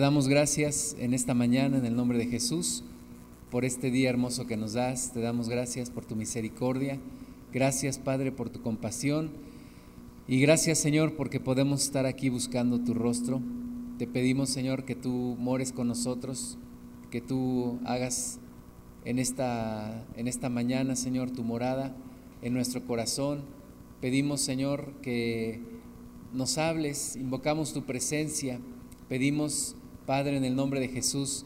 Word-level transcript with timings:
Te 0.00 0.04
damos 0.04 0.28
gracias 0.28 0.94
en 1.00 1.12
esta 1.12 1.34
mañana 1.34 1.76
en 1.76 1.84
el 1.84 1.96
nombre 1.96 2.18
de 2.18 2.26
Jesús 2.26 2.84
por 3.50 3.64
este 3.64 3.90
día 3.90 4.10
hermoso 4.10 4.46
que 4.46 4.56
nos 4.56 4.74
das. 4.74 5.12
Te 5.12 5.18
damos 5.18 5.48
gracias 5.48 5.90
por 5.90 6.04
tu 6.04 6.14
misericordia. 6.14 7.00
Gracias 7.52 7.98
Padre 7.98 8.30
por 8.30 8.48
tu 8.48 8.62
compasión. 8.62 9.30
Y 10.28 10.40
gracias 10.40 10.78
Señor 10.78 11.16
porque 11.16 11.40
podemos 11.40 11.82
estar 11.82 12.06
aquí 12.06 12.28
buscando 12.28 12.78
tu 12.78 12.94
rostro. 12.94 13.42
Te 13.98 14.06
pedimos 14.06 14.50
Señor 14.50 14.84
que 14.84 14.94
tú 14.94 15.34
mores 15.36 15.72
con 15.72 15.88
nosotros, 15.88 16.58
que 17.10 17.20
tú 17.20 17.80
hagas 17.84 18.38
en 19.04 19.18
esta, 19.18 20.06
en 20.14 20.28
esta 20.28 20.48
mañana 20.48 20.94
Señor 20.94 21.32
tu 21.32 21.42
morada 21.42 21.92
en 22.40 22.54
nuestro 22.54 22.84
corazón. 22.84 23.40
Pedimos 24.00 24.42
Señor 24.42 24.92
que 25.02 25.60
nos 26.32 26.56
hables, 26.56 27.16
invocamos 27.16 27.72
tu 27.72 27.82
presencia. 27.82 28.60
Pedimos 29.08 29.74
Padre, 30.08 30.38
en 30.38 30.44
el 30.46 30.56
nombre 30.56 30.80
de 30.80 30.88
Jesús, 30.88 31.44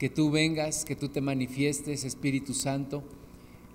que 0.00 0.08
tú 0.08 0.32
vengas, 0.32 0.84
que 0.84 0.96
tú 0.96 1.10
te 1.10 1.20
manifiestes, 1.20 2.02
Espíritu 2.02 2.52
Santo, 2.52 3.04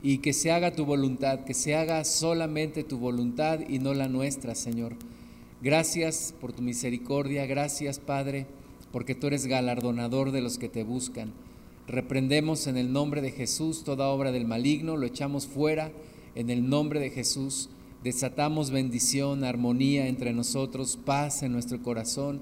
y 0.03 0.17
que 0.17 0.33
se 0.33 0.51
haga 0.51 0.75
tu 0.75 0.83
voluntad, 0.83 1.45
que 1.45 1.53
se 1.53 1.73
haga 1.73 2.03
solamente 2.03 2.83
tu 2.83 2.97
voluntad 2.97 3.61
y 3.69 3.79
no 3.79 3.93
la 3.93 4.09
nuestra, 4.09 4.55
Señor. 4.55 4.97
Gracias 5.61 6.33
por 6.41 6.51
tu 6.51 6.61
misericordia, 6.61 7.45
gracias, 7.45 7.99
Padre, 7.99 8.45
porque 8.91 9.15
tú 9.15 9.27
eres 9.27 9.45
galardonador 9.45 10.33
de 10.33 10.41
los 10.41 10.57
que 10.57 10.67
te 10.67 10.83
buscan. 10.83 11.31
Reprendemos 11.87 12.67
en 12.67 12.75
el 12.75 12.91
nombre 12.91 13.21
de 13.21 13.31
Jesús 13.31 13.85
toda 13.85 14.09
obra 14.09 14.33
del 14.33 14.43
maligno, 14.43 14.97
lo 14.97 15.07
echamos 15.07 15.47
fuera 15.47 15.93
en 16.35 16.49
el 16.49 16.67
nombre 16.67 16.99
de 16.99 17.09
Jesús. 17.09 17.69
Desatamos 18.03 18.69
bendición, 18.69 19.45
armonía 19.45 20.07
entre 20.07 20.33
nosotros, 20.33 20.99
paz 21.05 21.41
en 21.41 21.53
nuestro 21.53 21.81
corazón 21.81 22.41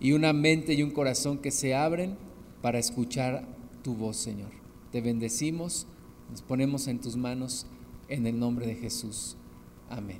y 0.00 0.12
una 0.12 0.32
mente 0.32 0.72
y 0.72 0.82
un 0.82 0.90
corazón 0.90 1.38
que 1.38 1.50
se 1.50 1.74
abren 1.74 2.16
para 2.62 2.78
escuchar 2.78 3.46
tu 3.84 3.94
voz, 3.94 4.16
Señor. 4.16 4.50
Te 4.90 5.00
bendecimos, 5.00 5.86
nos 6.30 6.42
ponemos 6.42 6.88
en 6.88 7.00
tus 7.00 7.16
manos 7.16 7.66
en 8.08 8.26
el 8.26 8.38
nombre 8.38 8.66
de 8.66 8.74
Jesús. 8.74 9.36
Amén. 9.90 10.18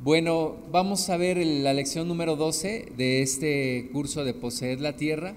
Bueno, 0.00 0.56
vamos 0.72 1.08
a 1.10 1.16
ver 1.16 1.38
la 1.46 1.72
lección 1.72 2.08
número 2.08 2.34
12 2.34 2.92
de 2.96 3.22
este 3.22 3.88
curso 3.92 4.24
de 4.24 4.34
Poseer 4.34 4.80
la 4.80 4.96
Tierra 4.96 5.36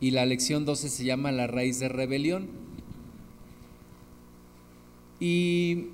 y 0.00 0.10
la 0.10 0.26
lección 0.26 0.66
12 0.66 0.90
se 0.90 1.04
llama 1.04 1.32
La 1.32 1.46
raíz 1.46 1.78
de 1.78 1.88
rebelión. 1.88 2.48
Y 5.18 5.86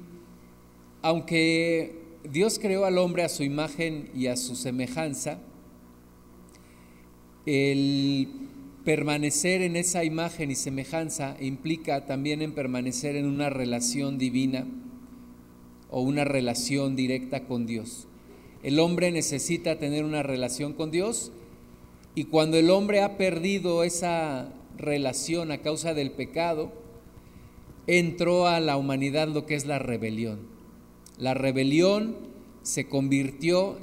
aunque 1.02 1.99
Dios 2.32 2.60
creó 2.60 2.84
al 2.84 2.98
hombre 2.98 3.24
a 3.24 3.28
su 3.28 3.42
imagen 3.42 4.08
y 4.14 4.28
a 4.28 4.36
su 4.36 4.54
semejanza. 4.54 5.38
El 7.44 8.28
permanecer 8.84 9.62
en 9.62 9.74
esa 9.74 10.04
imagen 10.04 10.50
y 10.50 10.54
semejanza 10.54 11.36
implica 11.40 12.06
también 12.06 12.40
en 12.40 12.52
permanecer 12.52 13.16
en 13.16 13.26
una 13.26 13.50
relación 13.50 14.16
divina 14.16 14.66
o 15.90 16.02
una 16.02 16.24
relación 16.24 16.94
directa 16.94 17.46
con 17.46 17.66
Dios. 17.66 18.06
El 18.62 18.78
hombre 18.78 19.10
necesita 19.10 19.78
tener 19.78 20.04
una 20.04 20.22
relación 20.22 20.72
con 20.72 20.92
Dios 20.92 21.32
y 22.14 22.24
cuando 22.24 22.58
el 22.58 22.70
hombre 22.70 23.00
ha 23.00 23.16
perdido 23.16 23.82
esa 23.82 24.52
relación 24.76 25.50
a 25.50 25.58
causa 25.58 25.94
del 25.94 26.12
pecado, 26.12 26.72
entró 27.86 28.46
a 28.46 28.60
la 28.60 28.76
humanidad 28.76 29.28
lo 29.28 29.46
que 29.46 29.56
es 29.56 29.66
la 29.66 29.80
rebelión. 29.80 30.49
La 31.20 31.34
rebelión 31.34 32.16
se 32.62 32.88
convirtió 32.88 33.76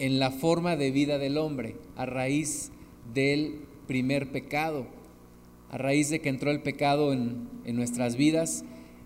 en 0.00 0.18
la 0.18 0.32
forma 0.32 0.74
de 0.74 0.90
vida 0.90 1.18
del 1.18 1.38
hombre 1.38 1.76
a 1.94 2.06
raíz 2.06 2.72
del 3.14 3.60
primer 3.86 4.32
pecado. 4.32 4.88
A 5.70 5.78
raíz 5.78 6.10
de 6.10 6.20
que 6.20 6.28
entró 6.28 6.50
el 6.50 6.60
pecado 6.60 7.12
en, 7.12 7.48
nuestras 7.64 8.16
vidas, 8.16 8.64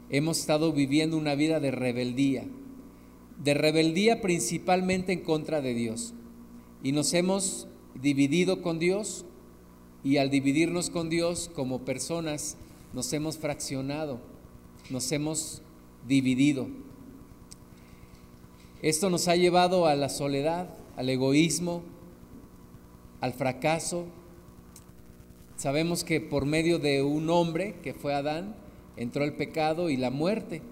hemos 0.08 0.38
estado 0.38 0.72
viviendo 0.72 1.18
una 1.18 1.34
vida 1.34 1.60
de 1.60 1.70
rebeldía, 1.70 2.44
de 3.44 3.52
rebeldía 3.52 4.22
principalmente 4.22 5.12
en 5.12 5.20
contra 5.20 5.60
de 5.60 5.74
Dios. 5.74 6.14
Y 6.82 6.92
nos 6.92 7.12
hemos 7.12 7.68
dividido 8.00 8.62
con 8.62 8.78
Dios 8.78 9.26
y 10.02 10.16
al 10.16 10.30
dividirnos 10.30 10.88
con 10.88 11.10
Dios 11.10 11.50
como 11.54 11.84
personas 11.84 12.56
nos 12.94 13.12
hemos 13.12 13.36
fraccionado, 13.36 14.18
nos 14.88 15.12
hemos 15.12 15.60
dividido. 16.08 16.68
Esto 18.86 19.10
nos 19.10 19.26
ha 19.26 19.34
llevado 19.34 19.88
a 19.88 19.96
la 19.96 20.08
soledad, 20.08 20.68
al 20.96 21.10
egoísmo, 21.10 21.82
al 23.20 23.32
fracaso. 23.32 24.06
Sabemos 25.56 26.04
que 26.04 26.20
por 26.20 26.46
medio 26.46 26.78
de 26.78 27.02
un 27.02 27.28
hombre, 27.28 27.74
que 27.82 27.94
fue 27.94 28.14
Adán, 28.14 28.54
entró 28.96 29.24
el 29.24 29.32
pecado 29.32 29.90
y 29.90 29.96
la 29.96 30.10
muerte. 30.10 30.62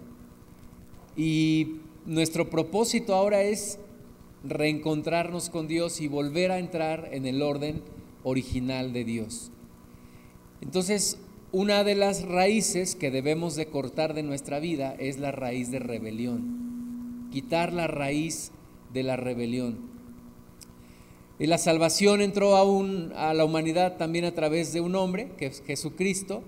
Y 1.17 1.81
nuestro 2.07 2.51
propósito 2.51 3.17
ahora 3.17 3.43
es 3.43 3.81
reencontrarnos 4.45 5.51
con 5.51 5.67
Dios 5.67 6.01
y 6.01 6.07
volver 6.07 6.53
a 6.53 6.61
entrar 6.61 7.09
en 7.11 7.27
el 7.27 7.43
orden 7.43 7.83
original 8.23 8.93
de 8.93 9.03
Dios. 9.03 9.51
Entonces, 10.61 11.19
una 11.51 11.83
de 11.83 11.97
las 11.97 12.23
raíces 12.23 12.95
que 12.95 13.11
debemos 13.11 13.57
de 13.57 13.67
cortar 13.67 14.15
de 14.15 14.23
nuestra 14.23 14.61
vida 14.61 14.95
es 15.01 15.19
la 15.19 15.33
raíz 15.33 15.73
de 15.73 15.81
rebelión 15.81 16.64
quitar 17.35 17.73
la 17.73 17.89
raíz 17.89 18.53
de 18.93 19.03
la 19.03 19.17
rebelión. 19.17 19.79
Y 21.41 21.49
la 21.49 21.59
salvación 21.59 22.21
entró 22.21 22.57
aún 22.57 23.13
a 23.17 23.35
la 23.35 23.45
humanidad 23.45 23.97
también 23.97 24.25
a 24.25 24.35
través 24.35 24.73
de 24.73 24.81
un 24.81 24.95
hombre, 24.95 25.33
que 25.37 25.47
es 25.47 25.65
Jesucristo, 25.67 26.45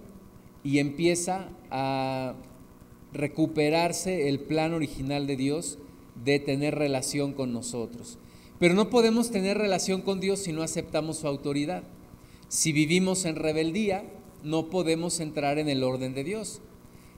y 0.62 0.78
empieza 0.78 1.48
a 1.72 2.34
recuperarse 3.12 4.28
el 4.28 4.38
plan 4.38 4.74
original 4.74 5.26
de 5.26 5.36
Dios 5.36 5.78
de 6.24 6.38
tener 6.38 6.76
relación 6.76 7.32
con 7.32 7.52
nosotros. 7.52 8.16
Pero 8.60 8.74
no 8.74 8.88
podemos 8.88 9.32
tener 9.32 9.58
relación 9.58 10.02
con 10.02 10.20
Dios 10.20 10.38
si 10.38 10.52
no 10.52 10.62
aceptamos 10.62 11.18
su 11.18 11.26
autoridad. 11.26 11.82
Si 12.46 12.70
vivimos 12.70 13.24
en 13.24 13.34
rebeldía, 13.34 14.04
no 14.44 14.70
podemos 14.70 15.18
entrar 15.18 15.58
en 15.58 15.68
el 15.68 15.82
orden 15.82 16.14
de 16.14 16.22
Dios. 16.22 16.60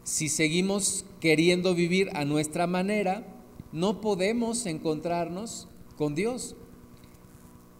Si 0.05 0.31
seguimos 0.31 1.05
queriendo 1.21 1.75
vivir 1.75 2.09
a 2.15 2.25
nuestra 2.25 2.67
manera, 2.67 3.27
no 3.73 4.01
podemos 4.01 4.67
encontrarnos 4.67 5.69
con 5.97 6.15
Dios, 6.15 6.57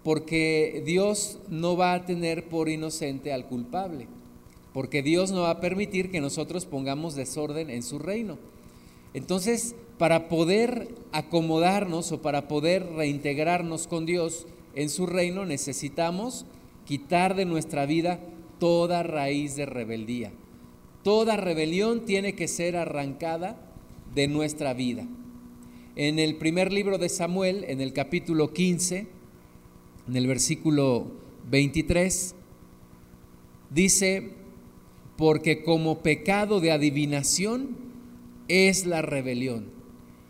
porque 0.03 0.83
Dios 0.85 1.39
no 1.49 1.77
va 1.77 1.95
a 1.95 2.07
tener 2.07 2.49
por 2.49 2.69
inocente 2.69 3.33
al 3.33 3.47
culpable, 3.47 4.09
porque 4.73 5.03
Dios 5.03 5.33
no 5.33 5.43
va 5.43 5.51
a 5.51 5.61
permitir 5.61 6.11
que 6.11 6.21
nosotros 6.21 6.67
pongamos 6.67 7.15
desorden 7.15 7.71
en 7.71 7.83
su 7.83 7.99
reino. 7.99 8.39
Entonces, 9.15 9.75
para 9.99 10.29
poder 10.29 10.95
acomodarnos 11.13 12.13
o 12.13 12.23
para 12.23 12.49
poder 12.49 12.87
reintegrarnos 12.93 13.87
con 13.87 14.07
Dios 14.07 14.47
en 14.75 14.91
su 14.91 15.07
reino, 15.07 15.45
necesitamos 15.45 16.47
quitar 16.85 17.35
de 17.35 17.45
nuestra 17.45 17.85
vida 17.87 18.21
toda 18.59 19.03
raíz 19.03 19.57
de 19.57 19.67
rebeldía. 19.67 20.33
Toda 21.03 21.37
rebelión 21.37 22.05
tiene 22.05 22.35
que 22.35 22.49
ser 22.49 22.77
arrancada 22.77 23.57
de 24.15 24.29
nuestra 24.29 24.75
vida. 24.75 25.07
En 25.99 26.21
el 26.21 26.37
primer 26.37 26.73
libro 26.73 26.97
de 26.97 27.09
Samuel, 27.09 27.65
en 27.67 27.81
el 27.81 27.93
capítulo 27.93 28.53
15, 28.53 29.09
en 30.07 30.17
el 30.17 30.29
versículo 30.29 31.09
23, 31.51 32.37
dice, 33.71 34.31
porque 35.17 35.65
como 35.65 35.99
pecado 35.99 36.61
de 36.61 36.71
adivinación 36.71 37.77
es 38.47 38.87
la 38.87 39.03
rebelión, 39.03 39.73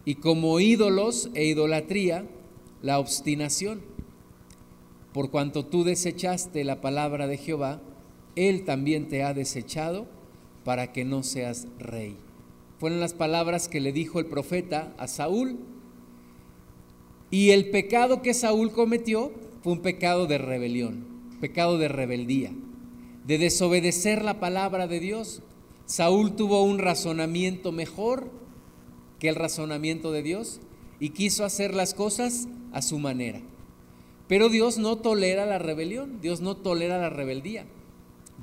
y 0.06 0.14
como 0.14 0.58
ídolos 0.58 1.28
e 1.34 1.44
idolatría, 1.44 2.26
la 2.80 2.98
obstinación. 2.98 3.82
Por 5.12 5.30
cuanto 5.30 5.66
tú 5.66 5.84
desechaste 5.84 6.64
la 6.64 6.80
palabra 6.80 7.26
de 7.26 7.36
Jehová, 7.36 7.82
Él 8.36 8.64
también 8.64 9.08
te 9.08 9.22
ha 9.22 9.34
desechado 9.34 10.06
para 10.64 10.94
que 10.94 11.04
no 11.04 11.22
seas 11.22 11.68
rey. 11.78 12.16
Fueron 12.78 13.00
las 13.00 13.12
palabras 13.12 13.68
que 13.68 13.80
le 13.80 13.92
dijo 13.92 14.20
el 14.20 14.26
profeta 14.26 14.94
a 14.98 15.08
Saúl. 15.08 15.58
Y 17.30 17.50
el 17.50 17.70
pecado 17.70 18.22
que 18.22 18.34
Saúl 18.34 18.72
cometió 18.72 19.32
fue 19.62 19.72
un 19.72 19.82
pecado 19.82 20.26
de 20.26 20.38
rebelión, 20.38 21.04
pecado 21.40 21.76
de 21.76 21.88
rebeldía, 21.88 22.52
de 23.26 23.38
desobedecer 23.38 24.24
la 24.24 24.40
palabra 24.40 24.86
de 24.86 25.00
Dios. 25.00 25.42
Saúl 25.86 26.36
tuvo 26.36 26.62
un 26.62 26.78
razonamiento 26.78 27.72
mejor 27.72 28.30
que 29.18 29.28
el 29.28 29.34
razonamiento 29.34 30.12
de 30.12 30.22
Dios 30.22 30.60
y 31.00 31.10
quiso 31.10 31.44
hacer 31.44 31.74
las 31.74 31.94
cosas 31.94 32.48
a 32.72 32.82
su 32.82 32.98
manera. 32.98 33.40
Pero 34.28 34.48
Dios 34.48 34.78
no 34.78 34.96
tolera 34.96 35.46
la 35.46 35.58
rebelión, 35.58 36.20
Dios 36.20 36.40
no 36.40 36.56
tolera 36.56 36.98
la 36.98 37.10
rebeldía. 37.10 37.66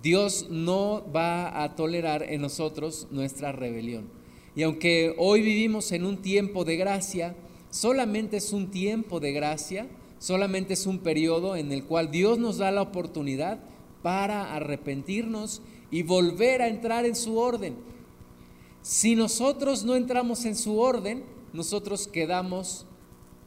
Dios 0.01 0.47
no 0.49 1.03
va 1.15 1.63
a 1.63 1.75
tolerar 1.75 2.23
en 2.23 2.41
nosotros 2.41 3.07
nuestra 3.11 3.51
rebelión. 3.51 4.09
Y 4.55 4.63
aunque 4.63 5.13
hoy 5.17 5.41
vivimos 5.41 5.91
en 5.91 6.05
un 6.05 6.17
tiempo 6.17 6.63
de 6.65 6.77
gracia, 6.77 7.35
solamente 7.69 8.37
es 8.37 8.53
un 8.53 8.71
tiempo 8.71 9.19
de 9.19 9.33
gracia 9.33 9.87
solamente 10.25 10.73
es 10.73 10.87
un 10.87 10.99
periodo 10.99 11.55
en 11.55 11.71
el 11.71 11.83
cual 11.83 12.09
Dios 12.09 12.39
nos 12.39 12.57
da 12.57 12.71
la 12.71 12.81
oportunidad 12.81 13.59
para 14.01 14.55
arrepentirnos 14.55 15.61
y 15.91 16.03
volver 16.03 16.61
a 16.61 16.67
entrar 16.67 17.05
en 17.05 17.15
su 17.15 17.37
orden. 17.37 17.75
Si 18.81 19.15
nosotros 19.15 19.83
no 19.83 19.95
entramos 19.95 20.45
en 20.45 20.55
su 20.55 20.79
orden, 20.79 21.23
nosotros 21.53 22.07
quedamos 22.07 22.85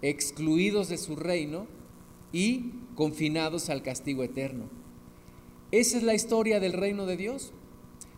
excluidos 0.03 0.89
de 0.89 0.99
su 0.99 1.17
reino 1.17 1.67
y 2.33 2.73
confinados 2.95 3.71
al 3.71 3.83
castigo 3.83 4.23
eterno. 4.23 4.67
Esa 5.71 5.97
es 5.97 6.03
la 6.03 6.15
historia 6.15 6.61
del 6.61 6.73
reino 6.73 7.07
de 7.07 7.17
Dios. 7.17 7.53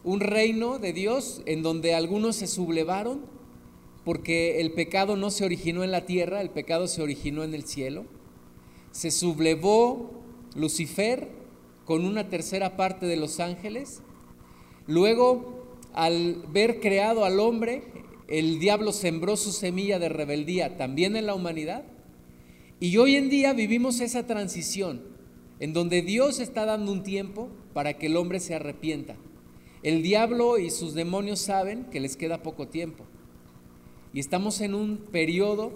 Un 0.03 0.21
reino 0.21 0.79
de 0.79 0.93
Dios 0.93 1.43
en 1.47 1.63
donde 1.63 1.95
algunos 1.95 2.37
se 2.37 2.47
sublevaron 2.47 3.21
porque 4.05 4.61
el 4.61 4.73
pecado 4.73 5.17
no 5.17 5.31
se 5.31 5.45
originó 5.45 5.85
en 5.85 5.91
la 5.91 6.07
tierra, 6.07 6.41
el 6.41 6.51
pecado 6.51 6.89
se 6.89 7.03
originó 7.03 7.45
en 7.45 7.55
el 7.55 7.65
cielo. 7.65 8.07
Se 8.93 9.11
sublevó 9.11 10.11
Lucifer 10.55 11.29
con 11.85 12.05
una 12.05 12.29
tercera 12.29 12.77
parte 12.77 13.07
de 13.07 13.17
los 13.17 13.41
ángeles. 13.41 14.01
Luego, 14.87 15.77
al 15.93 16.43
ver 16.51 16.81
creado 16.81 17.25
al 17.25 17.39
hombre, 17.39 17.85
el 18.27 18.59
diablo 18.59 18.93
sembró 18.93 19.37
su 19.37 19.53
semilla 19.53 19.99
de 19.99 20.09
rebeldía 20.09 20.77
también 20.77 21.15
en 21.15 21.27
la 21.27 21.35
humanidad. 21.35 21.85
Y 22.79 22.97
hoy 22.97 23.17
en 23.17 23.29
día 23.29 23.53
vivimos 23.53 24.01
esa 24.01 24.27
transición 24.27 25.03
en 25.59 25.75
donde 25.75 26.01
Dios 26.01 26.41
está 26.41 26.65
dando 26.65 26.91
un 26.91 27.03
tiempo 27.03 27.51
para 27.75 27.99
que 27.99 28.07
el 28.07 28.17
hombre 28.17 28.41
se 28.41 28.55
arrepienta. 28.55 29.17
El 29.83 30.03
diablo 30.03 30.59
y 30.59 30.71
sus 30.71 30.95
demonios 30.95 31.41
saben 31.41 31.85
que 31.85 32.01
les 32.01 32.17
queda 32.17 32.43
poco 32.43 32.69
tiempo. 32.69 33.05
Y 34.13 34.21
estamos 34.21 34.61
en 34.61 34.75
un 34.75 34.99
periodo, 34.99 35.73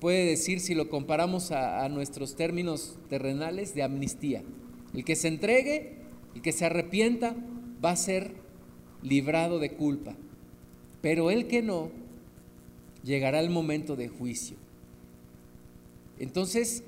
puede 0.00 0.24
decir, 0.24 0.60
si 0.60 0.74
lo 0.74 0.88
comparamos 0.88 1.50
a, 1.50 1.86
nuestros 1.90 2.34
términos 2.34 2.98
terrenales, 3.10 3.74
de 3.74 3.82
amnistía. 3.82 4.42
El 4.94 5.04
que 5.04 5.16
se 5.16 5.28
entregue, 5.28 5.98
el 6.34 6.42
que 6.42 6.52
se 6.52 6.64
arrepienta, 6.64 7.36
va 7.84 7.90
a 7.90 7.96
ser 7.96 8.34
librado 9.02 9.58
de 9.58 9.72
culpa. 9.72 10.16
Pero 11.02 11.30
el 11.30 11.46
que 11.46 11.60
no, 11.60 11.90
llegará 13.04 13.40
el 13.40 13.50
momento 13.50 13.96
de 13.96 14.08
juicio. 14.08 14.56
Entonces, 16.18 16.84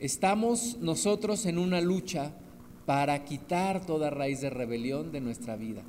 estamos 0.00 0.78
nosotros 0.80 1.46
en 1.46 1.58
una 1.58 1.80
lucha 1.80 2.32
para 2.86 3.24
quitar 3.24 3.86
toda 3.86 4.10
raíz 4.10 4.40
de 4.40 4.50
rebelión 4.50 5.12
de 5.12 5.20
nuestra 5.20 5.56
vida, 5.56 5.82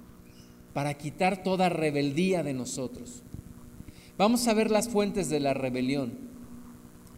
para 0.73 0.93
quitar 0.95 1.43
toda 1.43 1.69
rebeldía 1.69 2.43
de 2.43 2.53
nosotros. 2.53 3.23
Vamos 4.17 4.47
a 4.47 4.53
ver 4.53 4.69
las 4.69 4.89
fuentes 4.89 5.29
de 5.29 5.39
la 5.39 5.53
rebelión. 5.53 6.13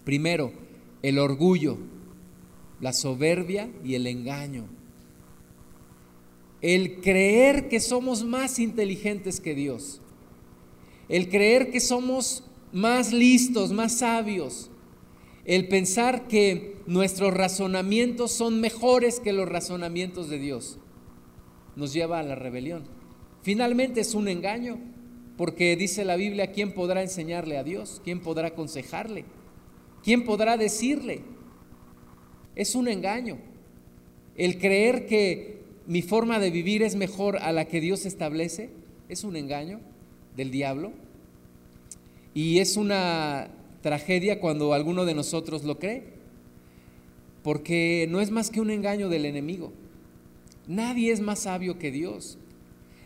Primero, 0.03 0.53
el 1.01 1.19
orgullo, 1.19 1.77
la 2.79 2.93
soberbia 2.93 3.69
y 3.83 3.95
el 3.95 4.07
engaño. 4.07 4.65
El 6.61 7.01
creer 7.01 7.67
que 7.67 7.79
somos 7.79 8.23
más 8.23 8.57
inteligentes 8.59 9.39
que 9.41 9.53
Dios. 9.53 10.01
El 11.09 11.29
creer 11.29 11.71
que 11.71 11.79
somos 11.79 12.43
más 12.71 13.11
listos, 13.11 13.71
más 13.71 13.99
sabios. 13.99 14.69
El 15.45 15.67
pensar 15.67 16.27
que 16.27 16.77
nuestros 16.85 17.33
razonamientos 17.33 18.31
son 18.31 18.61
mejores 18.61 19.19
que 19.19 19.33
los 19.33 19.47
razonamientos 19.49 20.29
de 20.29 20.39
Dios. 20.39 20.79
Nos 21.75 21.93
lleva 21.93 22.19
a 22.19 22.23
la 22.23 22.35
rebelión. 22.35 22.83
Finalmente 23.41 24.01
es 24.01 24.13
un 24.13 24.27
engaño. 24.27 24.79
Porque 25.37 25.75
dice 25.75 26.05
la 26.05 26.15
Biblia, 26.15 26.51
¿quién 26.51 26.73
podrá 26.73 27.01
enseñarle 27.01 27.57
a 27.57 27.63
Dios? 27.63 28.01
¿Quién 28.03 28.21
podrá 28.21 28.49
aconsejarle? 28.49 29.25
¿Quién 30.03 30.25
podrá 30.25 30.57
decirle? 30.57 31.21
Es 32.55 32.75
un 32.75 32.87
engaño. 32.87 33.39
El 34.35 34.59
creer 34.59 35.07
que 35.07 35.63
mi 35.87 36.01
forma 36.01 36.39
de 36.39 36.51
vivir 36.51 36.83
es 36.83 36.95
mejor 36.95 37.37
a 37.37 37.51
la 37.51 37.65
que 37.65 37.81
Dios 37.81 38.05
establece 38.05 38.69
es 39.09 39.23
un 39.23 39.35
engaño 39.35 39.79
del 40.35 40.51
diablo. 40.51 40.91
Y 42.35 42.59
es 42.59 42.77
una 42.77 43.49
tragedia 43.83 44.39
cuando 44.39 44.73
alguno 44.73 45.05
de 45.05 45.13
nosotros 45.13 45.63
lo 45.63 45.77
cree. 45.77 46.05
Porque 47.43 48.07
no 48.09 48.19
es 48.21 48.31
más 48.31 48.49
que 48.49 48.61
un 48.61 48.71
engaño 48.71 49.09
del 49.09 49.25
enemigo. 49.25 49.71
Nadie 50.67 51.11
es 51.11 51.21
más 51.21 51.39
sabio 51.39 51.77
que 51.77 51.91
Dios. 51.91 52.39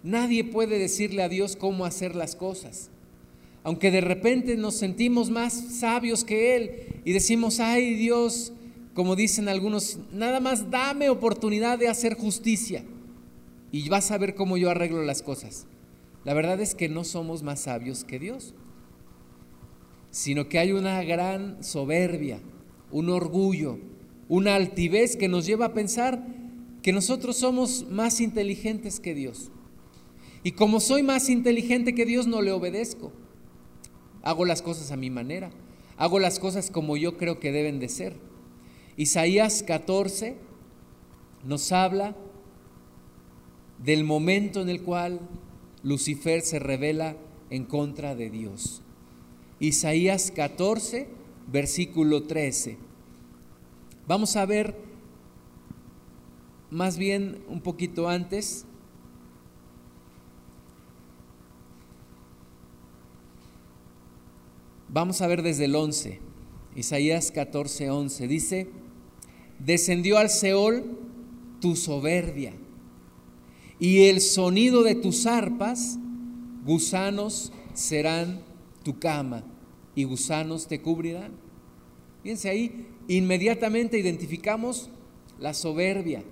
Nadie 0.04 0.46
puede 0.46 0.80
decirle 0.80 1.24
a 1.24 1.30
Dios 1.30 1.58
cómo 1.58 1.84
hacer 1.84 2.16
las 2.16 2.36
cosas. 2.36 2.90
Aunque 3.64 3.92
de 3.92 4.00
repente 4.00 4.56
nos 4.56 4.76
sentimos 4.76 5.30
más 5.30 5.54
sabios 5.54 6.24
que 6.24 6.56
Él 6.56 7.02
y 7.04 7.12
decimos, 7.12 7.60
ay 7.60 7.96
Dios, 7.96 8.54
como 8.94 9.18
dicen 9.18 9.50
algunos, 9.50 10.00
nada 10.14 10.40
más 10.40 10.72
dame 10.72 11.10
oportunidad 11.10 11.78
de 11.78 11.90
hacer 11.90 12.14
justicia 12.14 12.86
y 13.72 13.90
vas 13.90 14.12
a 14.12 14.18
ver 14.18 14.36
cómo 14.36 14.56
yo 14.58 14.70
arreglo 14.70 15.04
las 15.04 15.22
cosas. 15.22 15.66
La 16.24 16.34
verdad 16.34 16.62
es 16.62 16.76
que 16.76 16.88
no 16.88 17.04
somos 17.04 17.44
más 17.44 17.62
sabios 17.62 18.04
que 18.04 18.20
Dios, 18.20 18.54
sino 20.12 20.50
que 20.50 20.60
hay 20.60 20.72
una 20.72 21.04
gran 21.04 21.64
soberbia, 21.64 22.40
un 22.92 23.10
orgullo, 23.10 23.80
una 24.30 24.56
altivez 24.56 25.16
que 25.16 25.28
nos 25.28 25.46
lleva 25.46 25.68
a 25.68 25.74
pensar 25.74 26.26
que 26.82 26.94
nosotros 26.94 27.38
somos 27.38 27.86
más 27.90 28.22
inteligentes 28.22 29.00
que 29.00 29.14
Dios. 29.14 29.52
Y 30.44 30.52
como 30.54 30.80
soy 30.80 31.04
más 31.04 31.30
inteligente 31.30 31.94
que 31.94 32.06
Dios, 32.06 32.28
no 32.28 32.42
le 32.42 32.52
obedezco. 32.52 33.12
Hago 34.24 34.46
las 34.46 34.62
cosas 34.62 34.92
a 34.92 34.98
mi 34.98 35.10
manera. 35.10 35.52
Hago 35.98 36.20
las 36.20 36.40
cosas 36.40 36.70
como 36.70 36.96
yo 36.96 37.18
creo 37.18 37.40
que 37.40 37.52
deben 37.52 37.80
de 37.80 37.90
ser. 37.90 38.16
Isaías 38.96 39.64
14 39.64 40.38
nos 41.46 41.72
habla 41.72 42.16
del 43.84 44.04
momento 44.04 44.62
en 44.62 44.70
el 44.70 44.82
cual 44.82 45.20
Lucifer 45.84 46.42
se 46.42 46.60
revela 46.60 47.16
en 47.50 47.66
contra 47.66 48.16
de 48.16 48.30
Dios. 48.30 48.82
Isaías 49.60 50.32
14, 50.32 51.08
versículo 51.52 52.24
13. 52.24 52.78
Vamos 54.08 54.36
a 54.36 54.46
ver 54.46 54.76
más 56.70 56.98
bien 56.98 57.44
un 57.48 57.62
poquito 57.62 58.10
antes 58.10 58.66
Vamos 64.90 65.22
a 65.22 65.28
ver 65.28 65.44
desde 65.44 65.66
el 65.66 65.76
11, 65.76 66.20
Isaías 66.76 67.32
14, 67.32 67.92
11. 67.92 68.28
Dice, 68.28 68.68
descendió 69.60 70.18
al 70.18 70.32
Seol 70.32 70.98
tu 71.60 71.76
soberbia 71.76 72.54
y 73.80 74.06
el 74.06 74.22
sonido 74.22 74.82
de 74.82 74.96
tus 74.96 75.28
arpas, 75.28 76.00
gusanos 76.66 77.52
serán 77.76 78.40
tu 78.88 79.00
cama 79.00 79.44
y 79.96 80.06
gusanos 80.06 80.66
te 80.66 80.82
cubrirán. 80.82 81.34
Fíjense 82.24 82.48
ahí, 82.48 82.88
inmediatamente 83.10 84.00
identificamos 84.00 84.90
la 85.40 85.54
soberbia, 85.54 86.24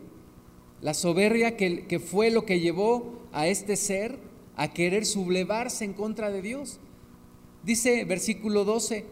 la 0.79 0.93
soberbia 0.93 1.57
que, 1.57 1.85
que 1.85 1.99
fue 1.99 2.31
lo 2.31 2.45
que 2.45 2.61
llevó 2.61 3.27
a 3.33 3.47
este 3.47 3.75
ser 3.75 4.19
a 4.55 4.71
querer 4.71 5.05
sublevarse 5.05 5.83
en 5.83 5.91
contra 5.91 6.31
de 6.31 6.41
Dios. 6.41 6.79
Dice 7.65 8.05
versículo 8.05 8.63
12, 8.63 9.05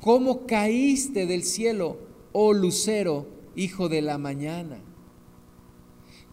¿cómo 0.00 0.44
caíste 0.48 1.26
del 1.26 1.44
cielo, 1.44 1.98
oh 2.32 2.52
lucero, 2.52 3.28
hijo 3.54 3.88
de 3.88 4.02
la 4.02 4.18
mañana? 4.18 4.80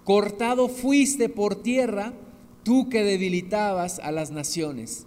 Cortado 0.03 0.67
fuiste 0.67 1.29
por 1.29 1.61
tierra, 1.61 2.15
tú 2.63 2.89
que 2.89 3.03
debilitabas 3.03 3.99
a 3.99 4.11
las 4.11 4.31
naciones. 4.31 5.06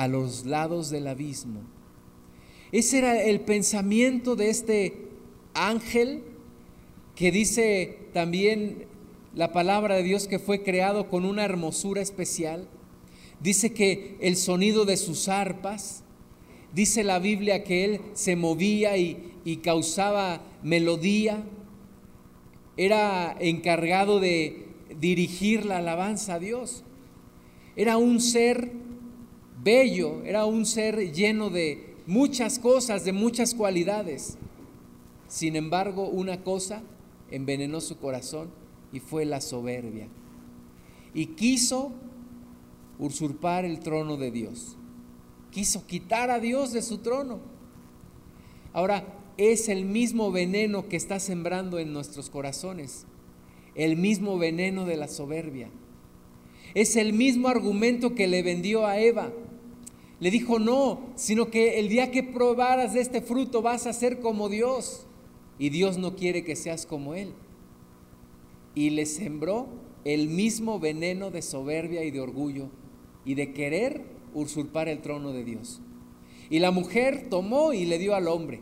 a 0.00 0.08
los 0.08 0.46
lados 0.46 0.90
del 0.90 1.06
abismo. 1.06 1.60
Ese 2.72 2.98
era 2.98 3.22
el 3.22 3.40
pensamiento 3.40 4.36
de 4.36 4.50
este 4.50 5.08
ángel 5.54 6.22
que 7.14 7.32
dice 7.32 7.98
también 8.12 8.86
la 9.34 9.52
palabra 9.52 9.96
de 9.96 10.02
Dios 10.02 10.28
que 10.28 10.38
fue 10.38 10.62
creado 10.62 11.08
con 11.08 11.24
una 11.24 11.44
hermosura 11.44 12.00
especial 12.00 12.68
Dice 13.40 13.72
que 13.72 14.16
el 14.20 14.36
sonido 14.36 14.84
de 14.84 14.98
sus 14.98 15.28
arpas, 15.28 16.04
dice 16.74 17.02
la 17.02 17.18
Biblia 17.18 17.64
que 17.64 17.84
él 17.84 18.00
se 18.12 18.36
movía 18.36 18.98
y, 18.98 19.32
y 19.46 19.56
causaba 19.58 20.42
melodía, 20.62 21.42
era 22.76 23.34
encargado 23.40 24.20
de 24.20 24.66
dirigir 25.00 25.64
la 25.64 25.78
alabanza 25.78 26.34
a 26.34 26.38
Dios. 26.38 26.84
Era 27.76 27.96
un 27.96 28.20
ser 28.20 28.72
bello, 29.62 30.22
era 30.24 30.46
un 30.46 30.66
ser 30.66 31.12
lleno 31.12 31.50
de 31.50 31.96
muchas 32.06 32.58
cosas, 32.58 33.04
de 33.04 33.12
muchas 33.12 33.54
cualidades. 33.54 34.38
Sin 35.28 35.56
embargo, 35.56 36.08
una 36.08 36.42
cosa 36.42 36.82
envenenó 37.30 37.80
su 37.80 37.98
corazón 37.98 38.50
y 38.92 39.00
fue 39.00 39.24
la 39.24 39.40
soberbia. 39.40 40.08
Y 41.14 41.26
quiso 41.26 41.92
usurpar 42.98 43.64
el 43.64 43.80
trono 43.80 44.16
de 44.16 44.30
Dios. 44.30 44.76
Quiso 45.50 45.86
quitar 45.86 46.30
a 46.30 46.38
Dios 46.38 46.72
de 46.72 46.82
su 46.82 46.98
trono. 46.98 47.40
Ahora, 48.72 49.16
es 49.36 49.68
el 49.68 49.84
mismo 49.84 50.30
veneno 50.30 50.88
que 50.88 50.96
está 50.96 51.18
sembrando 51.18 51.78
en 51.78 51.92
nuestros 51.92 52.28
corazones, 52.28 53.06
el 53.74 53.96
mismo 53.96 54.38
veneno 54.38 54.84
de 54.84 54.96
la 54.96 55.08
soberbia. 55.08 55.70
Es 56.74 56.96
el 56.96 57.12
mismo 57.12 57.48
argumento 57.48 58.14
que 58.14 58.28
le 58.28 58.42
vendió 58.42 58.86
a 58.86 59.00
Eva. 59.00 59.32
Le 60.20 60.30
dijo, 60.30 60.58
no, 60.58 61.00
sino 61.16 61.50
que 61.50 61.80
el 61.80 61.88
día 61.88 62.10
que 62.10 62.22
probaras 62.22 62.92
de 62.92 63.00
este 63.00 63.22
fruto 63.22 63.62
vas 63.62 63.86
a 63.86 63.92
ser 63.92 64.20
como 64.20 64.48
Dios. 64.48 65.06
Y 65.58 65.70
Dios 65.70 65.98
no 65.98 66.14
quiere 66.14 66.44
que 66.44 66.56
seas 66.56 66.86
como 66.86 67.14
Él. 67.14 67.32
Y 68.74 68.90
le 68.90 69.06
sembró 69.06 69.66
el 70.04 70.28
mismo 70.28 70.78
veneno 70.78 71.30
de 71.30 71.42
soberbia 71.42 72.04
y 72.04 72.10
de 72.10 72.20
orgullo 72.20 72.68
y 73.24 73.34
de 73.34 73.52
querer 73.52 74.04
usurpar 74.34 74.88
el 74.88 75.00
trono 75.00 75.32
de 75.32 75.44
Dios. 75.44 75.80
Y 76.50 76.58
la 76.58 76.70
mujer 76.70 77.28
tomó 77.30 77.72
y 77.72 77.84
le 77.84 77.98
dio 77.98 78.14
al 78.14 78.28
hombre. 78.28 78.60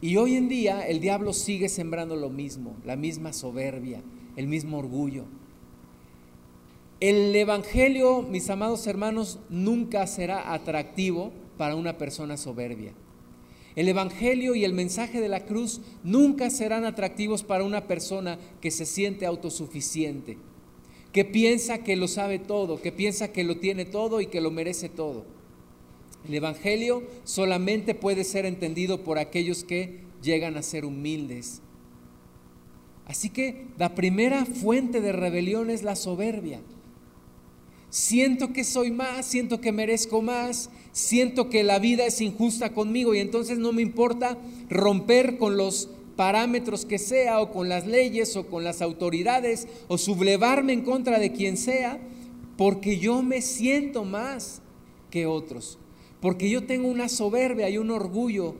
Y 0.00 0.16
hoy 0.16 0.34
en 0.34 0.48
día 0.48 0.86
el 0.86 1.00
diablo 1.00 1.32
sigue 1.32 1.68
sembrando 1.68 2.16
lo 2.16 2.30
mismo, 2.30 2.76
la 2.84 2.96
misma 2.96 3.32
soberbia, 3.32 4.02
el 4.36 4.46
mismo 4.46 4.78
orgullo. 4.78 5.24
El 7.00 7.34
Evangelio, 7.34 8.20
mis 8.20 8.50
amados 8.50 8.86
hermanos, 8.86 9.38
nunca 9.48 10.06
será 10.06 10.52
atractivo 10.52 11.32
para 11.56 11.74
una 11.74 11.96
persona 11.96 12.36
soberbia. 12.36 12.92
El 13.74 13.88
Evangelio 13.88 14.54
y 14.54 14.64
el 14.66 14.74
mensaje 14.74 15.18
de 15.18 15.30
la 15.30 15.46
cruz 15.46 15.80
nunca 16.04 16.50
serán 16.50 16.84
atractivos 16.84 17.42
para 17.42 17.64
una 17.64 17.86
persona 17.86 18.38
que 18.60 18.70
se 18.70 18.84
siente 18.84 19.24
autosuficiente, 19.24 20.36
que 21.10 21.24
piensa 21.24 21.78
que 21.78 21.96
lo 21.96 22.06
sabe 22.06 22.38
todo, 22.38 22.82
que 22.82 22.92
piensa 22.92 23.32
que 23.32 23.44
lo 23.44 23.56
tiene 23.56 23.86
todo 23.86 24.20
y 24.20 24.26
que 24.26 24.42
lo 24.42 24.50
merece 24.50 24.90
todo. 24.90 25.24
El 26.28 26.34
Evangelio 26.34 27.02
solamente 27.24 27.94
puede 27.94 28.24
ser 28.24 28.44
entendido 28.44 29.04
por 29.04 29.18
aquellos 29.18 29.64
que 29.64 30.00
llegan 30.22 30.58
a 30.58 30.62
ser 30.62 30.84
humildes. 30.84 31.62
Así 33.06 33.30
que 33.30 33.68
la 33.78 33.94
primera 33.94 34.44
fuente 34.44 35.00
de 35.00 35.12
rebelión 35.12 35.70
es 35.70 35.82
la 35.82 35.96
soberbia. 35.96 36.60
Siento 37.90 38.52
que 38.52 38.62
soy 38.62 38.92
más, 38.92 39.26
siento 39.26 39.60
que 39.60 39.72
merezco 39.72 40.22
más, 40.22 40.70
siento 40.92 41.50
que 41.50 41.64
la 41.64 41.80
vida 41.80 42.06
es 42.06 42.20
injusta 42.20 42.72
conmigo 42.72 43.14
y 43.14 43.18
entonces 43.18 43.58
no 43.58 43.72
me 43.72 43.82
importa 43.82 44.38
romper 44.68 45.38
con 45.38 45.56
los 45.56 45.90
parámetros 46.14 46.84
que 46.84 46.98
sea 46.98 47.40
o 47.40 47.50
con 47.50 47.68
las 47.68 47.86
leyes 47.86 48.36
o 48.36 48.46
con 48.46 48.62
las 48.62 48.80
autoridades 48.80 49.66
o 49.88 49.98
sublevarme 49.98 50.72
en 50.72 50.82
contra 50.82 51.18
de 51.18 51.32
quien 51.32 51.56
sea 51.56 51.98
porque 52.56 52.98
yo 52.98 53.22
me 53.22 53.42
siento 53.42 54.04
más 54.04 54.62
que 55.10 55.26
otros 55.26 55.78
porque 56.20 56.50
yo 56.50 56.64
tengo 56.64 56.88
una 56.88 57.08
soberbia 57.08 57.70
y 57.70 57.78
un 57.78 57.90
orgullo 57.90 58.54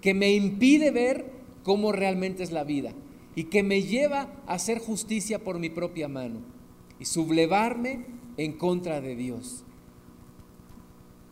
que 0.00 0.14
me 0.14 0.32
impide 0.34 0.90
ver 0.90 1.32
cómo 1.62 1.90
realmente 1.90 2.42
es 2.42 2.52
la 2.52 2.64
vida 2.64 2.92
y 3.34 3.44
que 3.44 3.62
me 3.62 3.82
lleva 3.82 4.28
a 4.46 4.54
hacer 4.54 4.78
justicia 4.78 5.42
por 5.42 5.58
mi 5.58 5.70
propia 5.70 6.08
mano 6.08 6.40
y 7.00 7.06
sublevarme 7.06 8.15
en 8.36 8.52
contra 8.52 9.00
de 9.00 9.16
Dios. 9.16 9.64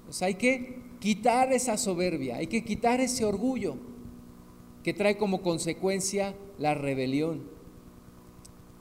Pues 0.04 0.22
hay 0.22 0.34
que 0.34 0.82
quitar 1.00 1.52
esa 1.52 1.76
soberbia, 1.76 2.36
hay 2.36 2.46
que 2.46 2.64
quitar 2.64 3.00
ese 3.00 3.24
orgullo 3.24 3.76
que 4.82 4.92
trae 4.94 5.16
como 5.16 5.42
consecuencia 5.42 6.34
la 6.58 6.74
rebelión. 6.74 7.42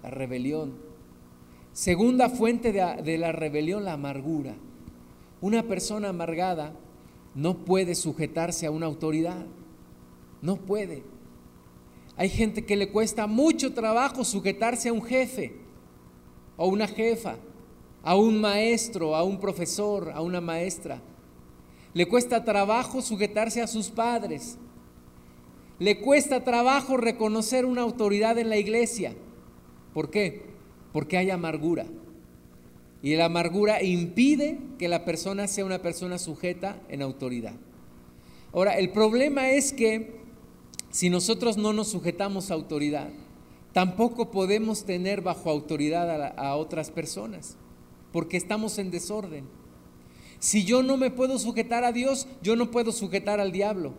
La 0.01 0.09
rebelión. 0.09 0.73
Segunda 1.71 2.29
fuente 2.29 2.71
de, 2.71 3.01
de 3.03 3.17
la 3.17 3.31
rebelión, 3.31 3.85
la 3.85 3.93
amargura. 3.93 4.55
Una 5.41 5.63
persona 5.63 6.09
amargada 6.09 6.73
no 7.35 7.65
puede 7.65 7.95
sujetarse 7.95 8.65
a 8.65 8.71
una 8.71 8.85
autoridad. 8.85 9.45
No 10.41 10.57
puede. 10.57 11.03
Hay 12.15 12.29
gente 12.29 12.65
que 12.65 12.75
le 12.75 12.91
cuesta 12.91 13.25
mucho 13.27 13.73
trabajo 13.73 14.23
sujetarse 14.23 14.89
a 14.89 14.93
un 14.93 15.01
jefe 15.01 15.55
o 16.57 16.67
una 16.67 16.87
jefa, 16.87 17.37
a 18.03 18.15
un 18.15 18.39
maestro, 18.39 19.15
a 19.15 19.23
un 19.23 19.39
profesor, 19.39 20.11
a 20.13 20.21
una 20.21 20.41
maestra. 20.41 21.01
Le 21.93 22.07
cuesta 22.07 22.43
trabajo 22.43 23.01
sujetarse 23.01 23.61
a 23.61 23.67
sus 23.67 23.89
padres. 23.89 24.57
Le 25.79 25.99
cuesta 26.01 26.43
trabajo 26.43 26.97
reconocer 26.97 27.65
una 27.65 27.81
autoridad 27.81 28.37
en 28.37 28.49
la 28.49 28.57
iglesia. 28.57 29.13
¿Por 29.93 30.09
qué? 30.09 30.43
Porque 30.91 31.17
hay 31.17 31.29
amargura. 31.29 31.85
Y 33.01 33.15
la 33.15 33.25
amargura 33.25 33.83
impide 33.83 34.59
que 34.77 34.87
la 34.87 35.05
persona 35.05 35.47
sea 35.47 35.65
una 35.65 35.81
persona 35.81 36.17
sujeta 36.17 36.81
en 36.89 37.01
autoridad. 37.01 37.53
Ahora, 38.53 38.77
el 38.77 38.91
problema 38.91 39.49
es 39.49 39.73
que 39.73 40.21
si 40.89 41.09
nosotros 41.09 41.57
no 41.57 41.73
nos 41.73 41.89
sujetamos 41.89 42.49
a 42.49 42.53
autoridad, 42.53 43.09
tampoco 43.73 44.31
podemos 44.31 44.85
tener 44.85 45.21
bajo 45.21 45.49
autoridad 45.49 46.09
a, 46.09 46.27
a 46.27 46.55
otras 46.55 46.91
personas, 46.91 47.57
porque 48.13 48.37
estamos 48.37 48.77
en 48.77 48.91
desorden. 48.91 49.43
Si 50.39 50.63
yo 50.63 50.83
no 50.83 50.95
me 50.95 51.11
puedo 51.11 51.37
sujetar 51.37 51.83
a 51.83 51.91
Dios, 51.91 52.27
yo 52.41 52.55
no 52.55 52.71
puedo 52.71 52.93
sujetar 52.93 53.41
al 53.41 53.51
diablo. 53.51 53.93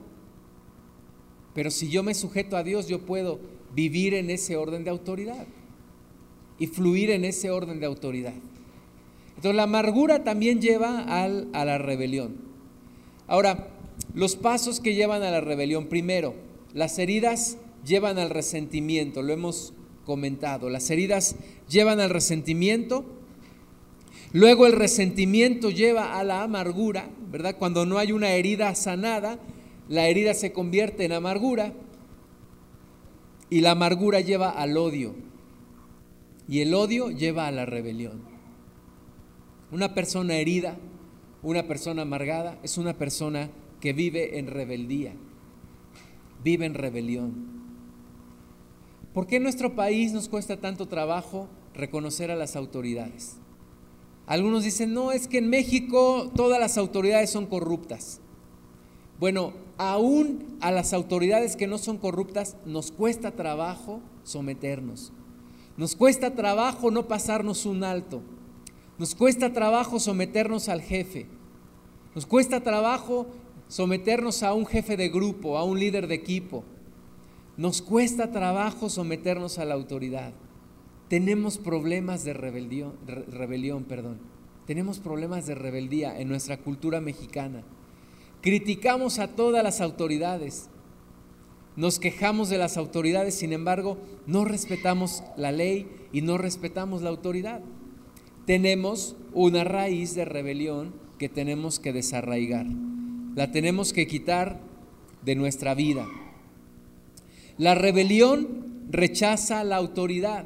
Pero 1.53 1.71
si 1.71 1.91
yo 1.91 2.03
me 2.03 2.15
sujeto 2.15 2.57
a 2.57 2.63
Dios, 2.63 2.89
yo 2.89 3.05
puedo 3.05 3.41
vivir 3.75 4.15
en 4.15 4.31
ese 4.31 4.57
orden 4.57 4.85
de 4.85 4.91
autoridad 4.91 5.47
y 6.59 6.69
fluir 6.69 7.11
en 7.11 7.25
ese 7.25 7.51
orden 7.51 7.81
de 7.81 7.87
autoridad. 7.87 8.35
Entonces 9.31 9.55
la 9.55 9.65
amargura 9.65 10.25
también 10.25 10.61
lleva 10.61 11.01
al, 11.01 11.49
a 11.53 11.65
la 11.65 11.79
rebelión. 11.79 12.37
Ahora, 13.27 13.69
los 14.15 14.37
pasos 14.37 14.81
que 14.81 14.95
llevan 14.95 15.23
a 15.23 15.31
la 15.31 15.41
rebelión. 15.41 15.87
Primero, 15.87 16.35
las 16.73 16.99
heridas 16.99 17.59
llevan 17.85 18.19
al 18.19 18.31
resentimiento, 18.31 19.23
lo 19.23 19.33
hemos 19.33 19.73
comentado. 20.05 20.69
Las 20.71 20.91
heridas 20.91 21.37
llevan 21.69 22.01
al 22.01 22.11
resentimiento. 22.11 23.05
Luego 24.35 24.67
el 24.67 24.73
resentimiento 24.73 25.71
lleva 25.71 26.19
a 26.19 26.25
la 26.25 26.43
amargura, 26.43 27.09
¿verdad? 27.31 27.57
Cuando 27.57 27.87
no 27.87 27.99
hay 27.99 28.11
una 28.11 28.33
herida 28.33 28.75
sanada, 28.75 29.39
la 29.89 30.09
herida 30.09 30.35
se 30.35 30.53
convierte 30.53 31.05
en 31.05 31.13
amargura 31.13 31.73
y 33.49 33.61
la 33.61 33.71
amargura 33.71 34.19
lleva 34.19 34.51
al 34.51 34.77
odio 34.77 35.15
y 36.49 36.63
el 36.63 36.75
odio 36.75 37.13
lleva 37.13 37.47
a 37.47 37.53
la 37.53 37.65
rebelión. 37.65 38.23
Una 39.71 39.95
persona 39.95 40.35
herida, 40.35 40.79
una 41.45 41.69
persona 41.69 42.03
amargada, 42.03 42.59
es 42.65 42.77
una 42.77 42.95
persona 42.95 43.51
que 43.81 43.93
vive 43.93 44.41
en 44.41 44.49
rebeldía, 44.49 45.13
vive 46.43 46.67
en 46.67 46.75
rebelión. 46.75 47.35
¿Por 49.13 49.29
qué 49.29 49.37
en 49.37 49.45
nuestro 49.45 49.77
país 49.77 50.13
nos 50.13 50.29
cuesta 50.29 50.57
tanto 50.57 50.89
trabajo 50.89 51.49
reconocer 51.73 52.33
a 52.33 52.37
las 52.37 52.57
autoridades? 52.57 53.39
Algunos 54.27 54.65
dicen, 54.65 54.95
no, 54.95 55.13
es 55.13 55.29
que 55.29 55.39
en 55.39 55.51
México 55.51 56.31
todas 56.35 56.59
las 56.59 56.79
autoridades 56.79 57.31
son 57.31 57.47
corruptas. 57.47 58.21
Bueno, 59.21 59.53
aún 59.77 60.57
a 60.61 60.71
las 60.71 60.93
autoridades 60.93 61.57
que 61.57 61.67
no 61.67 61.79
son 61.79 61.99
corruptas 61.99 62.57
nos 62.65 62.91
cuesta 62.91 63.33
trabajo 63.33 64.01
someternos. 64.23 65.13
Nos 65.77 65.95
cuesta 65.97 66.35
trabajo 66.35 66.91
no 66.91 67.07
pasarnos 67.09 67.67
un 67.67 67.85
alto. 67.85 68.23
Nos 68.99 69.15
cuesta 69.15 69.53
trabajo 69.53 69.99
someternos 69.99 70.69
al 70.69 70.81
jefe. 70.81 71.27
Nos 72.15 72.27
cuesta 72.27 72.63
trabajo 72.63 73.27
someternos 73.69 74.43
a 74.43 74.55
un 74.55 74.67
jefe 74.67 74.97
de 74.97 75.09
grupo, 75.09 75.59
a 75.59 75.65
un 75.65 75.81
líder 75.81 76.07
de 76.07 76.15
equipo. 76.15 76.65
Nos 77.57 77.83
cuesta 77.83 78.31
trabajo 78.31 78.89
someternos 78.89 79.59
a 79.59 79.65
la 79.65 79.75
autoridad. 79.75 80.33
Tenemos 81.15 81.59
problemas 81.59 82.25
de 82.25 82.33
rebelión, 82.33 83.85
perdón. 83.85 84.19
Tenemos 84.67 84.99
problemas 84.99 85.47
de 85.47 85.55
rebeldía 85.55 86.19
en 86.19 86.29
nuestra 86.29 86.57
cultura 86.57 87.01
mexicana. 87.01 87.63
Criticamos 88.41 89.19
a 89.19 89.29
todas 89.29 89.63
las 89.63 89.81
autoridades. 89.81 90.69
Nos 91.77 91.99
quejamos 91.99 92.49
de 92.49 92.59
las 92.59 92.77
autoridades, 92.77 93.35
sin 93.35 93.53
embargo, 93.53 93.99
no 94.27 94.45
respetamos 94.45 95.23
la 95.37 95.53
ley 95.53 95.87
y 96.13 96.23
no 96.23 96.39
respetamos 96.39 97.03
la 97.03 97.11
autoridad 97.11 97.61
tenemos 98.47 99.17
una 99.33 99.65
raíz 99.65 100.15
de 100.15 100.25
rebelión 100.25 100.95
que 101.19 101.29
tenemos 101.29 101.81
que 101.81 101.93
desarraigar. 101.93 102.67
La 103.35 103.51
tenemos 103.51 103.93
que 103.93 104.07
quitar 104.07 104.61
de 105.23 105.35
nuestra 105.35 105.75
vida. 105.75 106.07
La 107.57 107.75
rebelión 107.75 108.87
rechaza 108.91 109.65
la 109.65 109.77
autoridad. 109.77 110.45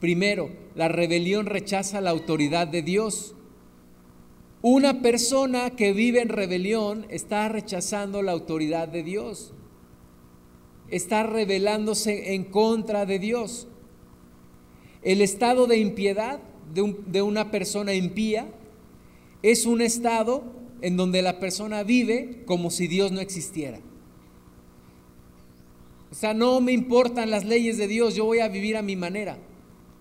Primero, 0.00 0.50
la 0.74 0.88
rebelión 0.88 1.46
rechaza 1.46 2.00
la 2.00 2.10
autoridad 2.10 2.68
de 2.68 2.82
Dios. 2.82 3.34
Una 4.60 5.00
persona 5.00 5.70
que 5.70 5.92
vive 5.92 6.20
en 6.20 6.28
rebelión 6.28 7.06
está 7.08 7.48
rechazando 7.48 8.20
la 8.22 8.32
autoridad 8.32 8.88
de 8.88 9.02
Dios. 9.02 9.54
Está 10.88 11.22
rebelándose 11.22 12.34
en 12.34 12.44
contra 12.44 13.06
de 13.06 13.18
Dios. 13.18 13.68
El 15.02 15.22
estado 15.22 15.66
de 15.66 15.78
impiedad 15.78 16.40
de, 16.74 16.96
de, 17.06 17.22
una 17.22 17.50
persona 17.50 17.94
impía 17.94 18.48
es 19.42 19.66
un 19.66 19.80
estado 19.80 20.44
en 20.82 20.96
donde 20.96 21.22
la 21.22 21.38
persona 21.38 21.84
vive 21.84 22.42
como 22.44 22.70
si 22.70 22.86
Dios 22.86 23.12
no 23.12 23.20
existiera. 23.20 23.80
O 26.10 26.14
sea, 26.14 26.34
no 26.34 26.60
me 26.60 26.72
importan 26.72 27.30
las 27.30 27.44
leyes 27.44 27.78
de 27.78 27.88
Dios, 27.88 28.14
yo 28.14 28.24
voy 28.24 28.40
a 28.40 28.48
vivir 28.48 28.76
a 28.76 28.82
mi 28.82 28.96
manera. 28.96 29.38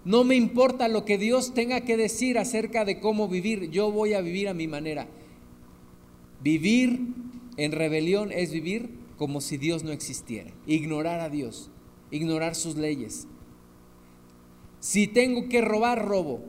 No 0.05 0.23
me 0.23 0.35
importa 0.35 0.87
lo 0.87 1.03
que 1.03 1.17
Dios 1.17 1.53
tenga 1.53 1.81
que 1.81 1.97
decir 1.97 2.37
acerca 2.37 2.85
de 2.85 2.99
cómo 2.99 3.27
vivir, 3.27 3.71
yo 3.71 3.91
voy 3.91 4.13
a 4.13 4.21
vivir 4.21 4.47
a 4.47 4.53
mi 4.53 4.67
manera. 4.67 5.07
Vivir 6.41 6.99
en 7.57 7.71
rebelión 7.71 8.31
es 8.31 8.51
vivir 8.51 8.91
como 9.17 9.41
si 9.41 9.57
Dios 9.57 9.83
no 9.83 9.91
existiera, 9.91 10.51
ignorar 10.67 11.21
a 11.21 11.29
Dios, 11.29 11.71
ignorar 12.11 12.53
sus 12.53 12.75
leyes. 12.75 13.27
Si 14.79 15.07
tengo 15.07 15.49
que 15.49 15.61
robar, 15.61 16.05
robo. 16.05 16.41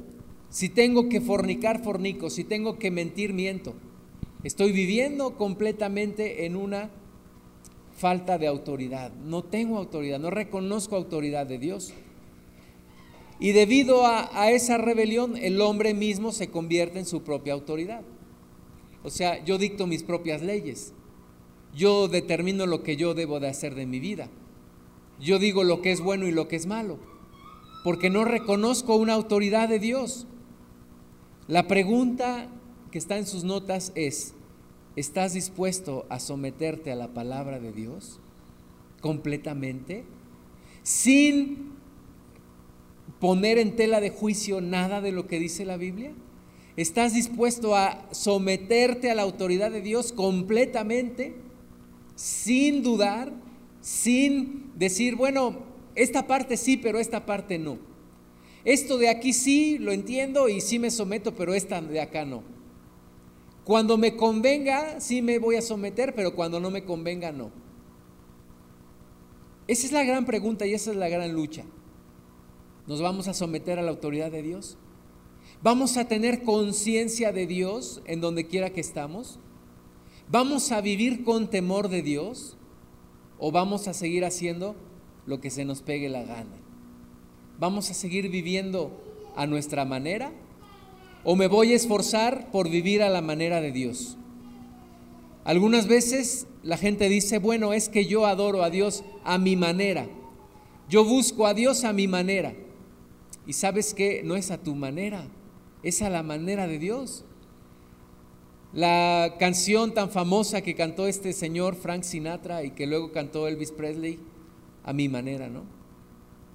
Si 0.50 0.68
tengo 0.68 1.08
que 1.08 1.22
fornicar, 1.22 1.82
fornico. 1.82 2.28
Si 2.28 2.44
tengo 2.44 2.78
que 2.78 2.90
mentir, 2.90 3.32
miento. 3.32 3.74
Estoy 4.44 4.72
viviendo 4.72 5.38
completamente 5.38 6.44
en 6.44 6.56
una 6.56 6.90
falta 7.96 8.36
de 8.36 8.46
autoridad. 8.46 9.10
No 9.14 9.42
tengo 9.42 9.78
autoridad, 9.78 10.18
no 10.18 10.28
reconozco 10.28 10.96
autoridad 10.96 11.46
de 11.46 11.58
Dios. 11.58 11.94
Y 13.38 13.52
debido 13.52 14.06
a, 14.06 14.50
esa 14.50 14.78
rebelión, 14.78 15.36
el 15.36 15.60
hombre 15.60 15.94
mismo 15.94 16.32
se 16.32 16.48
convierte 16.48 16.98
en 16.98 17.06
su 17.06 17.22
propia 17.22 17.52
autoridad. 17.52 18.02
O 19.02 19.10
sea, 19.10 19.44
yo 19.44 19.58
dicto 19.58 19.86
mis 19.86 20.02
propias 20.02 20.42
leyes. 20.42 20.94
Yo 21.74 22.08
determino 22.08 22.66
lo 22.66 22.82
que 22.82 22.96
yo 22.96 23.14
debo 23.14 23.38
de 23.40 23.48
hacer 23.48 23.74
de 23.74 23.86
mi 23.86 24.00
vida. 24.00 24.28
Yo 25.20 25.38
digo 25.38 25.64
lo 25.64 25.82
que 25.82 25.92
es 25.92 26.00
bueno 26.00 26.26
y 26.26 26.32
lo 26.32 26.48
que 26.48 26.56
es 26.56 26.66
malo. 26.66 26.98
Porque 27.84 28.08
no 28.08 28.24
reconozco 28.24 28.96
una 28.96 29.12
autoridad 29.12 29.68
de 29.68 29.78
Dios. 29.78 30.26
La 31.46 31.68
pregunta 31.68 32.48
que 32.90 32.98
está 32.98 33.18
en 33.18 33.26
sus 33.26 33.44
notas 33.44 33.92
es, 33.94 34.34
¿Estás 34.96 35.34
dispuesto 35.34 36.06
a 36.08 36.18
someterte 36.18 36.90
a 36.90 36.96
la 36.96 37.08
palabra 37.08 37.60
de 37.60 37.70
Dios 37.70 38.18
completamente? 39.02 40.06
Sin 40.82 41.75
poner 43.20 43.58
en 43.58 43.76
tela 43.76 44.00
de 44.00 44.10
juicio 44.10 44.60
nada 44.60 45.00
de 45.00 45.12
lo 45.12 45.26
que 45.26 45.38
dice 45.38 45.64
la 45.64 45.76
Biblia. 45.76 46.12
¿Estás 46.76 47.14
dispuesto 47.14 47.74
a 47.74 48.06
someterte 48.12 49.10
a 49.10 49.14
la 49.14 49.22
autoridad 49.22 49.70
de 49.70 49.80
Dios 49.80 50.12
completamente? 50.12 51.34
Sin 52.14 52.82
dudar, 52.82 53.32
sin 53.80 54.72
decir, 54.76 55.16
bueno, 55.16 55.60
esta 55.94 56.26
parte 56.26 56.56
sí, 56.56 56.76
pero 56.76 56.98
esta 56.98 57.24
parte 57.24 57.58
no. 57.58 57.78
Esto 58.64 58.98
de 58.98 59.08
aquí 59.08 59.32
sí 59.32 59.78
lo 59.78 59.92
entiendo 59.92 60.48
y 60.48 60.60
sí 60.60 60.78
me 60.78 60.90
someto, 60.90 61.34
pero 61.34 61.54
esta 61.54 61.80
de 61.80 62.00
acá 62.00 62.24
no. 62.24 62.42
Cuando 63.64 63.96
me 63.96 64.16
convenga, 64.16 65.00
sí 65.00 65.22
me 65.22 65.38
voy 65.38 65.56
a 65.56 65.62
someter, 65.62 66.14
pero 66.14 66.34
cuando 66.34 66.60
no 66.60 66.70
me 66.70 66.84
convenga, 66.84 67.32
no. 67.32 67.50
Esa 69.66 69.86
es 69.86 69.92
la 69.92 70.04
gran 70.04 70.26
pregunta 70.26 70.66
y 70.66 70.74
esa 70.74 70.90
es 70.90 70.96
la 70.96 71.08
gran 71.08 71.32
lucha. 71.32 71.64
¿Nos 72.86 73.00
vamos 73.00 73.28
a 73.28 73.34
someter 73.34 73.78
a 73.78 73.82
la 73.82 73.90
autoridad 73.90 74.30
de 74.30 74.42
Dios? 74.42 74.76
¿Vamos 75.62 75.96
a 75.96 76.06
tener 76.06 76.42
conciencia 76.42 77.32
de 77.32 77.46
Dios 77.46 78.02
en 78.06 78.20
donde 78.20 78.46
quiera 78.46 78.70
que 78.70 78.80
estamos? 78.80 79.38
¿Vamos 80.28 80.72
a 80.72 80.80
vivir 80.80 81.24
con 81.24 81.48
temor 81.48 81.88
de 81.88 82.02
Dios? 82.02 82.56
¿O 83.38 83.50
vamos 83.52 83.88
a 83.88 83.94
seguir 83.94 84.24
haciendo 84.24 84.76
lo 85.26 85.40
que 85.40 85.50
se 85.50 85.64
nos 85.64 85.82
pegue 85.82 86.08
la 86.08 86.22
gana? 86.22 86.56
¿Vamos 87.58 87.90
a 87.90 87.94
seguir 87.94 88.30
viviendo 88.30 88.90
a 89.36 89.46
nuestra 89.46 89.84
manera 89.84 90.32
o 91.28 91.34
me 91.34 91.48
voy 91.48 91.72
a 91.72 91.76
esforzar 91.76 92.52
por 92.52 92.70
vivir 92.70 93.02
a 93.02 93.10
la 93.10 93.20
manera 93.20 93.60
de 93.60 93.72
Dios. 93.72 94.16
Algunas 95.44 95.88
veces 95.88 96.46
la 96.62 96.76
gente 96.76 97.08
dice, 97.08 97.38
bueno, 97.38 97.72
es 97.72 97.88
que 97.88 98.06
yo 98.06 98.26
adoro 98.26 98.62
a 98.62 98.70
Dios 98.70 99.02
a 99.24 99.36
mi 99.36 99.56
manera. 99.56 100.06
Yo 100.88 101.04
busco 101.04 101.48
a 101.48 101.54
Dios 101.54 101.82
a 101.82 101.92
mi 101.92 102.06
manera. 102.06 102.54
Y 103.46 103.52
sabes 103.52 103.94
que 103.94 104.22
no 104.24 104.34
es 104.34 104.50
a 104.50 104.58
tu 104.58 104.74
manera, 104.74 105.24
es 105.82 106.02
a 106.02 106.10
la 106.10 106.22
manera 106.22 106.66
de 106.66 106.78
Dios. 106.78 107.24
La 108.72 109.36
canción 109.38 109.94
tan 109.94 110.10
famosa 110.10 110.60
que 110.60 110.74
cantó 110.74 111.06
este 111.06 111.32
señor 111.32 111.76
Frank 111.76 112.02
Sinatra 112.02 112.64
y 112.64 112.72
que 112.72 112.86
luego 112.86 113.12
cantó 113.12 113.46
Elvis 113.46 113.70
Presley, 113.70 114.18
a 114.82 114.92
mi 114.92 115.08
manera, 115.08 115.48
¿no? 115.48 115.64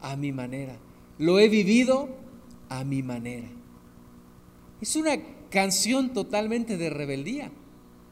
A 0.02 0.16
mi 0.16 0.32
manera. 0.32 0.78
Lo 1.18 1.40
he 1.40 1.48
vivido 1.48 2.10
a 2.70 2.84
mi 2.84 3.04
manera. 3.04 3.48
Es 4.82 4.96
una 4.96 5.18
canción 5.50 6.14
totalmente 6.14 6.78
de 6.78 6.90
rebeldía, 6.90 7.52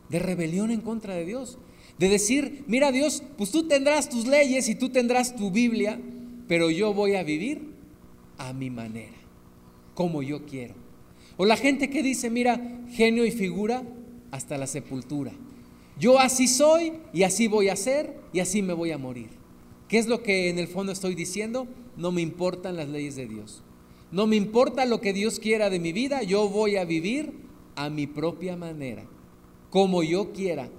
de 0.10 0.20
rebelión 0.20 0.72
en 0.72 0.82
contra 0.82 1.16
de 1.16 1.26
Dios. 1.26 1.58
De 1.98 2.08
decir, 2.08 2.64
mira 2.68 2.92
Dios, 2.92 3.24
pues 3.38 3.52
tú 3.52 3.68
tendrás 3.68 4.08
tus 4.10 4.26
leyes 4.26 4.70
y 4.70 4.76
tú 4.76 4.90
tendrás 4.90 5.36
tu 5.36 5.52
Biblia, 5.52 6.00
pero 6.48 6.70
yo 6.70 6.94
voy 6.94 7.16
a 7.16 7.24
vivir 7.24 7.69
a 8.40 8.54
mi 8.54 8.72
manera, 8.72 9.18
como 9.94 10.24
yo 10.24 10.48
quiero. 10.48 10.74
O 11.38 11.46
la 11.46 11.56
gente 11.56 11.92
que 11.92 12.02
dice, 12.02 12.32
mira, 12.32 12.60
genio 12.92 13.26
y 13.26 13.32
figura 13.32 13.84
hasta 14.32 14.58
la 14.58 14.66
sepultura. 14.66 15.32
Yo 16.00 16.18
así 16.18 16.48
soy 16.48 16.94
y 17.14 17.24
así 17.24 17.48
voy 17.48 17.70
a 17.70 17.76
ser 17.76 18.16
y 18.34 18.40
así 18.40 18.62
me 18.62 18.74
voy 18.74 18.92
a 18.92 18.98
morir. 18.98 19.30
¿Qué 19.88 19.98
es 20.00 20.08
lo 20.08 20.24
que 20.24 20.50
en 20.50 20.58
el 20.58 20.68
fondo 20.68 20.92
estoy 20.92 21.14
diciendo? 21.14 21.68
No 21.98 22.12
me 22.12 22.22
importan 22.22 22.78
las 22.78 22.90
leyes 22.90 23.16
de 23.16 23.28
Dios. 23.28 23.62
No 24.12 24.26
me 24.26 24.36
importa 24.36 24.86
lo 24.86 25.02
que 25.02 25.14
Dios 25.14 25.40
quiera 25.40 25.70
de 25.70 25.80
mi 25.80 25.94
vida, 25.94 26.24
yo 26.24 26.50
voy 26.50 26.78
a 26.78 26.86
vivir 26.86 27.32
a 27.76 27.90
mi 27.90 28.08
propia 28.08 28.56
manera, 28.56 29.06
como 29.70 30.02
yo 30.02 30.32
quiera. 30.32 30.70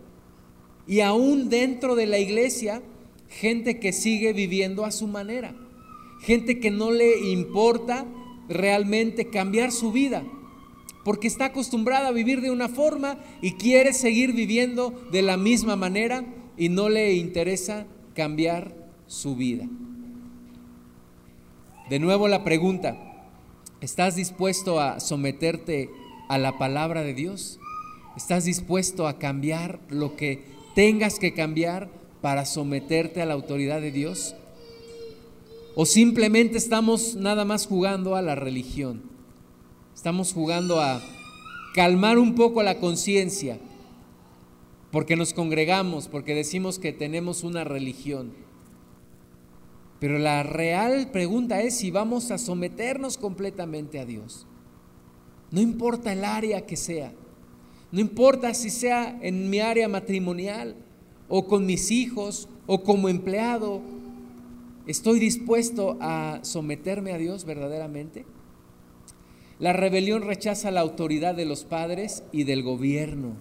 Y 0.87 1.01
aún 1.01 1.49
dentro 1.49 1.95
de 1.95 2.07
la 2.07 2.19
iglesia, 2.19 2.83
gente 3.29 3.79
que 3.79 3.93
sigue 3.93 4.33
viviendo 4.33 4.85
a 4.85 4.91
su 4.91 5.07
manera, 5.07 5.55
gente 6.23 6.61
que 6.61 6.71
no 6.71 6.91
le 6.91 7.31
importa 7.31 8.07
realmente 8.49 9.31
cambiar 9.31 9.73
su 9.73 9.93
vida, 9.93 10.23
porque 11.05 11.29
está 11.29 11.47
acostumbrada 11.47 12.09
a 12.09 12.13
vivir 12.13 12.41
de 12.41 12.51
una 12.51 12.69
forma 12.69 13.19
y 13.41 13.53
quiere 13.53 13.93
seguir 13.93 14.33
viviendo 14.33 14.91
de 15.13 15.23
la 15.23 15.37
misma 15.37 15.77
manera 15.77 16.25
y 16.57 16.69
no 16.69 16.89
le 16.89 17.15
interesa 17.15 17.87
cambiar 18.15 18.75
su 19.07 19.37
vida. 19.37 19.67
De 21.89 21.99
nuevo 21.99 22.29
la 22.29 22.45
pregunta, 22.45 23.11
¿Estás 23.81 24.15
dispuesto 24.15 24.79
a 24.79 25.01
someterte 25.01 25.89
a 26.29 26.37
la 26.37 26.59
palabra 26.59 27.03
de 27.03 27.15
Dios? 27.15 27.59
¿Estás 28.15 28.45
dispuesto 28.45 29.09
a 29.09 29.19
cambiar 29.19 29.81
lo 29.89 30.17
que 30.17 30.45
tengas 30.75 31.19
que 31.19 31.33
cambiar 31.33 31.89
para 32.21 32.45
someterte 32.45 33.23
a 33.23 33.27
la 33.27 33.33
autoridad 33.33 33.81
de 33.81 33.91
Dios? 33.91 34.35
¿O 35.83 35.87
simplemente 35.87 36.59
estamos 36.59 37.17
nada 37.17 37.47
más 37.47 37.67
jugando 37.67 38.15
a 38.15 38.21
la 38.21 38.35
religión? 38.35 39.01
Estamos 39.95 40.35
jugando 40.35 40.79
a 40.79 41.03
calmar 41.75 42.19
un 42.19 42.35
poco 42.35 42.63
la 42.63 42.79
conciencia 42.79 43.59
porque 44.93 45.17
nos 45.17 45.33
congregamos, 45.33 46.07
porque 46.07 46.35
decimos 46.35 46.79
que 46.79 46.93
tenemos 46.93 47.45
una 47.45 47.65
religión. 47.65 48.35
Pero 50.01 50.19
la 50.19 50.43
real 50.43 51.11
pregunta 51.13 51.63
es 51.63 51.79
si 51.79 51.91
vamos 51.91 52.31
a 52.31 52.37
someternos 52.37 53.17
completamente 53.17 53.99
a 53.99 54.05
Dios. 54.05 54.47
No 55.51 55.63
importa 55.63 56.13
el 56.13 56.27
área 56.27 56.67
que 56.67 56.77
sea. 56.77 57.15
No 57.91 58.01
importa 58.01 58.53
si 58.53 58.69
sea 58.69 59.19
en 59.23 59.49
mi 59.49 59.61
área 59.61 59.89
matrimonial 59.89 60.77
o 61.31 61.47
con 61.47 61.65
mis 61.65 61.91
hijos 61.91 62.51
o 62.67 62.83
como 62.83 63.09
empleado. 63.09 63.81
¿Estoy 64.87 65.19
dispuesto 65.19 65.99
a 66.01 66.41
someterme 66.43 67.13
a 67.13 67.19
Dios 67.19 67.45
verdaderamente? 67.45 68.25
La 69.59 69.75
rebelión 69.75 70.23
rechaza 70.23 70.71
la 70.71 70.81
autoridad 70.81 71.35
de 71.35 71.45
los 71.45 71.65
padres 71.65 72.25
y 72.33 72.45
del 72.45 72.63
gobierno. 72.63 73.37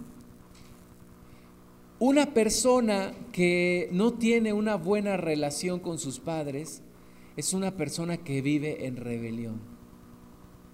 Una 1.98 2.34
persona 2.34 3.14
que 3.32 3.90
no 3.92 4.14
tiene 4.14 4.52
una 4.52 4.76
buena 4.76 5.16
relación 5.16 5.80
con 5.80 5.98
sus 5.98 6.20
padres 6.20 6.82
es 7.38 7.54
una 7.54 7.78
persona 7.78 8.18
que 8.18 8.42
vive 8.42 8.86
en 8.86 8.98
rebelión, 8.98 9.62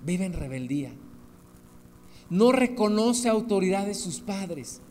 vive 0.04 0.26
en 0.26 0.34
rebeldía. 0.34 0.94
No 2.30 2.52
reconoce 2.52 3.30
autoridad 3.30 3.86
de 3.86 3.94
sus 3.94 4.20
padres. 4.20 4.82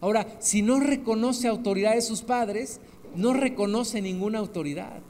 Ahora, 0.00 0.28
si 0.38 0.62
no 0.62 0.78
reconoce 0.78 1.48
autoridad 1.48 1.94
de 1.94 2.02
sus 2.02 2.22
padres, 2.22 2.80
no 3.18 3.32
reconoce 3.32 4.00
ninguna 4.00 4.38
autoridad. 4.38 5.00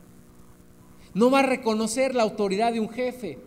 No 1.12 1.30
va 1.30 1.40
a 1.40 1.42
reconocer 1.42 2.14
la 2.14 2.22
autoridad 2.22 2.72
de 2.72 2.80
un 2.80 2.88
jefe. 2.88 3.38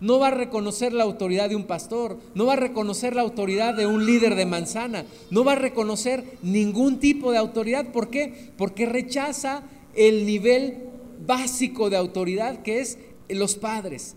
No 0.00 0.18
va 0.18 0.28
a 0.28 0.32
reconocer 0.32 0.92
la 0.92 1.04
autoridad 1.04 1.48
de 1.48 1.54
un 1.54 1.64
pastor. 1.64 2.18
No 2.34 2.46
va 2.46 2.54
a 2.54 2.56
reconocer 2.56 3.14
la 3.14 3.22
autoridad 3.22 3.72
de 3.74 3.86
un 3.86 4.06
líder 4.06 4.34
de 4.34 4.46
manzana. 4.46 5.04
No 5.30 5.44
va 5.44 5.52
a 5.52 5.56
reconocer 5.56 6.24
ningún 6.42 6.98
tipo 6.98 7.30
de 7.30 7.38
autoridad. 7.38 7.92
¿Por 7.92 8.10
qué? 8.10 8.50
Porque 8.56 8.84
rechaza 8.84 9.62
el 9.94 10.26
nivel 10.26 10.88
básico 11.24 11.88
de 11.88 11.96
autoridad 11.96 12.62
que 12.62 12.80
es 12.80 12.98
los 13.28 13.54
padres. 13.54 14.16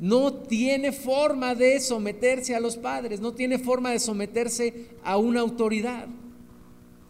No 0.00 0.32
tiene 0.32 0.90
forma 0.90 1.54
de 1.54 1.78
someterse 1.78 2.56
a 2.56 2.60
los 2.60 2.76
padres, 2.76 3.20
no 3.20 3.34
tiene 3.34 3.58
forma 3.58 3.92
de 3.92 4.00
someterse 4.00 4.86
a 5.04 5.16
una 5.16 5.40
autoridad. 5.42 6.08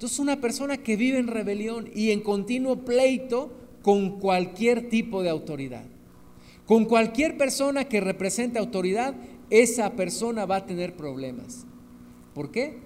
Entonces 0.01 0.19
una 0.19 0.41
persona 0.41 0.79
que 0.79 0.97
vive 0.97 1.19
en 1.19 1.27
rebelión 1.27 1.91
y 1.95 2.11
en 2.11 2.23
continuo 2.23 2.87
pleito 2.87 3.53
con 3.83 4.19
cualquier 4.19 4.89
tipo 4.89 5.23
de 5.23 5.29
autoridad. 5.29 5.85
Con 6.65 6.87
cualquier 6.87 7.37
persona 7.37 7.85
que 7.85 8.01
represente 8.01 8.59
autoridad, 8.59 9.15
esa 9.51 9.91
persona 9.97 10.47
va 10.47 10.57
a 10.57 10.67
tener 10.67 10.97
problemas. 10.97 11.67
¿Por 12.33 12.51
qué? 12.51 12.79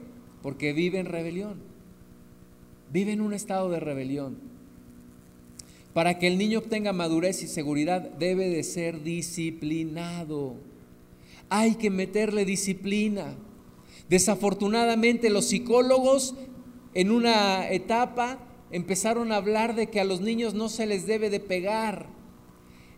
Porque 0.43 0.73
vive 0.73 0.99
en 0.99 1.07
rebelión. 1.07 1.61
Vive 2.93 3.13
en 3.13 3.21
un 3.21 3.33
estado 3.33 3.71
de 3.71 3.79
rebelión. 3.79 4.37
Para 5.93 6.19
que 6.19 6.27
el 6.27 6.37
niño 6.37 6.59
obtenga 6.59 6.93
madurez 6.93 7.45
y 7.45 7.47
seguridad 7.47 8.11
debe 8.19 8.49
de 8.49 8.65
ser 8.65 9.05
disciplinado. 9.05 10.57
Hay 11.49 11.77
que 11.77 11.91
meterle 11.91 12.45
disciplina. 12.45 13.37
Desafortunadamente 14.09 15.31
los 15.31 15.45
psicólogos 15.45 16.35
en 16.95 17.11
una 17.11 17.69
etapa 17.71 18.39
empezaron 18.71 19.33
a 19.33 19.37
hablar 19.37 19.75
de 19.75 19.89
que 19.89 20.01
a 20.01 20.05
los 20.05 20.21
niños 20.21 20.55
no 20.55 20.69
se 20.69 20.87
les 20.87 21.07
debe 21.07 21.31
de 21.31 21.41
pegar. 21.41 22.07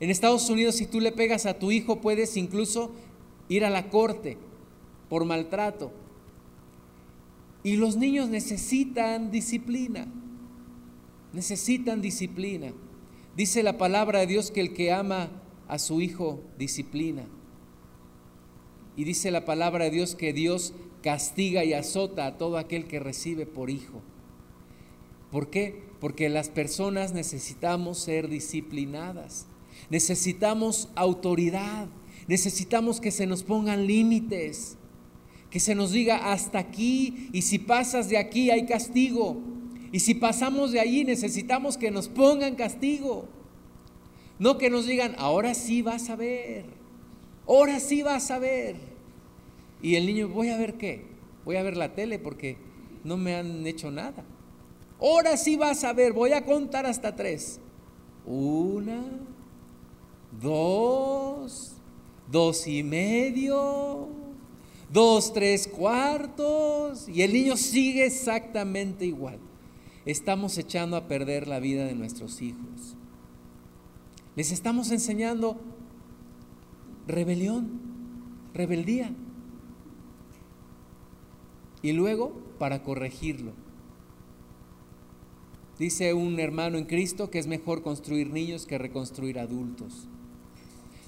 En 0.00 0.10
Estados 0.10 0.48
Unidos 0.50 0.76
si 0.76 0.86
tú 0.86 1.00
le 1.00 1.12
pegas 1.12 1.46
a 1.46 1.58
tu 1.58 1.72
hijo 1.72 2.00
puedes 2.00 2.36
incluso 2.36 2.92
ir 3.48 3.64
a 3.64 3.70
la 3.70 3.88
corte 3.90 4.38
por 5.08 5.24
maltrato. 5.24 5.92
Y 7.62 7.76
los 7.76 7.96
niños 7.96 8.28
necesitan 8.28 9.30
disciplina, 9.30 10.06
necesitan 11.32 12.00
disciplina. 12.00 12.72
Dice 13.36 13.62
la 13.62 13.76
palabra 13.76 14.20
de 14.20 14.26
Dios 14.26 14.50
que 14.50 14.60
el 14.60 14.72
que 14.72 14.92
ama 14.92 15.30
a 15.68 15.78
su 15.78 16.00
hijo 16.00 16.40
disciplina. 16.58 17.24
Y 18.96 19.04
dice 19.04 19.30
la 19.30 19.44
palabra 19.44 19.84
de 19.84 19.90
Dios 19.90 20.14
que 20.14 20.32
Dios 20.32 20.74
castiga 21.06 21.62
y 21.62 21.72
azota 21.72 22.26
a 22.26 22.36
todo 22.36 22.58
aquel 22.58 22.88
que 22.88 22.98
recibe 22.98 23.46
por 23.46 23.70
hijo. 23.70 24.02
¿Por 25.30 25.50
qué? 25.50 25.84
Porque 26.00 26.28
las 26.28 26.48
personas 26.48 27.12
necesitamos 27.12 27.98
ser 27.98 28.28
disciplinadas, 28.28 29.46
necesitamos 29.88 30.88
autoridad, 30.96 31.86
necesitamos 32.26 33.00
que 33.00 33.12
se 33.12 33.24
nos 33.24 33.44
pongan 33.44 33.86
límites, 33.86 34.78
que 35.48 35.60
se 35.60 35.76
nos 35.76 35.92
diga 35.92 36.32
hasta 36.32 36.58
aquí 36.58 37.30
y 37.32 37.42
si 37.42 37.60
pasas 37.60 38.08
de 38.08 38.18
aquí 38.18 38.50
hay 38.50 38.66
castigo. 38.66 39.40
Y 39.92 40.00
si 40.00 40.14
pasamos 40.14 40.72
de 40.72 40.80
allí 40.80 41.04
necesitamos 41.04 41.76
que 41.76 41.92
nos 41.92 42.08
pongan 42.08 42.56
castigo. 42.56 43.28
No 44.40 44.58
que 44.58 44.70
nos 44.70 44.86
digan, 44.86 45.14
ahora 45.18 45.54
sí 45.54 45.82
vas 45.82 46.10
a 46.10 46.16
ver, 46.16 46.64
ahora 47.46 47.78
sí 47.78 48.02
vas 48.02 48.32
a 48.32 48.40
ver. 48.40 48.95
Y 49.82 49.96
el 49.96 50.06
niño, 50.06 50.28
voy 50.28 50.48
a 50.50 50.56
ver 50.56 50.74
qué, 50.74 51.06
voy 51.44 51.56
a 51.56 51.62
ver 51.62 51.76
la 51.76 51.94
tele 51.94 52.18
porque 52.18 52.56
no 53.04 53.16
me 53.16 53.34
han 53.36 53.66
hecho 53.66 53.90
nada. 53.90 54.24
Ahora 55.00 55.36
sí 55.36 55.56
vas 55.56 55.84
a 55.84 55.92
ver, 55.92 56.12
voy 56.12 56.32
a 56.32 56.44
contar 56.44 56.86
hasta 56.86 57.14
tres. 57.14 57.60
Una, 58.24 59.02
dos, 60.40 61.74
dos 62.30 62.66
y 62.66 62.82
medio, 62.82 64.08
dos, 64.90 65.32
tres 65.32 65.68
cuartos. 65.68 67.08
Y 67.08 67.22
el 67.22 67.32
niño 67.32 67.56
sigue 67.56 68.06
exactamente 68.06 69.04
igual. 69.04 69.38
Estamos 70.06 70.56
echando 70.56 70.96
a 70.96 71.08
perder 71.08 71.46
la 71.46 71.60
vida 71.60 71.84
de 71.84 71.94
nuestros 71.94 72.40
hijos. 72.40 72.96
Les 74.34 74.52
estamos 74.52 74.90
enseñando 74.90 75.58
rebelión, 77.06 77.80
rebeldía. 78.54 79.12
Y 81.86 81.92
luego, 81.92 82.32
para 82.58 82.82
corregirlo, 82.82 83.52
Dice 85.78 86.14
un 86.14 86.40
hermano 86.40 86.78
en 86.78 86.86
Cristo 86.86 87.30
que 87.30 87.38
es 87.38 87.46
mejor 87.46 87.82
construir 87.82 88.30
niños 88.30 88.66
que 88.66 88.78
reconstruir 88.78 89.38
adultos. 89.38 90.08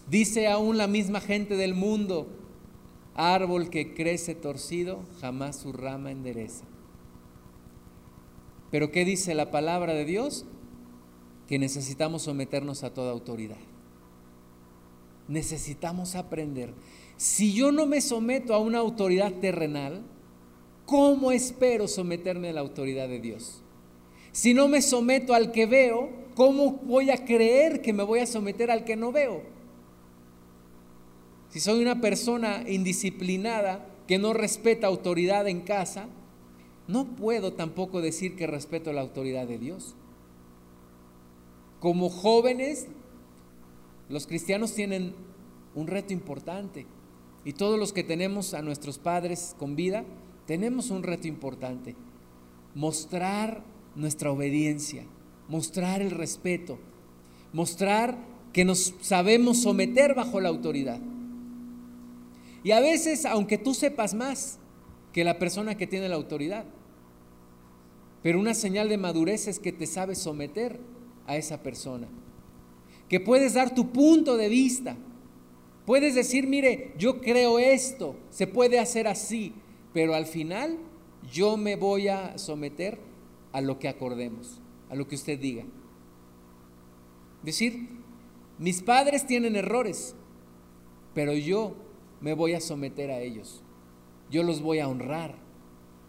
Dice 0.09 0.47
aún 0.47 0.77
la 0.77 0.87
misma 0.87 1.21
gente 1.21 1.57
del 1.57 1.75
mundo, 1.75 2.29
árbol 3.15 3.71
que 3.71 3.95
crece 3.95 4.35
torcido, 4.35 5.01
jamás 5.21 5.57
su 5.57 5.73
rama 5.73 6.13
endereza. 6.13 6.65
Pero 8.71 8.93
¿qué 8.93 9.05
dice 9.05 9.35
la 9.35 9.51
palabra 9.51 9.95
de 9.95 10.05
Dios? 10.05 10.45
Que 11.49 11.59
necesitamos 11.59 12.23
someternos 12.23 12.85
a 12.85 12.93
toda 12.93 13.11
autoridad. 13.11 13.57
Necesitamos 15.27 16.15
aprender. 16.15 16.73
Si 17.17 17.53
yo 17.53 17.73
no 17.73 17.87
me 17.87 18.03
someto 18.03 18.53
a 18.53 18.59
una 18.59 18.79
autoridad 18.79 19.33
terrenal, 19.41 20.05
¿cómo 20.89 21.33
espero 21.33 21.87
someterme 21.87 22.49
a 22.49 22.55
la 22.55 22.61
autoridad 22.61 23.09
de 23.09 23.21
Dios? 23.21 23.61
Si 24.33 24.55
no 24.55 24.69
me 24.69 24.81
someto 24.81 25.35
al 25.35 25.53
que 25.53 25.67
veo, 25.67 26.09
¿cómo 26.35 26.81
voy 26.83 27.11
a 27.11 27.27
creer 27.27 27.83
que 27.83 27.93
me 27.93 28.03
voy 28.03 28.21
a 28.21 28.27
someter 28.27 28.71
al 28.71 28.85
que 28.85 28.97
no 28.97 29.13
veo? 29.13 29.43
Si 31.51 31.61
soy 31.61 31.83
una 31.83 32.01
persona 32.01 32.65
indisciplinada 32.67 33.87
que 34.07 34.19
no 34.19 34.33
respeta 34.33 34.87
autoridad 34.87 35.47
en 35.47 35.61
casa, 35.61 36.09
no 36.87 37.17
puedo 37.17 37.53
tampoco 37.53 38.01
decir 38.01 38.35
que 38.35 38.47
respeto 38.47 38.91
la 38.95 39.03
autoridad 39.03 39.47
de 39.47 39.59
Dios. 39.59 39.95
Como 41.81 42.09
jóvenes, 42.09 42.87
los 44.09 44.27
cristianos 44.27 44.73
tienen 44.73 45.15
un 45.75 45.87
reto 45.87 46.15
importante 46.15 46.87
y 47.45 47.53
todos 47.53 47.79
los 47.79 47.93
que 47.93 48.05
tenemos 48.05 48.55
a 48.55 48.63
nuestros 48.63 48.99
padres 48.99 49.55
con 49.59 49.77
vida, 49.77 50.07
tenemos 50.49 50.91
un 50.91 51.03
reto 51.03 51.29
importante. 51.29 51.95
Mostrar 52.75 53.63
nuestra 53.95 54.33
obediencia, 54.33 55.05
mostrar 55.47 56.01
el 56.01 56.11
respeto, 56.11 56.79
mostrar 57.53 58.17
que 58.55 58.65
nos 58.65 58.95
sabemos 59.03 59.59
someter 59.59 60.15
bajo 60.15 60.41
la 60.41 60.49
autoridad. 60.49 61.01
Y 62.65 62.71
a 62.71 62.81
veces, 62.81 63.27
aunque 63.27 63.59
tú 63.59 63.75
sepas 63.75 64.15
más 64.15 64.59
que 65.13 65.23
la 65.23 65.39
persona 65.39 65.77
que 65.77 65.87
tiene 65.87 66.09
la 66.09 66.17
autoridad, 66.17 66.65
pero 68.23 68.41
una 68.41 68.55
señal 68.55 68.89
de 68.89 68.97
madurez 68.97 69.49
es 69.49 69.59
que 69.59 69.73
te 69.73 69.87
sabes 69.87 70.17
someter 70.17 70.81
a 71.27 71.37
esa 71.37 71.63
persona, 71.63 72.09
que 73.11 73.21
puedes 73.21 73.53
dar 73.53 73.75
tu 73.75 73.93
punto 73.93 74.39
de 74.39 74.49
vista, 74.49 74.97
puedes 75.85 76.15
decir, 76.15 76.47
mire, 76.47 76.95
yo 76.97 77.21
creo 77.21 77.59
esto, 77.59 78.17
se 78.31 78.47
puede 78.47 78.79
hacer 78.79 79.07
así, 79.09 79.53
pero 79.99 80.15
al 80.15 80.27
final 80.27 80.79
yo 81.33 81.57
me 81.57 81.75
voy 81.75 82.07
a 82.07 82.39
someter 82.39 83.01
a 83.51 83.61
lo 83.61 83.81
que 83.81 83.89
acordemos, 83.89 84.61
a 84.89 84.95
lo 84.95 85.09
que 85.09 85.17
usted 85.17 85.41
diga. 85.41 85.65
Decir, 87.43 87.89
mis 88.61 88.81
padres 88.81 89.27
tienen 89.27 89.57
errores, 89.57 90.15
pero 91.17 91.33
yo 91.33 91.75
me 92.21 92.33
voy 92.33 92.53
a 92.53 92.61
someter 92.61 93.11
a 93.11 93.19
ellos. 93.19 93.65
Yo 94.31 94.45
los 94.45 94.63
voy 94.63 94.79
a 94.79 94.87
honrar. 94.87 95.35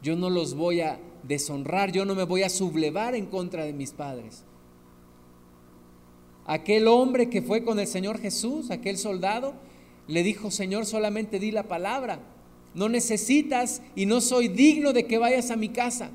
Yo 0.03 0.15
no 0.15 0.29
los 0.29 0.53
voy 0.53 0.81
a 0.81 0.99
deshonrar. 1.23 1.91
Yo 1.91 2.05
no 2.05 2.13
me 2.13 2.25
voy 2.25 2.43
a 2.43 2.49
sublevar 2.49 3.15
en 3.15 3.25
contra 3.25 3.65
de 3.65 3.73
mis 3.73 3.89
padres. 3.89 4.43
Aquel 6.45 6.87
hombre 6.87 7.27
que 7.31 7.41
fue 7.41 7.63
con 7.63 7.79
el 7.79 7.87
Señor 7.87 8.19
Jesús, 8.19 8.69
aquel 8.69 8.99
soldado, 8.99 9.55
le 10.05 10.21
dijo, 10.21 10.51
Señor, 10.51 10.85
solamente 10.85 11.39
di 11.39 11.49
la 11.49 11.63
palabra. 11.63 12.19
No 12.79 12.87
necesitas 12.87 13.81
y 13.93 14.05
no 14.05 14.21
soy 14.21 14.47
digno 14.47 14.93
de 14.93 15.05
que 15.05 15.17
vayas 15.17 15.51
a 15.51 15.57
mi 15.57 15.67
casa. 15.67 16.11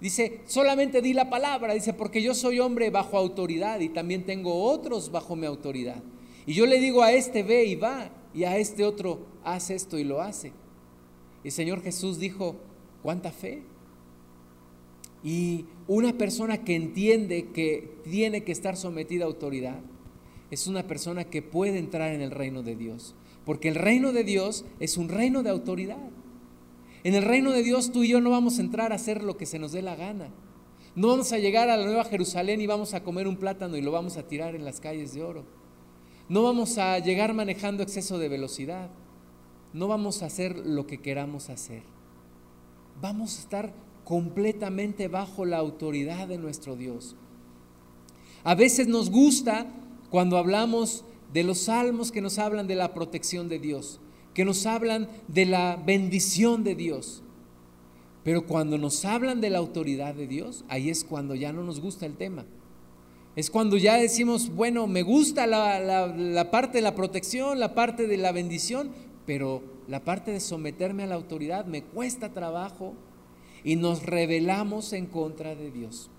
Dice, 0.00 0.40
solamente 0.44 1.00
di 1.00 1.12
la 1.12 1.30
palabra, 1.30 1.72
dice, 1.72 1.92
porque 1.92 2.20
yo 2.20 2.34
soy 2.34 2.58
hombre 2.58 2.90
bajo 2.90 3.16
autoridad 3.16 3.78
y 3.78 3.88
también 3.88 4.26
tengo 4.26 4.64
otros 4.64 5.12
bajo 5.12 5.36
mi 5.36 5.46
autoridad. 5.46 6.02
Y 6.46 6.54
yo 6.54 6.66
le 6.66 6.80
digo 6.80 7.04
a 7.04 7.12
este 7.12 7.44
ve 7.44 7.64
y 7.66 7.76
va, 7.76 8.10
y 8.34 8.42
a 8.42 8.58
este 8.58 8.84
otro 8.84 9.20
haz 9.44 9.70
esto 9.70 10.00
y 10.00 10.02
lo 10.02 10.20
hace. 10.20 10.48
Y 11.44 11.46
el 11.46 11.52
Señor 11.52 11.80
Jesús 11.80 12.18
dijo, 12.18 12.56
¿cuánta 13.00 13.30
fe? 13.30 13.62
Y 15.22 15.66
una 15.86 16.18
persona 16.18 16.64
que 16.64 16.74
entiende 16.74 17.50
que 17.52 17.98
tiene 18.02 18.42
que 18.42 18.50
estar 18.50 18.76
sometida 18.76 19.22
a 19.22 19.28
autoridad 19.28 19.78
es 20.50 20.66
una 20.66 20.88
persona 20.88 21.22
que 21.22 21.40
puede 21.40 21.78
entrar 21.78 22.10
en 22.10 22.20
el 22.20 22.32
reino 22.32 22.64
de 22.64 22.74
Dios. 22.74 23.14
Porque 23.44 23.68
el 23.68 23.74
reino 23.74 24.12
de 24.12 24.24
Dios 24.24 24.64
es 24.80 24.96
un 24.96 25.08
reino 25.08 25.42
de 25.42 25.50
autoridad. 25.50 26.10
En 27.04 27.14
el 27.14 27.24
reino 27.24 27.50
de 27.50 27.62
Dios 27.62 27.92
tú 27.92 28.04
y 28.04 28.08
yo 28.08 28.20
no 28.20 28.30
vamos 28.30 28.58
a 28.58 28.62
entrar 28.62 28.92
a 28.92 28.96
hacer 28.96 29.22
lo 29.22 29.36
que 29.36 29.46
se 29.46 29.58
nos 29.58 29.72
dé 29.72 29.82
la 29.82 29.96
gana. 29.96 30.30
No 30.94 31.08
vamos 31.08 31.32
a 31.32 31.38
llegar 31.38 31.70
a 31.70 31.76
la 31.76 31.84
Nueva 31.84 32.04
Jerusalén 32.04 32.60
y 32.60 32.66
vamos 32.66 32.94
a 32.94 33.02
comer 33.02 33.26
un 33.26 33.36
plátano 33.36 33.76
y 33.76 33.82
lo 33.82 33.90
vamos 33.90 34.16
a 34.16 34.28
tirar 34.28 34.54
en 34.54 34.64
las 34.64 34.78
calles 34.78 35.14
de 35.14 35.22
oro. 35.22 35.44
No 36.28 36.42
vamos 36.42 36.78
a 36.78 36.98
llegar 36.98 37.34
manejando 37.34 37.82
exceso 37.82 38.18
de 38.18 38.28
velocidad. 38.28 38.90
No 39.72 39.88
vamos 39.88 40.22
a 40.22 40.26
hacer 40.26 40.56
lo 40.56 40.86
que 40.86 41.00
queramos 41.00 41.50
hacer. 41.50 41.82
Vamos 43.00 43.38
a 43.38 43.40
estar 43.40 43.72
completamente 44.04 45.08
bajo 45.08 45.44
la 45.44 45.58
autoridad 45.58 46.28
de 46.28 46.38
nuestro 46.38 46.76
Dios. 46.76 47.16
A 48.44 48.54
veces 48.54 48.86
nos 48.86 49.10
gusta 49.10 49.66
cuando 50.10 50.36
hablamos 50.36 51.04
de 51.32 51.42
los 51.42 51.58
salmos 51.58 52.12
que 52.12 52.20
nos 52.20 52.38
hablan 52.38 52.66
de 52.66 52.74
la 52.74 52.94
protección 52.94 53.48
de 53.48 53.58
Dios, 53.58 54.00
que 54.34 54.44
nos 54.44 54.66
hablan 54.66 55.08
de 55.28 55.46
la 55.46 55.76
bendición 55.76 56.64
de 56.64 56.74
Dios. 56.74 57.22
Pero 58.24 58.46
cuando 58.46 58.78
nos 58.78 59.04
hablan 59.04 59.40
de 59.40 59.50
la 59.50 59.58
autoridad 59.58 60.14
de 60.14 60.26
Dios, 60.26 60.64
ahí 60.68 60.90
es 60.90 61.04
cuando 61.04 61.34
ya 61.34 61.52
no 61.52 61.64
nos 61.64 61.80
gusta 61.80 62.06
el 62.06 62.16
tema. 62.16 62.44
Es 63.34 63.50
cuando 63.50 63.78
ya 63.78 63.96
decimos, 63.96 64.54
bueno, 64.54 64.86
me 64.86 65.02
gusta 65.02 65.46
la, 65.46 66.50
parte 66.50 66.78
de 66.78 66.82
la 66.82 66.94
protección, 66.94 67.58
la 67.58 67.74
parte 67.74 68.06
de 68.06 68.18
la 68.18 68.30
bendición, 68.30 68.90
pero 69.26 69.62
la 69.88 70.04
parte 70.04 70.32
de 70.32 70.40
someterme 70.40 71.02
a 71.02 71.06
la 71.06 71.14
autoridad 71.14 71.64
me 71.64 71.82
cuesta 71.82 72.32
trabajo 72.32 72.94
y 73.64 73.76
nos 73.76 74.02
rebelamos 74.04 74.92
en 74.92 75.06
contra 75.06 75.54
de 75.54 75.70
Dios. 75.70 76.10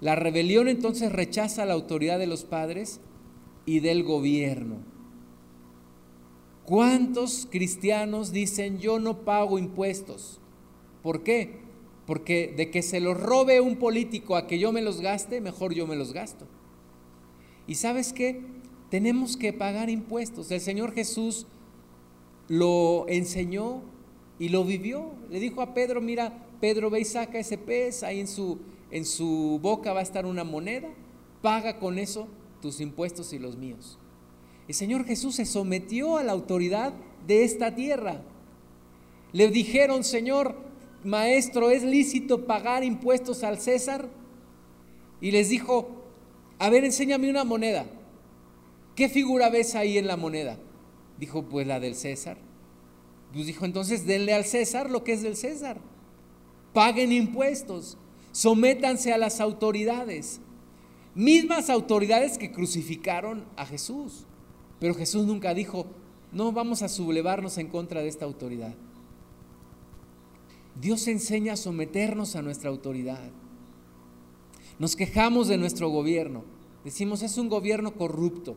La 0.00 0.16
rebelión 0.16 0.66
entonces 0.66 1.12
rechaza 1.12 1.66
la 1.66 1.74
autoridad 1.74 2.18
de 2.18 2.26
los 2.26 2.44
padres 2.44 3.00
y 3.66 3.80
del 3.80 4.02
gobierno. 4.02 4.76
¿Cuántos 6.64 7.48
cristianos 7.50 8.32
dicen 8.32 8.78
yo 8.78 8.98
no 8.98 9.24
pago 9.24 9.58
impuestos? 9.58 10.40
¿Por 11.02 11.22
qué? 11.22 11.58
Porque 12.06 12.54
de 12.56 12.70
que 12.70 12.82
se 12.82 13.00
los 13.00 13.20
robe 13.20 13.60
un 13.60 13.76
político 13.76 14.36
a 14.36 14.46
que 14.46 14.58
yo 14.58 14.72
me 14.72 14.82
los 14.82 15.00
gaste, 15.00 15.40
mejor 15.40 15.74
yo 15.74 15.86
me 15.86 15.96
los 15.96 16.12
gasto. 16.12 16.46
Y 17.66 17.74
sabes 17.74 18.12
qué? 18.12 18.42
Tenemos 18.88 19.36
que 19.36 19.52
pagar 19.52 19.90
impuestos. 19.90 20.50
El 20.50 20.60
Señor 20.60 20.92
Jesús 20.92 21.46
lo 22.48 23.06
enseñó 23.08 23.82
y 24.38 24.48
lo 24.48 24.64
vivió. 24.64 25.12
Le 25.28 25.40
dijo 25.40 25.62
a 25.62 25.74
Pedro, 25.74 26.00
mira, 26.00 26.46
Pedro 26.60 26.90
ve 26.90 27.00
y 27.00 27.04
saca 27.04 27.38
ese 27.38 27.58
pez, 27.58 28.02
ahí 28.02 28.20
en 28.20 28.28
su, 28.28 28.58
en 28.90 29.04
su 29.04 29.58
boca 29.62 29.92
va 29.92 30.00
a 30.00 30.04
estar 30.04 30.26
una 30.26 30.44
moneda, 30.44 30.88
paga 31.42 31.78
con 31.78 31.98
eso 31.98 32.28
tus 32.60 32.80
impuestos 32.80 33.32
y 33.32 33.38
los 33.38 33.56
míos. 33.56 33.98
El 34.68 34.74
Señor 34.74 35.04
Jesús 35.04 35.36
se 35.36 35.46
sometió 35.46 36.16
a 36.16 36.22
la 36.22 36.32
autoridad 36.32 36.92
de 37.26 37.44
esta 37.44 37.74
tierra. 37.74 38.22
Le 39.32 39.48
dijeron, 39.48 40.04
Señor, 40.04 40.54
maestro, 41.04 41.70
¿es 41.70 41.82
lícito 41.82 42.46
pagar 42.46 42.84
impuestos 42.84 43.42
al 43.42 43.58
César? 43.58 44.08
Y 45.20 45.30
les 45.30 45.48
dijo, 45.48 45.88
a 46.58 46.70
ver, 46.70 46.84
enséñame 46.84 47.30
una 47.30 47.44
moneda. 47.44 47.86
¿Qué 48.94 49.08
figura 49.08 49.48
ves 49.48 49.74
ahí 49.74 49.98
en 49.98 50.06
la 50.06 50.16
moneda? 50.16 50.58
Dijo, 51.18 51.42
pues 51.42 51.66
la 51.66 51.80
del 51.80 51.94
César. 51.94 52.38
Pues 53.32 53.46
dijo, 53.46 53.64
entonces 53.64 54.06
denle 54.06 54.34
al 54.34 54.44
César 54.44 54.90
lo 54.90 55.04
que 55.04 55.12
es 55.12 55.22
del 55.22 55.36
César. 55.36 55.78
Paguen 56.72 57.12
impuestos, 57.12 57.96
sométanse 58.32 59.12
a 59.12 59.18
las 59.18 59.40
autoridades. 59.40 60.40
Mismas 61.20 61.68
autoridades 61.68 62.38
que 62.38 62.50
crucificaron 62.50 63.44
a 63.54 63.66
Jesús. 63.66 64.24
Pero 64.78 64.94
Jesús 64.94 65.26
nunca 65.26 65.52
dijo, 65.52 65.84
no 66.32 66.50
vamos 66.50 66.80
a 66.80 66.88
sublevarnos 66.88 67.58
en 67.58 67.66
contra 67.66 68.00
de 68.00 68.08
esta 68.08 68.24
autoridad. 68.24 68.74
Dios 70.80 71.06
enseña 71.08 71.52
a 71.52 71.56
someternos 71.58 72.36
a 72.36 72.42
nuestra 72.42 72.70
autoridad. 72.70 73.30
Nos 74.78 74.96
quejamos 74.96 75.46
de 75.48 75.58
nuestro 75.58 75.90
gobierno. 75.90 76.42
Decimos, 76.84 77.20
es 77.20 77.36
un 77.36 77.50
gobierno 77.50 77.92
corrupto. 77.92 78.56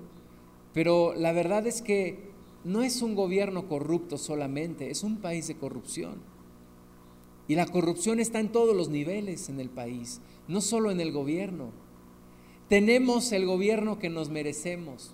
Pero 0.73 1.13
la 1.15 1.33
verdad 1.33 1.67
es 1.67 1.81
que 1.81 2.31
no 2.63 2.81
es 2.81 3.01
un 3.01 3.13
gobierno 3.13 3.67
corrupto 3.67 4.17
solamente, 4.17 4.89
es 4.89 5.03
un 5.03 5.17
país 5.17 5.49
de 5.49 5.57
corrupción. 5.57 6.21
Y 7.49 7.55
la 7.55 7.65
corrupción 7.65 8.21
está 8.21 8.39
en 8.39 8.53
todos 8.53 8.73
los 8.73 8.87
niveles 8.87 9.49
en 9.49 9.59
el 9.59 9.69
país, 9.69 10.21
no 10.47 10.61
solo 10.61 10.91
en 10.91 11.01
el 11.01 11.11
gobierno. 11.11 11.82
Tenemos 12.73 13.31
el 13.33 13.45
gobierno 13.45 13.99
que 13.99 14.09
nos 14.09 14.31
merecemos. 14.31 15.13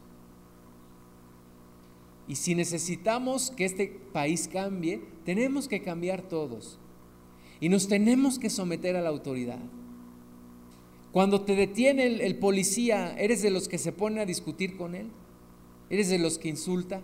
Y 2.26 2.38
si 2.38 2.56
necesitamos 2.56 3.52
que 3.52 3.66
este 3.66 3.88
país 4.14 4.48
cambie, 4.48 5.02
tenemos 5.26 5.68
que 5.68 5.82
cambiar 5.82 6.22
todos. 6.22 6.80
Y 7.60 7.68
nos 7.68 7.90
tenemos 7.90 8.40
que 8.40 8.50
someter 8.50 8.96
a 8.96 9.02
la 9.02 9.10
autoridad. 9.10 9.60
Cuando 11.12 11.42
te 11.42 11.58
detiene 11.58 12.06
el, 12.26 12.38
policía, 12.38 13.14
¿eres 13.20 13.42
de 13.42 13.52
los 13.52 13.68
que 13.68 13.78
se 13.78 13.92
pone 13.92 14.22
a 14.22 14.26
discutir 14.26 14.78
con 14.78 14.96
él? 14.96 15.10
¿Eres 15.90 16.08
de 16.08 16.18
los 16.18 16.38
que 16.38 16.48
insulta? 16.48 17.02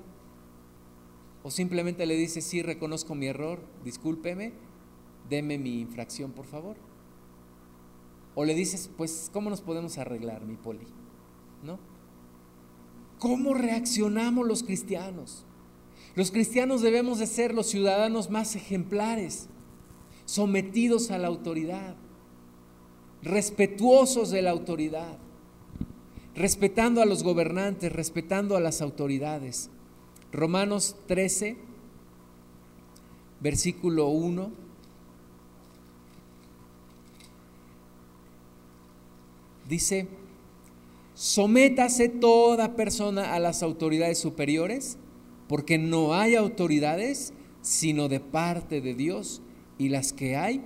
¿O 1.43 1.51
simplemente 1.51 2.05
le 2.05 2.15
dices, 2.15 2.45
sí, 2.45 2.61
reconozco 2.61 3.13
mi 3.13 3.25
error, 3.25 3.59
discúlpeme, 3.83 4.53
deme 5.29 5.57
mi 5.57 5.81
infracción, 5.81 6.31
por 6.31 6.45
favor? 6.45 6.77
¿O 8.35 8.43
le 8.43 8.53
dices, 8.53 8.89
pues, 8.97 9.29
¿cómo 9.31 9.49
nos 9.49 9.61
podemos 9.61 9.97
arreglar, 9.97 10.45
mi 10.45 10.55
poli? 10.55 10.85
¿No? 11.63 11.79
¿Cómo 13.17 13.53
reaccionamos 13.53 14.45
los 14.45 14.61
cristianos? 14.63 15.45
Los 16.15 16.31
cristianos 16.31 16.81
debemos 16.81 17.19
de 17.19 17.27
ser 17.27 17.53
los 17.53 17.67
ciudadanos 17.67 18.29
más 18.29 18.55
ejemplares 18.55 19.47
sometidos 20.25 21.11
a 21.11 21.17
la 21.17 21.27
autoridad, 21.27 21.95
respetuosos 23.21 24.31
de 24.31 24.41
la 24.41 24.51
autoridad, 24.51 25.17
respetando 26.35 27.01
a 27.01 27.05
los 27.05 27.23
gobernantes, 27.23 27.91
respetando 27.91 28.57
a 28.57 28.59
las 28.59 28.81
autoridades. 28.81 29.69
Romanos 30.31 30.95
13, 31.07 31.57
versículo 33.39 34.07
1. 34.07 34.64
Dice, 39.67 40.07
sométase 41.13 42.09
toda 42.09 42.75
persona 42.75 43.33
a 43.33 43.39
las 43.39 43.63
autoridades 43.63 44.19
superiores, 44.19 44.97
porque 45.47 45.77
no 45.77 46.13
hay 46.13 46.35
autoridades 46.35 47.33
sino 47.61 48.07
de 48.09 48.19
parte 48.19 48.79
de 48.79 48.93
Dios 48.93 49.41
y 49.79 49.89
las 49.89 50.13
que 50.13 50.35
hay 50.35 50.63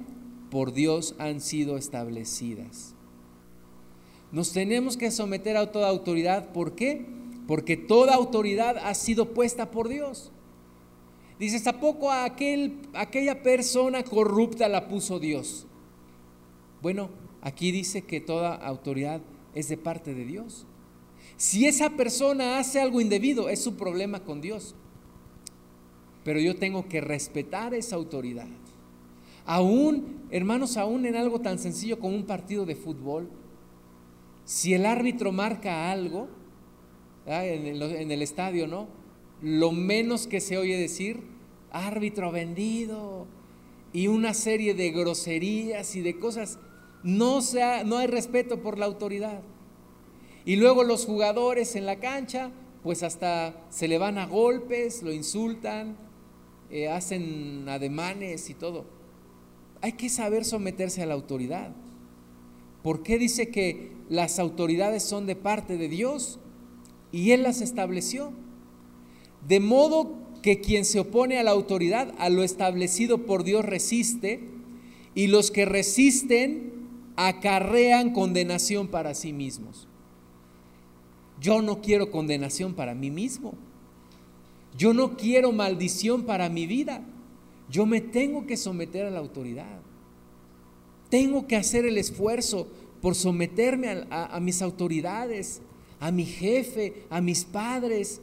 por 0.52 0.74
Dios 0.74 1.16
han 1.18 1.40
sido 1.40 1.78
establecidas. 1.78 2.94
Nos 4.32 4.52
tenemos 4.52 4.98
que 4.98 5.12
someter 5.12 5.58
a 5.58 5.72
toda 5.72 5.90
autoridad. 5.90 6.52
¿Por 6.52 6.76
qué? 6.76 7.06
Porque 7.48 7.78
toda 7.78 8.14
autoridad 8.14 8.78
ha 8.78 8.94
sido 8.94 9.34
puesta 9.34 9.72
por 9.72 9.88
Dios. 9.88 10.32
Dices, 11.40 11.66
¿a 11.68 11.80
poco 11.80 12.12
a 12.12 12.26
aquel, 12.26 12.80
aquella 12.94 13.42
persona 13.42 14.04
corrupta 14.04 14.68
la 14.68 14.88
puso 14.88 15.20
Dios? 15.20 15.66
Bueno, 16.82 17.10
aquí 17.42 17.72
dice 17.72 18.04
que 18.04 18.22
toda 18.22 18.56
autoridad 18.56 19.22
es 19.54 19.70
de 19.70 19.78
parte 19.78 20.14
de 20.14 20.26
Dios. 20.26 20.66
Si 21.38 21.66
esa 21.66 21.92
persona 21.92 22.60
hace 22.60 22.80
algo 22.80 23.02
indebido, 23.02 23.50
es 23.50 23.62
su 23.62 23.76
problema 23.76 24.24
con 24.24 24.42
Dios. 24.42 24.76
Pero 26.24 26.40
yo 26.40 26.56
tengo 26.56 26.88
que 26.88 27.02
respetar 27.02 27.74
esa 27.74 27.96
autoridad. 27.96 28.48
Aún, 29.46 30.28
hermanos, 30.32 30.78
aún 30.78 31.06
en 31.06 31.16
algo 31.16 31.40
tan 31.40 31.58
sencillo 31.60 32.00
como 32.00 32.16
un 32.16 32.26
partido 32.26 32.66
de 32.66 32.76
fútbol, 32.76 33.30
si 34.46 34.74
el 34.74 34.86
árbitro 34.86 35.32
marca 35.32 35.92
algo 35.92 36.28
en 37.26 37.66
el, 37.66 37.82
en 37.82 38.12
el 38.12 38.22
estadio, 38.22 38.68
¿no? 38.68 38.88
Lo 39.42 39.72
menos 39.72 40.28
que 40.28 40.42
se 40.42 40.58
oye 40.58 40.78
decir, 40.78 41.22
árbitro 41.72 42.32
vendido, 42.32 43.28
y 43.94 44.08
una 44.08 44.34
serie 44.34 44.74
de 44.74 44.92
groserías 44.92 45.96
y 45.96 46.02
de 46.02 46.20
cosas, 46.20 46.60
no, 47.04 47.42
sea, 47.42 47.84
no 47.84 47.98
hay 47.98 48.08
respeto 48.08 48.62
por 48.62 48.78
la 48.78 48.86
autoridad. 48.86 49.42
Y 50.46 50.56
luego 50.56 50.84
los 50.84 51.06
jugadores 51.06 51.76
en 51.76 51.86
la 51.86 52.00
cancha, 52.00 52.52
pues 52.84 53.04
hasta 53.04 53.56
se 53.70 53.88
le 53.88 53.98
van 53.98 54.18
a 54.18 54.26
golpes, 54.26 55.04
lo 55.04 55.12
insultan, 55.12 55.96
eh, 56.70 56.88
hacen 56.88 57.68
ademanes 57.68 58.50
y 58.50 58.54
todo 58.54 59.00
hay 59.82 59.94
que 59.94 60.10
saber 60.10 60.46
someterse 60.46 61.02
a 61.02 61.06
la 61.06 61.14
autoridad. 61.14 61.72
¿Por 62.84 63.04
qué 63.04 63.18
dice 63.18 63.50
que 63.50 63.92
las 64.10 64.40
autoridades 64.40 65.04
son 65.04 65.26
de 65.26 65.36
parte 65.36 65.78
de 65.78 65.90
Dios? 65.90 66.40
Y 67.12 67.32
Él 67.32 67.44
las 67.44 67.62
estableció. 67.62 68.32
De 69.48 69.60
modo 69.60 70.18
que 70.42 70.62
quien 70.62 70.86
se 70.86 71.00
opone 71.00 71.38
a 71.38 71.44
la 71.44 71.52
autoridad, 71.52 72.14
a 72.18 72.30
lo 72.30 72.44
establecido 72.44 73.26
por 73.26 73.44
Dios, 73.44 73.66
resiste, 73.66 74.42
y 75.16 75.28
los 75.28 75.52
que 75.52 75.66
resisten 75.66 76.79
acarrean 77.28 78.14
condenación 78.14 78.88
para 78.88 79.14
sí 79.14 79.34
mismos. 79.34 79.88
Yo 81.42 81.62
no 81.62 81.82
quiero 81.82 82.12
condenación 82.12 82.74
para 82.74 82.96
mí 82.96 83.12
mismo. 83.12 83.56
Yo 84.78 84.94
no 84.94 85.18
quiero 85.18 85.52
maldición 85.52 86.24
para 86.24 86.48
mi 86.48 86.66
vida. 86.66 87.02
Yo 87.70 87.86
me 87.86 88.00
tengo 88.00 88.48
que 88.48 88.56
someter 88.56 89.06
a 89.06 89.10
la 89.10 89.20
autoridad. 89.20 89.82
Tengo 91.10 91.46
que 91.46 91.58
hacer 91.58 91.86
el 91.86 91.98
esfuerzo 91.98 92.68
por 93.02 93.16
someterme 93.16 94.06
a, 94.10 94.40
mis 94.40 94.62
autoridades, 94.62 95.62
a 96.00 96.12
mi 96.12 96.26
jefe, 96.26 97.04
a 97.10 97.20
mis 97.20 97.44
padres, 97.44 98.22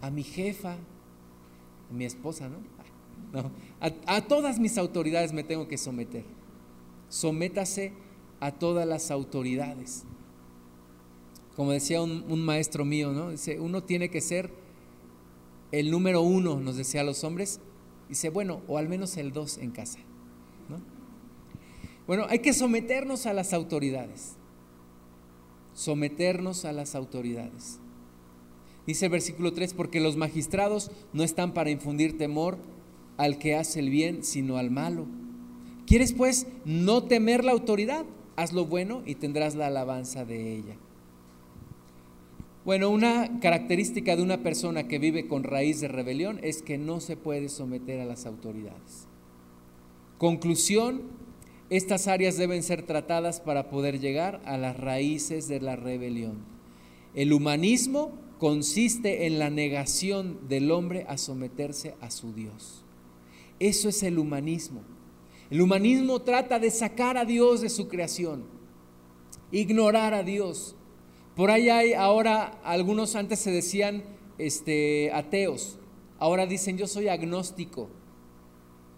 a 0.00 0.10
mi 0.10 0.24
jefa, 0.24 0.72
a 0.72 1.92
mi 1.92 2.04
esposa, 2.04 2.48
¿no? 2.48 2.58
no 3.42 3.65
a, 3.80 4.22
todas 4.22 4.58
mis 4.58 4.78
autoridades 4.78 5.32
me 5.32 5.44
tengo 5.44 5.68
que 5.68 5.76
someter. 5.76 6.24
Sométase 7.08 7.92
a 8.40 8.52
todas 8.52 8.86
las 8.86 9.10
autoridades. 9.10 10.04
Como 11.54 11.72
decía 11.72 12.02
un, 12.02 12.44
maestro 12.44 12.84
mío, 12.84 13.12
¿no? 13.12 13.30
Dice, 13.30 13.60
uno 13.60 13.82
tiene 13.82 14.10
que 14.10 14.20
ser 14.20 14.50
el 15.72 15.90
número 15.90 16.20
uno, 16.22 16.60
nos 16.60 16.76
decía 16.76 17.02
a 17.02 17.04
los 17.04 17.24
hombres, 17.24 17.60
dice, 18.08 18.30
bueno, 18.30 18.62
o 18.68 18.78
al 18.78 18.88
menos 18.88 19.16
el 19.16 19.32
dos 19.32 19.58
en 19.58 19.70
casa. 19.70 19.98
¿no? 20.68 20.80
Bueno, 22.06 22.26
hay 22.28 22.38
que 22.38 22.52
someternos 22.52 23.26
a 23.26 23.32
las 23.32 23.52
autoridades. 23.52 24.36
Someternos 25.74 26.64
a 26.64 26.72
las 26.72 26.94
autoridades. 26.94 27.78
Dice 28.86 29.06
el 29.06 29.12
versículo 29.12 29.52
3, 29.52 29.74
porque 29.74 30.00
los 30.00 30.16
magistrados 30.16 30.90
no 31.12 31.24
están 31.24 31.52
para 31.52 31.70
infundir 31.70 32.16
temor 32.16 32.58
al 33.16 33.38
que 33.38 33.54
hace 33.54 33.80
el 33.80 33.90
bien, 33.90 34.24
sino 34.24 34.56
al 34.56 34.70
malo. 34.70 35.06
¿Quieres 35.86 36.12
pues 36.12 36.46
no 36.64 37.04
temer 37.04 37.44
la 37.44 37.52
autoridad? 37.52 38.04
Haz 38.36 38.52
lo 38.52 38.66
bueno 38.66 39.02
y 39.06 39.14
tendrás 39.14 39.54
la 39.54 39.68
alabanza 39.68 40.24
de 40.24 40.54
ella. 40.56 40.76
Bueno, 42.64 42.90
una 42.90 43.38
característica 43.38 44.16
de 44.16 44.22
una 44.22 44.42
persona 44.42 44.88
que 44.88 44.98
vive 44.98 45.28
con 45.28 45.44
raíz 45.44 45.80
de 45.80 45.86
rebelión 45.86 46.40
es 46.42 46.62
que 46.62 46.78
no 46.78 47.00
se 47.00 47.16
puede 47.16 47.48
someter 47.48 48.00
a 48.00 48.04
las 48.04 48.26
autoridades. 48.26 49.06
Conclusión, 50.18 51.02
estas 51.70 52.08
áreas 52.08 52.36
deben 52.36 52.64
ser 52.64 52.82
tratadas 52.82 53.40
para 53.40 53.70
poder 53.70 54.00
llegar 54.00 54.40
a 54.44 54.56
las 54.56 54.76
raíces 54.76 55.46
de 55.46 55.60
la 55.60 55.76
rebelión. 55.76 56.38
El 57.14 57.32
humanismo 57.32 58.10
consiste 58.38 59.26
en 59.26 59.38
la 59.38 59.50
negación 59.50 60.48
del 60.48 60.70
hombre 60.70 61.06
a 61.08 61.18
someterse 61.18 61.94
a 62.00 62.10
su 62.10 62.32
Dios. 62.32 62.85
Eso 63.58 63.88
es 63.88 64.02
el 64.02 64.18
humanismo. 64.18 64.82
El 65.50 65.60
humanismo 65.60 66.20
trata 66.22 66.58
de 66.58 66.70
sacar 66.70 67.16
a 67.16 67.24
Dios 67.24 67.60
de 67.60 67.68
su 67.68 67.88
creación, 67.88 68.44
ignorar 69.52 70.12
a 70.12 70.22
Dios, 70.22 70.76
por 71.36 71.50
ahí 71.50 71.68
hay 71.68 71.92
ahora, 71.92 72.58
algunos 72.64 73.14
antes 73.14 73.38
se 73.40 73.50
decían 73.50 74.02
este, 74.38 75.12
ateos, 75.12 75.78
ahora 76.18 76.46
dicen 76.46 76.78
yo 76.78 76.86
soy 76.86 77.08
agnóstico. 77.08 77.90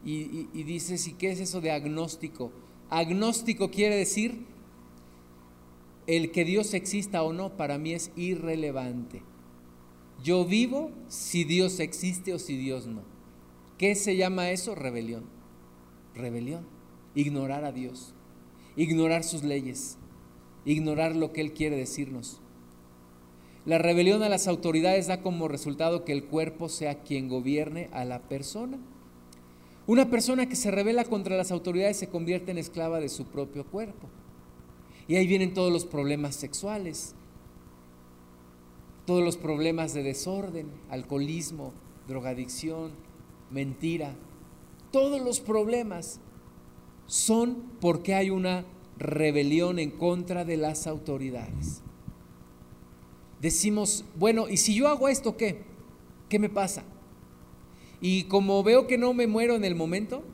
Y, 0.04 0.48
y 0.54 0.62
dices, 0.62 1.08
¿y 1.08 1.14
qué 1.14 1.32
es 1.32 1.40
eso 1.40 1.60
de 1.60 1.72
agnóstico? 1.72 2.52
Agnóstico 2.88 3.72
quiere 3.72 3.96
decir 3.96 4.46
el 6.06 6.30
que 6.30 6.44
Dios 6.44 6.72
exista 6.74 7.24
o 7.24 7.32
no, 7.32 7.56
para 7.56 7.76
mí 7.76 7.92
es 7.92 8.12
irrelevante. 8.14 9.22
Yo 10.22 10.44
vivo 10.44 10.92
si 11.08 11.42
Dios 11.42 11.80
existe 11.80 12.32
o 12.32 12.38
si 12.38 12.56
Dios 12.56 12.86
no. 12.86 13.02
¿Qué 13.78 13.94
se 13.94 14.16
llama 14.16 14.50
eso? 14.50 14.74
Rebelión. 14.74 15.24
Rebelión. 16.14 16.66
Ignorar 17.14 17.64
a 17.64 17.72
Dios. 17.72 18.12
Ignorar 18.76 19.24
sus 19.24 19.42
leyes 19.42 19.98
ignorar 20.64 21.16
lo 21.16 21.32
que 21.32 21.40
Él 21.40 21.52
quiere 21.52 21.76
decirnos. 21.76 22.40
La 23.64 23.78
rebelión 23.78 24.22
a 24.22 24.28
las 24.28 24.48
autoridades 24.48 25.06
da 25.06 25.22
como 25.22 25.48
resultado 25.48 26.04
que 26.04 26.12
el 26.12 26.24
cuerpo 26.24 26.68
sea 26.68 27.02
quien 27.02 27.28
gobierne 27.28 27.88
a 27.92 28.04
la 28.04 28.20
persona. 28.20 28.78
Una 29.86 30.10
persona 30.10 30.48
que 30.48 30.56
se 30.56 30.70
revela 30.70 31.04
contra 31.04 31.36
las 31.36 31.50
autoridades 31.50 31.98
se 31.98 32.08
convierte 32.08 32.50
en 32.50 32.58
esclava 32.58 33.00
de 33.00 33.08
su 33.08 33.26
propio 33.26 33.64
cuerpo. 33.64 34.08
Y 35.06 35.16
ahí 35.16 35.26
vienen 35.26 35.54
todos 35.54 35.72
los 35.72 35.86
problemas 35.86 36.34
sexuales, 36.34 37.14
todos 39.06 39.24
los 39.24 39.38
problemas 39.38 39.94
de 39.94 40.02
desorden, 40.02 40.70
alcoholismo, 40.90 41.72
drogadicción, 42.06 42.92
mentira. 43.50 44.14
Todos 44.90 45.20
los 45.20 45.40
problemas 45.40 46.20
son 47.06 47.64
porque 47.80 48.14
hay 48.14 48.30
una 48.30 48.64
rebelión 48.98 49.78
en 49.78 49.90
contra 49.90 50.44
de 50.44 50.56
las 50.56 50.86
autoridades. 50.86 51.82
Decimos, 53.40 54.04
bueno, 54.16 54.48
¿y 54.48 54.56
si 54.56 54.74
yo 54.74 54.88
hago 54.88 55.08
esto 55.08 55.36
qué? 55.36 55.62
¿Qué 56.28 56.38
me 56.38 56.48
pasa? 56.48 56.84
Y 58.00 58.24
como 58.24 58.62
veo 58.62 58.86
que 58.86 58.98
no 58.98 59.14
me 59.14 59.26
muero 59.26 59.54
en 59.54 59.64
el 59.64 59.74
momento, 59.74 60.24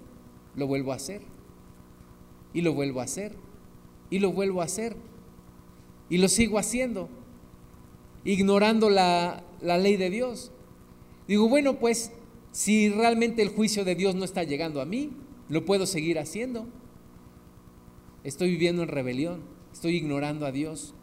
lo 0.57 0.67
vuelvo 0.67 0.93
a 0.93 0.97
hacer. 0.97 1.23
Y 2.53 2.63
lo 2.63 2.73
vuelvo 2.73 3.01
a 3.01 3.05
hacer. 3.05 3.37
Y 4.11 4.19
lo 4.19 4.33
vuelvo 4.33 4.61
a 4.61 4.65
hacer. 4.65 4.97
Y 6.09 6.19
lo 6.19 6.29
sigo 6.29 6.59
haciendo. 6.59 7.09
Ignorando 8.25 8.91
la, 8.91 9.45
la 9.61 9.79
ley 9.79 9.97
de 9.97 10.11
Dios. 10.11 10.51
Digo, 11.29 11.49
bueno, 11.49 11.79
pues 11.79 12.13
si 12.55 12.89
realmente 12.89 13.43
el 13.43 13.51
juicio 13.51 13.85
de 13.85 13.95
Dios 13.95 14.15
no 14.15 14.25
está 14.25 14.45
llegando 14.45 14.81
a 14.81 14.87
mí, 14.87 15.11
lo 15.51 15.67
puedo 15.67 15.85
seguir 15.85 16.19
haciendo 16.19 16.67
estoy 18.25 18.51
viviendo 18.51 18.83
en 18.83 18.89
rebelión, 18.89 19.43
estoy 19.73 19.97
ignorando 19.97 20.47
a 20.47 20.53
Dios. 20.53 20.95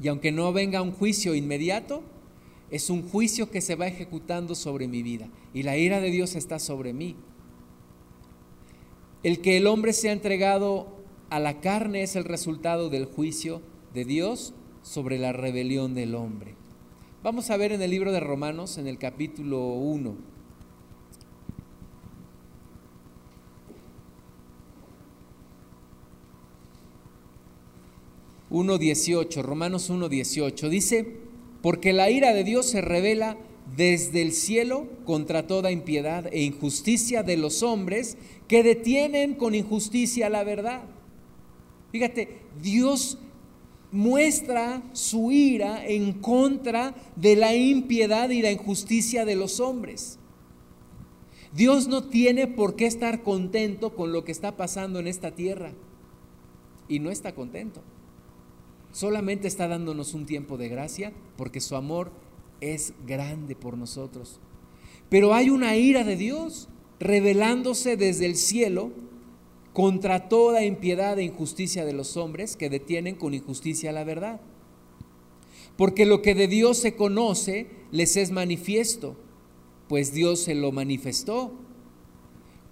Y 0.00 0.08
aunque 0.08 0.32
no 0.32 0.52
venga 0.52 0.82
un 0.82 0.92
juicio 0.92 1.34
inmediato, 1.34 2.02
es 2.70 2.90
un 2.90 3.06
juicio 3.08 3.50
que 3.50 3.60
se 3.60 3.76
va 3.76 3.86
ejecutando 3.86 4.54
sobre 4.54 4.88
mi 4.88 5.02
vida. 5.02 5.28
Y 5.54 5.62
la 5.62 5.76
ira 5.76 6.00
de 6.00 6.10
Dios 6.10 6.34
está 6.34 6.58
sobre 6.58 6.92
mí. 6.92 7.16
El 9.22 9.40
que 9.40 9.56
el 9.56 9.66
hombre 9.66 9.92
sea 9.92 10.12
entregado 10.12 10.96
a 11.30 11.40
la 11.40 11.60
carne 11.60 12.02
es 12.02 12.16
el 12.16 12.24
resultado 12.24 12.88
del 12.88 13.04
juicio 13.04 13.60
de 13.92 14.04
Dios 14.04 14.54
sobre 14.82 15.18
la 15.18 15.32
rebelión 15.32 15.94
del 15.94 16.14
hombre. 16.14 16.57
Vamos 17.28 17.50
a 17.50 17.58
ver 17.58 17.72
en 17.72 17.82
el 17.82 17.90
libro 17.90 18.10
de 18.10 18.20
Romanos, 18.20 18.78
en 18.78 18.86
el 18.86 18.96
capítulo 18.96 19.58
1. 19.74 20.16
1.18, 28.48 29.42
Romanos 29.42 29.90
1.18, 29.90 30.70
dice, 30.70 31.16
porque 31.60 31.92
la 31.92 32.08
ira 32.08 32.32
de 32.32 32.44
Dios 32.44 32.64
se 32.64 32.80
revela 32.80 33.36
desde 33.76 34.22
el 34.22 34.32
cielo 34.32 34.86
contra 35.04 35.46
toda 35.46 35.70
impiedad 35.70 36.28
e 36.32 36.40
injusticia 36.40 37.22
de 37.22 37.36
los 37.36 37.62
hombres 37.62 38.16
que 38.48 38.62
detienen 38.62 39.34
con 39.34 39.54
injusticia 39.54 40.30
la 40.30 40.44
verdad. 40.44 40.80
Fíjate, 41.92 42.38
Dios 42.62 43.18
muestra 43.90 44.82
su 44.92 45.32
ira 45.32 45.84
en 45.86 46.12
contra 46.12 46.94
de 47.16 47.36
la 47.36 47.54
impiedad 47.54 48.30
y 48.30 48.42
la 48.42 48.50
injusticia 48.50 49.24
de 49.24 49.36
los 49.36 49.60
hombres. 49.60 50.18
Dios 51.54 51.88
no 51.88 52.04
tiene 52.04 52.46
por 52.46 52.76
qué 52.76 52.86
estar 52.86 53.22
contento 53.22 53.94
con 53.94 54.12
lo 54.12 54.24
que 54.24 54.32
está 54.32 54.56
pasando 54.56 54.98
en 54.98 55.06
esta 55.06 55.34
tierra. 55.34 55.72
Y 56.88 57.00
no 57.00 57.10
está 57.10 57.34
contento. 57.34 57.82
Solamente 58.92 59.48
está 59.48 59.68
dándonos 59.68 60.14
un 60.14 60.26
tiempo 60.26 60.56
de 60.56 60.68
gracia 60.68 61.12
porque 61.36 61.60
su 61.60 61.76
amor 61.76 62.10
es 62.60 62.94
grande 63.06 63.54
por 63.54 63.76
nosotros. 63.76 64.40
Pero 65.08 65.34
hay 65.34 65.50
una 65.50 65.76
ira 65.76 66.04
de 66.04 66.16
Dios 66.16 66.68
revelándose 67.00 67.96
desde 67.96 68.26
el 68.26 68.36
cielo 68.36 68.90
contra 69.78 70.28
toda 70.28 70.64
impiedad 70.64 71.20
e 71.20 71.22
injusticia 71.22 71.84
de 71.84 71.92
los 71.92 72.16
hombres 72.16 72.56
que 72.56 72.68
detienen 72.68 73.14
con 73.14 73.32
injusticia 73.32 73.92
la 73.92 74.02
verdad. 74.02 74.40
Porque 75.76 76.04
lo 76.04 76.20
que 76.20 76.34
de 76.34 76.48
Dios 76.48 76.78
se 76.78 76.96
conoce 76.96 77.68
les 77.92 78.16
es 78.16 78.32
manifiesto, 78.32 79.14
pues 79.86 80.12
Dios 80.12 80.40
se 80.40 80.56
lo 80.56 80.72
manifestó 80.72 81.52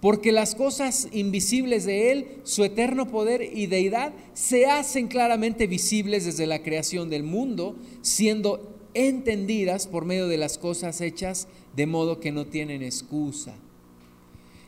porque 0.01 0.33
las 0.33 0.53
cosas 0.53 1.07
invisibles 1.13 1.85
de 1.85 2.11
Él, 2.11 2.41
su 2.43 2.65
eterno 2.65 3.07
poder 3.07 3.41
y 3.41 3.67
deidad, 3.67 4.11
se 4.33 4.65
hacen 4.65 5.07
claramente 5.07 5.65
visibles 5.65 6.25
desde 6.25 6.45
la 6.45 6.61
creación 6.61 7.09
del 7.09 7.23
mundo, 7.23 7.77
siendo 8.01 8.77
entendidas 8.93 9.87
por 9.87 10.03
medio 10.03 10.27
de 10.27 10.37
las 10.37 10.57
cosas 10.57 10.99
hechas, 10.99 11.47
de 11.73 11.85
modo 11.85 12.19
que 12.19 12.33
no 12.33 12.45
tienen 12.47 12.83
excusa. 12.83 13.55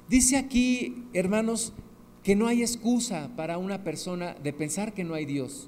Dice 0.07 0.37
aquí, 0.37 1.03
hermanos, 1.11 1.73
que 2.29 2.35
no 2.35 2.45
hay 2.45 2.61
excusa 2.61 3.31
para 3.35 3.57
una 3.57 3.83
persona 3.83 4.35
de 4.43 4.53
pensar 4.53 4.93
que 4.93 5.03
no 5.03 5.15
hay 5.15 5.25
Dios. 5.25 5.67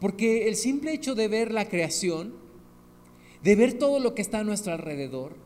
Porque 0.00 0.48
el 0.48 0.56
simple 0.56 0.94
hecho 0.94 1.14
de 1.14 1.28
ver 1.28 1.52
la 1.52 1.68
creación, 1.68 2.32
de 3.42 3.56
ver 3.56 3.74
todo 3.74 4.00
lo 4.00 4.14
que 4.14 4.22
está 4.22 4.38
a 4.38 4.44
nuestro 4.44 4.72
alrededor, 4.72 5.36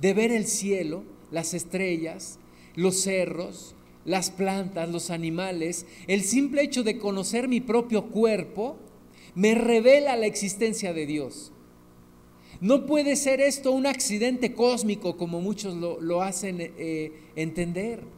de 0.00 0.14
ver 0.14 0.32
el 0.32 0.48
cielo, 0.48 1.04
las 1.30 1.54
estrellas, 1.54 2.40
los 2.74 3.02
cerros, 3.02 3.76
las 4.04 4.32
plantas, 4.32 4.90
los 4.90 5.10
animales, 5.10 5.86
el 6.08 6.22
simple 6.22 6.62
hecho 6.62 6.82
de 6.82 6.98
conocer 6.98 7.46
mi 7.46 7.60
propio 7.60 8.06
cuerpo 8.06 8.78
me 9.36 9.54
revela 9.54 10.16
la 10.16 10.26
existencia 10.26 10.92
de 10.92 11.06
Dios. 11.06 11.52
No 12.60 12.84
puede 12.84 13.14
ser 13.14 13.40
esto 13.40 13.70
un 13.70 13.86
accidente 13.86 14.54
cósmico 14.54 15.16
como 15.16 15.40
muchos 15.40 15.76
lo, 15.76 16.22
hacen 16.22 16.56
eh, 16.60 17.12
entender. 17.36 18.17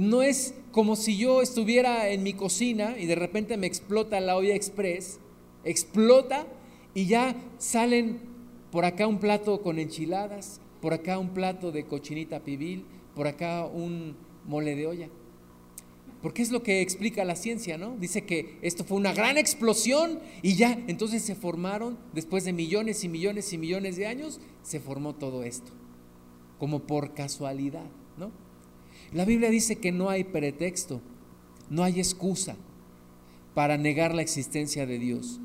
No 0.00 0.22
es 0.22 0.54
como 0.72 0.94
si 0.94 1.16
yo 1.16 1.40
estuviera 1.40 2.10
en 2.10 2.22
mi 2.22 2.34
cocina 2.34 2.96
y 2.98 3.06
de 3.06 3.14
repente 3.14 3.56
me 3.56 3.66
explota 3.66 4.20
la 4.20 4.36
olla 4.36 4.54
express, 4.54 5.18
explota 5.64 6.46
y 6.92 7.06
ya 7.06 7.34
salen 7.58 8.20
por 8.70 8.84
acá 8.84 9.06
un 9.06 9.18
plato 9.18 9.62
con 9.62 9.78
enchiladas, 9.78 10.60
por 10.82 10.92
acá 10.92 11.18
un 11.18 11.30
plato 11.30 11.72
de 11.72 11.86
cochinita 11.86 12.40
pibil, 12.40 12.84
por 13.14 13.26
acá 13.26 13.64
un 13.64 14.16
mole 14.44 14.76
de 14.76 14.86
olla. 14.86 15.08
Porque 16.20 16.42
es 16.42 16.50
lo 16.50 16.62
que 16.62 16.82
explica 16.82 17.24
la 17.24 17.36
ciencia, 17.36 17.78
¿no? 17.78 17.96
Dice 17.96 18.24
que 18.24 18.58
esto 18.60 18.84
fue 18.84 18.98
una 18.98 19.14
gran 19.14 19.38
explosión 19.38 20.20
y 20.42 20.56
ya, 20.56 20.78
entonces 20.88 21.22
se 21.22 21.34
formaron, 21.34 21.96
después 22.12 22.44
de 22.44 22.52
millones 22.52 23.02
y 23.04 23.08
millones 23.08 23.52
y 23.52 23.58
millones 23.58 23.96
de 23.96 24.06
años, 24.06 24.40
se 24.62 24.80
formó 24.80 25.14
todo 25.14 25.42
esto, 25.42 25.72
como 26.58 26.80
por 26.80 27.14
casualidad, 27.14 27.86
¿no? 28.18 28.30
La 29.12 29.24
Biblia 29.24 29.50
dice 29.50 29.76
que 29.76 29.92
no 29.92 30.10
hay 30.10 30.24
pretexto, 30.24 31.00
no 31.70 31.82
hay 31.84 31.98
excusa 31.98 32.56
para 33.54 33.76
negar 33.76 34.14
la 34.14 34.22
existencia 34.22 34.86
de 34.86 34.98
Dios. 34.98 35.40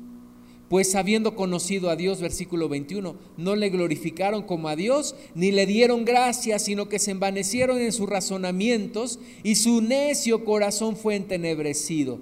Pues 0.68 0.94
habiendo 0.94 1.36
conocido 1.36 1.90
a 1.90 1.96
Dios, 1.96 2.20
versículo 2.20 2.68
21, 2.68 3.14
no 3.36 3.56
le 3.56 3.68
glorificaron 3.68 4.42
como 4.42 4.68
a 4.68 4.76
Dios, 4.76 5.14
ni 5.34 5.50
le 5.52 5.66
dieron 5.66 6.04
gracias, 6.04 6.64
sino 6.64 6.88
que 6.88 6.98
se 6.98 7.10
envanecieron 7.10 7.78
en 7.78 7.92
sus 7.92 8.08
razonamientos 8.08 9.18
y 9.42 9.56
su 9.56 9.82
necio 9.82 10.44
corazón 10.44 10.96
fue 10.96 11.16
entenebrecido. 11.16 12.20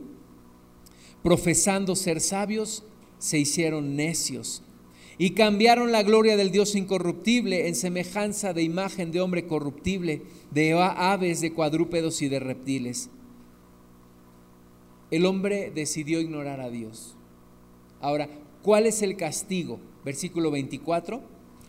Profesando 1.23 1.95
ser 1.95 2.21
sabios, 2.21 2.83
se 3.19 3.39
hicieron 3.39 3.95
necios 3.95 4.63
y 5.21 5.33
cambiaron 5.33 5.93
la 5.93 6.03
gloria 6.03 6.39
del 6.39 6.51
Dios 6.51 6.75
incorruptible 6.75 7.69
en 7.69 7.75
semejanza 7.75 8.55
de 8.55 8.63
imagen 8.63 9.13
de 9.13 9.21
hombre 9.21 9.47
corruptible, 9.47 10.23
de 10.51 10.73
aves, 10.73 11.43
de 11.43 11.53
cuadrúpedos 11.53 12.23
y 12.23 12.31
de 12.31 12.41
reptiles. 12.41 13.11
El 15.11 15.27
hombre 15.27 15.71
decidió 15.75 16.23
ignorar 16.23 16.63
a 16.63 16.71
Dios. 16.71 17.17
Ahora, 18.01 18.31
¿cuál 18.63 18.87
es 18.87 19.03
el 19.03 19.19
castigo? 19.19 19.79
Versículo 20.07 20.51
24, 20.51 21.21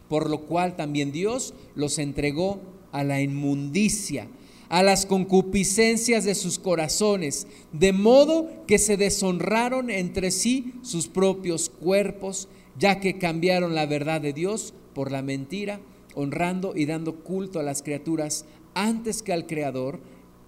por 0.08 0.30
lo 0.30 0.44
cual 0.44 0.78
también 0.78 1.12
Dios 1.12 1.54
los 1.76 2.00
entregó 2.00 2.62
a 2.94 3.04
la 3.04 3.22
inmundicia, 3.22 4.30
a 4.70 4.82
las 4.82 5.06
concupiscencias 5.06 6.24
de 6.24 6.36
sus 6.36 6.58
corazones, 6.58 7.48
de 7.74 7.92
modo 7.92 8.50
que 8.66 8.80
se 8.80 8.96
deshonraron 8.96 9.90
entre 9.90 10.32
sí 10.32 10.72
sus 10.84 11.10
propios 11.10 11.70
cuerpos 11.70 12.48
ya 12.78 13.00
que 13.00 13.18
cambiaron 13.18 13.76
la 13.76 13.86
verdad 13.86 14.22
de 14.22 14.34
Dios 14.34 14.74
por 14.94 15.12
la 15.12 15.22
mentira, 15.22 15.80
honrando 16.16 16.74
y 16.76 16.86
dando 16.86 17.24
culto 17.24 17.60
a 17.60 17.64
las 17.64 17.84
criaturas 17.84 18.46
antes 18.74 19.22
que 19.24 19.34
al 19.34 19.48
Creador, 19.48 20.00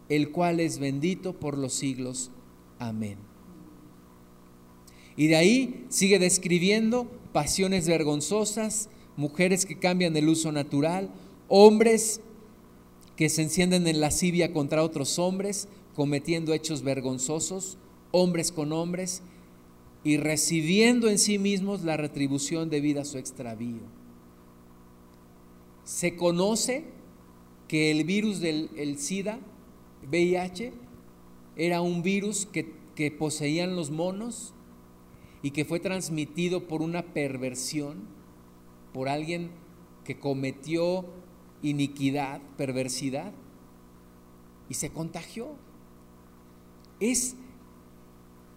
el 0.10 0.32
cual 0.32 0.60
es 0.60 0.80
bendito 0.80 1.34
por 1.34 1.58
los 1.58 1.74
siglos. 1.74 2.32
Amén. 2.80 3.18
Y 5.16 5.28
de 5.28 5.36
ahí 5.36 5.86
sigue 5.90 6.20
describiendo 6.20 7.08
pasiones 7.32 7.88
vergonzosas, 7.88 8.90
mujeres 9.16 9.66
que 9.66 9.78
cambian 9.78 10.18
el 10.18 10.30
uso 10.30 10.52
natural, 10.52 11.10
hombres 11.48 12.22
que 13.16 13.30
se 13.30 13.44
encienden 13.44 13.88
en 13.88 14.02
lascivia 14.02 14.54
contra 14.54 14.84
otros 14.84 15.20
hombres, 15.20 15.68
cometiendo 15.96 16.54
hechos 16.54 16.82
vergonzosos, 16.82 17.78
hombres 18.12 18.52
con 18.52 18.72
hombres, 18.72 19.22
y 20.04 20.18
recibiendo 20.18 21.10
en 21.10 21.18
sí 21.18 21.40
mismos 21.40 21.84
la 21.84 21.98
retribución 21.98 22.70
debida 22.70 23.02
a 23.02 23.06
su 23.06 23.18
extravío. 23.18 23.82
Se 25.86 26.16
conoce 26.16 26.86
que 27.68 27.92
el 27.92 28.04
virus 28.04 28.40
del 28.40 28.70
el 28.76 29.00
SIDA, 29.00 29.40
VIH, 30.10 30.74
era 31.56 31.82
un 31.82 32.04
virus 32.04 32.46
que, 32.46 32.74
que 32.96 33.12
poseían 33.12 33.76
los 33.76 33.92
monos 33.92 34.54
y 35.42 35.52
que 35.52 35.66
fue 35.66 35.80
transmitido 35.80 36.68
por 36.68 36.82
una 36.82 37.04
perversión, 37.14 38.02
por 38.94 39.10
alguien 39.10 39.52
que 40.04 40.20
cometió 40.20 41.06
iniquidad, 41.62 42.42
perversidad, 42.58 43.34
y 44.70 44.74
se 44.76 44.90
contagió. 44.90 45.56
Es 47.00 47.36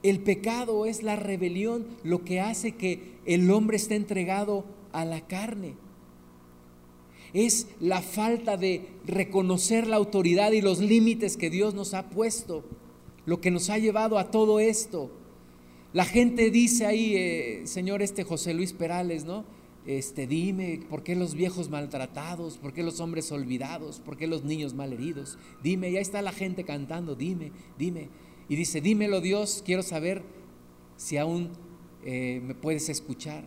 el 0.09 0.21
pecado 0.21 0.87
es 0.87 1.03
la 1.03 1.17
rebelión, 1.17 1.87
lo 2.03 2.25
que 2.25 2.41
hace 2.41 2.73
que 2.73 3.17
el 3.25 3.51
hombre 3.51 3.77
esté 3.77 3.97
entregado 3.97 4.65
a 4.93 5.05
la 5.05 5.27
carne. 5.27 5.75
Es 7.33 7.69
la 7.81 8.01
falta 8.01 8.57
de 8.57 8.87
reconocer 9.05 9.87
la 9.87 9.97
autoridad 9.97 10.53
y 10.53 10.61
los 10.61 10.79
límites 10.79 11.37
que 11.37 11.51
Dios 11.51 11.75
nos 11.75 11.93
ha 11.95 12.09
puesto, 12.09 12.65
lo 13.25 13.41
que 13.41 13.51
nos 13.51 13.69
ha 13.69 13.79
llevado 13.79 14.19
a 14.19 14.31
todo 14.31 14.61
esto. 14.61 15.11
La 15.93 16.05
gente 16.05 16.51
dice 16.51 16.87
ahí, 16.87 17.15
eh, 17.17 17.63
señor 17.65 18.03
este 18.03 18.23
José 18.23 18.55
Luis 18.55 18.73
Perales, 18.73 19.25
¿no? 19.25 19.45
Este, 19.87 20.27
dime, 20.27 20.81
¿por 20.91 21.03
qué 21.03 21.15
los 21.15 21.35
viejos 21.35 21.71
maltratados? 21.71 22.59
¿Por 22.59 22.73
qué 22.73 22.83
los 22.83 23.01
hombres 23.01 23.31
olvidados? 23.31 24.01
¿Por 24.01 24.17
qué 24.17 24.27
los 24.27 24.45
niños 24.45 24.75
malheridos? 24.75 25.39
Dime, 25.63 25.93
ya 25.93 26.01
está 26.01 26.23
la 26.23 26.33
gente 26.33 26.65
cantando, 26.65 27.15
dime, 27.15 27.53
dime 27.79 28.09
y 28.49 28.57
dice, 28.57 28.81
dímelo 28.81 29.21
Dios, 29.21 29.63
quiero 29.65 29.83
saber 29.83 30.23
si 30.97 31.17
aún 31.17 31.51
eh, 32.05 32.41
me 32.45 32.55
puedes 32.55 32.89
escuchar 32.89 33.45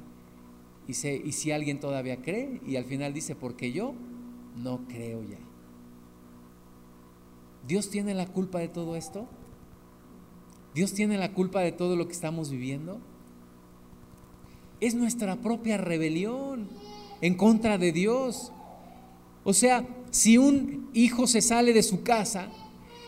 y, 0.88 0.91
y 0.91 1.32
si 1.32 1.52
alguien 1.52 1.80
todavía 1.80 2.22
cree. 2.22 2.60
Y 2.68 2.76
al 2.76 2.86
final 2.86 3.14
dice, 3.14 3.36
porque 3.36 3.72
yo 3.72 3.93
no 4.58 4.82
creo 4.88 5.24
ya. 5.24 5.39
¿Dios 7.68 7.89
tiene 7.89 8.14
la 8.14 8.28
culpa 8.28 8.60
de 8.60 8.68
todo 8.68 8.95
esto? 8.95 9.28
¿Dios 10.74 10.93
tiene 10.93 11.18
la 11.18 11.34
culpa 11.34 11.62
de 11.62 11.72
todo 11.72 11.95
lo 11.95 12.08
que 12.08 12.14
estamos 12.14 12.50
viviendo? 12.50 13.00
Es 14.80 14.95
nuestra 14.95 15.38
propia 15.38 15.78
rebelión 15.78 16.68
en 17.22 17.36
contra 17.36 17.78
de 17.78 17.91
Dios. 17.91 18.52
O 19.43 19.54
sea, 19.54 19.88
si 20.12 20.38
un 20.38 20.89
hijo 20.93 21.28
se 21.28 21.41
sale 21.41 21.74
de 21.74 21.84
su 21.84 22.04
casa 22.04 22.50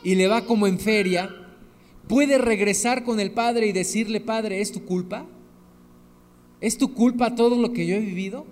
y 0.03 0.15
le 0.15 0.27
va 0.27 0.45
como 0.45 0.67
en 0.67 0.79
feria, 0.79 1.29
¿Puede 2.07 2.37
regresar 2.37 3.03
con 3.03 3.19
el 3.19 3.31
Padre 3.31 3.67
y 3.67 3.71
decirle, 3.71 4.19
Padre, 4.19 4.61
¿es 4.61 4.71
tu 4.71 4.85
culpa? 4.85 5.25
¿Es 6.59 6.77
tu 6.77 6.93
culpa 6.93 7.35
todo 7.35 7.55
lo 7.55 7.73
que 7.73 7.85
yo 7.87 7.95
he 7.95 7.99
vivido? 7.99 8.45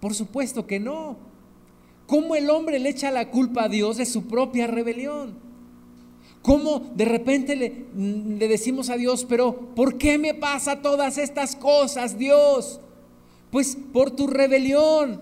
Por 0.00 0.14
supuesto 0.14 0.66
que 0.66 0.78
no. 0.78 1.16
¿Cómo 2.06 2.36
el 2.36 2.48
hombre 2.48 2.78
le 2.78 2.90
echa 2.90 3.10
la 3.10 3.30
culpa 3.30 3.64
a 3.64 3.68
Dios 3.68 3.96
de 3.96 4.06
su 4.06 4.28
propia 4.28 4.66
rebelión? 4.66 5.48
¿Cómo 6.42 6.90
de 6.94 7.04
repente 7.04 7.56
le, 7.56 7.86
decimos 8.46 8.88
a 8.88 8.96
Dios, 8.96 9.26
pero 9.28 9.74
¿por 9.74 9.98
qué 9.98 10.16
me 10.16 10.34
pasa 10.34 10.80
todas 10.80 11.18
estas 11.18 11.56
cosas, 11.56 12.16
Dios? 12.16 12.80
Pues 13.50 13.76
por 13.92 14.12
tu 14.12 14.26
rebelión, 14.26 15.20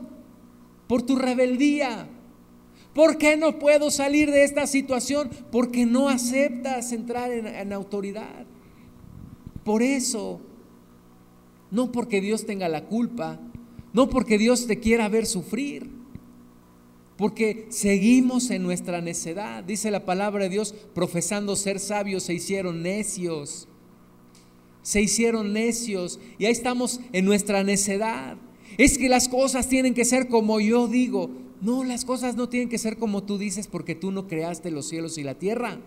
por 0.86 1.02
tu 1.02 1.16
rebeldía. 1.16 2.08
¿Por 2.96 3.18
qué 3.18 3.36
no 3.36 3.58
puedo 3.58 3.90
salir 3.90 4.30
de 4.30 4.42
esta 4.42 4.66
situación? 4.66 5.28
Porque 5.52 5.84
no 5.84 6.08
aceptas 6.08 6.92
entrar 6.92 7.30
en, 7.30 7.70
autoridad. 7.74 8.46
Por 9.64 9.82
eso, 9.82 10.40
no 11.70 11.92
porque 11.92 12.22
Dios 12.22 12.46
tenga 12.46 12.70
la 12.70 12.86
culpa, 12.86 13.38
no 13.92 14.08
porque 14.08 14.38
Dios 14.38 14.66
te 14.66 14.80
quiera 14.80 15.10
ver 15.10 15.26
sufrir, 15.26 15.90
porque 17.18 17.66
seguimos 17.68 18.48
en 18.48 18.62
nuestra 18.62 19.02
necedad. 19.02 19.62
Dice 19.62 19.90
la 19.90 20.06
palabra 20.06 20.44
de 20.44 20.48
Dios, 20.48 20.74
profesando 20.94 21.54
ser 21.54 21.80
sabios, 21.80 22.22
se 22.22 22.32
hicieron 22.32 22.82
necios. 22.82 23.68
Se 24.80 25.02
hicieron 25.02 25.52
necios 25.52 26.18
y 26.38 26.46
ahí 26.46 26.52
estamos 26.52 27.00
en 27.12 27.26
nuestra 27.26 27.62
necedad. 27.62 28.38
Es 28.78 28.96
que 28.96 29.10
las 29.10 29.28
cosas 29.28 29.68
tienen 29.68 29.92
que 29.92 30.06
ser 30.06 30.28
como 30.28 30.60
yo 30.60 30.88
digo. 30.88 31.44
No, 31.60 31.84
las 31.84 32.04
cosas 32.04 32.36
no 32.36 32.48
tienen 32.48 32.68
que 32.68 32.78
ser 32.78 32.98
como 32.98 33.22
tú 33.22 33.38
dices 33.38 33.66
porque 33.66 33.94
tú 33.94 34.10
no 34.10 34.26
creaste 34.26 34.70
los 34.70 34.88
cielos 34.88 35.18
y 35.18 35.22
la 35.22 35.34
tierra. 35.34 35.78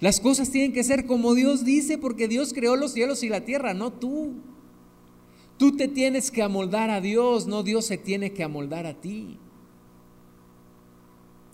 Las 0.00 0.20
cosas 0.20 0.50
tienen 0.50 0.72
que 0.72 0.84
ser 0.84 1.06
como 1.06 1.34
Dios 1.34 1.64
dice 1.64 1.98
porque 1.98 2.28
Dios 2.28 2.52
creó 2.52 2.76
los 2.76 2.92
cielos 2.92 3.22
y 3.22 3.28
la 3.28 3.44
tierra, 3.44 3.74
no 3.74 3.92
tú. 3.92 4.34
Tú 5.58 5.76
te 5.76 5.88
tienes 5.88 6.30
que 6.30 6.42
amoldar 6.42 6.90
a 6.90 7.00
Dios, 7.00 7.46
no 7.46 7.62
Dios 7.62 7.86
se 7.86 7.96
tiene 7.96 8.32
que 8.32 8.42
amoldar 8.42 8.86
a 8.86 9.00
ti. 9.00 9.38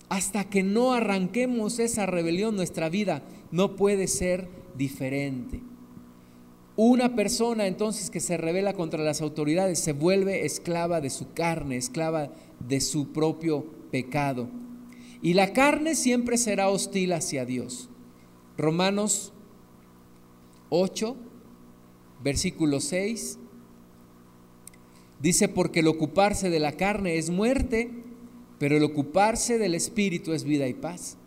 Hasta 0.09 0.49
que 0.49 0.63
no 0.63 0.93
arranquemos 0.93 1.79
esa 1.79 2.05
rebelión, 2.05 2.55
nuestra 2.55 2.89
vida 2.89 3.23
no 3.51 3.75
puede 3.75 4.07
ser 4.07 4.49
diferente. 4.75 5.61
Una 6.75 7.15
persona 7.15 7.67
entonces 7.67 8.09
que 8.09 8.19
se 8.19 8.37
revela 8.37 8.73
contra 8.73 9.03
las 9.03 9.21
autoridades 9.21 9.79
se 9.79 9.93
vuelve 9.93 10.45
esclava 10.45 10.99
de 10.99 11.09
su 11.09 11.31
carne, 11.33 11.77
esclava 11.77 12.31
de 12.67 12.81
su 12.81 13.11
propio 13.11 13.65
pecado. 13.91 14.49
Y 15.21 15.33
la 15.33 15.53
carne 15.53 15.95
siempre 15.95 16.37
será 16.37 16.69
hostil 16.69 17.13
hacia 17.13 17.45
Dios. 17.45 17.89
Romanos 18.57 19.33
8, 20.69 21.15
versículo 22.23 22.79
6, 22.79 23.37
dice, 25.19 25.47
porque 25.47 25.81
el 25.81 25.87
ocuparse 25.87 26.49
de 26.49 26.59
la 26.59 26.73
carne 26.73 27.17
es 27.17 27.29
muerte, 27.29 27.91
pero 28.57 28.77
el 28.77 28.83
ocuparse 28.83 29.57
del 29.57 29.75
Espíritu 29.75 30.33
es 30.33 30.43
vida 30.43 30.67
y 30.67 30.73
paz. 30.73 31.17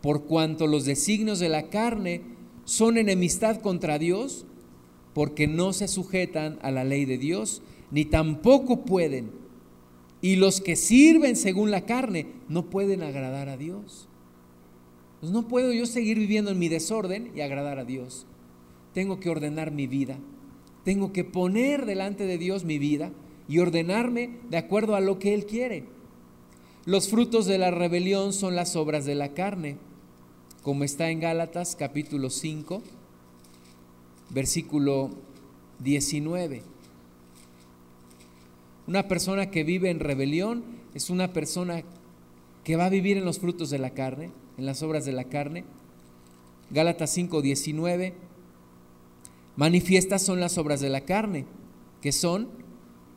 por 0.00 0.24
cuanto 0.24 0.66
los 0.66 0.86
designios 0.86 1.40
de 1.40 1.50
la 1.50 1.68
carne 1.68 2.22
son 2.64 2.96
enemistad 2.96 3.60
contra 3.60 3.98
Dios, 3.98 4.46
porque 5.12 5.46
no 5.46 5.72
se 5.72 5.88
sujetan 5.88 6.58
a 6.62 6.70
la 6.70 6.84
ley 6.84 7.04
de 7.04 7.18
Dios, 7.18 7.62
ni 7.90 8.06
tampoco 8.06 8.86
pueden. 8.86 9.39
Y 10.22 10.36
los 10.36 10.60
que 10.60 10.76
sirven 10.76 11.36
según 11.36 11.70
la 11.70 11.86
carne 11.86 12.26
no 12.48 12.66
pueden 12.66 13.02
agradar 13.02 13.48
a 13.48 13.56
Dios. 13.56 14.08
Pues 15.20 15.32
no 15.32 15.48
puedo 15.48 15.72
yo 15.72 15.86
seguir 15.86 16.18
viviendo 16.18 16.50
en 16.50 16.58
mi 16.58 16.68
desorden 16.68 17.30
y 17.34 17.40
agradar 17.40 17.78
a 17.78 17.84
Dios. 17.84 18.26
Tengo 18.94 19.20
que 19.20 19.30
ordenar 19.30 19.70
mi 19.70 19.86
vida. 19.86 20.18
Tengo 20.84 21.12
que 21.12 21.24
poner 21.24 21.86
delante 21.86 22.24
de 22.24 22.38
Dios 22.38 22.64
mi 22.64 22.78
vida 22.78 23.12
y 23.48 23.58
ordenarme 23.58 24.38
de 24.48 24.56
acuerdo 24.56 24.94
a 24.94 25.00
lo 25.00 25.18
que 25.18 25.34
Él 25.34 25.46
quiere. 25.46 25.84
Los 26.86 27.08
frutos 27.08 27.46
de 27.46 27.58
la 27.58 27.70
rebelión 27.70 28.32
son 28.32 28.56
las 28.56 28.76
obras 28.76 29.04
de 29.04 29.14
la 29.14 29.34
carne, 29.34 29.76
como 30.62 30.84
está 30.84 31.10
en 31.10 31.20
Gálatas 31.20 31.76
capítulo 31.76 32.30
5, 32.30 32.82
versículo 34.30 35.10
19. 35.80 36.62
Una 38.90 39.06
persona 39.06 39.52
que 39.52 39.62
vive 39.62 39.88
en 39.88 40.00
rebelión 40.00 40.64
es 40.94 41.10
una 41.10 41.32
persona 41.32 41.84
que 42.64 42.74
va 42.74 42.86
a 42.86 42.90
vivir 42.90 43.18
en 43.18 43.24
los 43.24 43.38
frutos 43.38 43.70
de 43.70 43.78
la 43.78 43.90
carne, 43.90 44.32
en 44.58 44.66
las 44.66 44.82
obras 44.82 45.04
de 45.04 45.12
la 45.12 45.26
carne. 45.26 45.62
Gálatas 46.70 47.10
5, 47.12 47.40
19. 47.40 48.14
Manifiestas 49.54 50.22
son 50.22 50.40
las 50.40 50.58
obras 50.58 50.80
de 50.80 50.88
la 50.88 51.02
carne, 51.02 51.46
que 52.02 52.10
son 52.10 52.48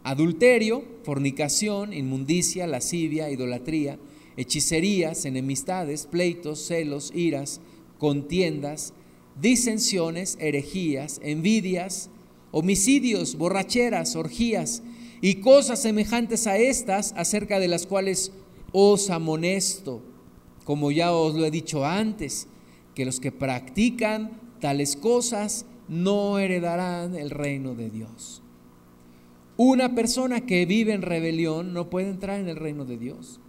adulterio, 0.04 0.84
fornicación, 1.02 1.92
inmundicia, 1.92 2.68
lascivia, 2.68 3.32
idolatría, 3.32 3.98
hechicerías, 4.38 5.26
enemistades, 5.26 6.06
pleitos, 6.06 6.60
celos, 6.68 7.12
iras, 7.16 7.62
contiendas, 7.98 8.94
disensiones, 9.42 10.38
herejías, 10.40 11.20
envidias, 11.24 12.12
homicidios, 12.52 13.38
borracheras, 13.38 14.16
orgías 14.16 14.84
y 15.24 15.36
cosas 15.36 15.82
semejantes 15.82 16.48
a 16.48 16.58
estas, 16.58 17.14
acerca 17.14 17.58
de 17.58 17.70
las 17.70 17.88
cuales 17.88 18.34
os 18.74 19.10
amonesto, 19.10 20.02
como 20.66 20.92
ya 20.92 21.14
os 21.14 21.34
lo 21.36 21.46
he 21.46 21.50
dicho 21.50 21.86
antes, 21.86 22.48
que 22.94 23.06
los 23.06 23.22
que 23.22 23.32
practican 23.32 24.32
tales 24.60 24.98
cosas 24.98 25.66
no 25.88 26.40
heredarán 26.40 27.16
el 27.16 27.30
reino 27.30 27.74
de 27.74 27.90
Dios. 27.90 28.42
Una 29.56 29.96
persona 29.96 30.42
que 30.42 30.66
vive 30.66 30.92
en 30.92 31.02
rebelión 31.02 31.74
no 31.74 31.90
puede 31.90 32.10
entrar 32.10 32.42
en 32.42 32.50
el 32.50 32.58
reino 32.58 32.84
de 32.84 32.98
Dios. 32.98 33.40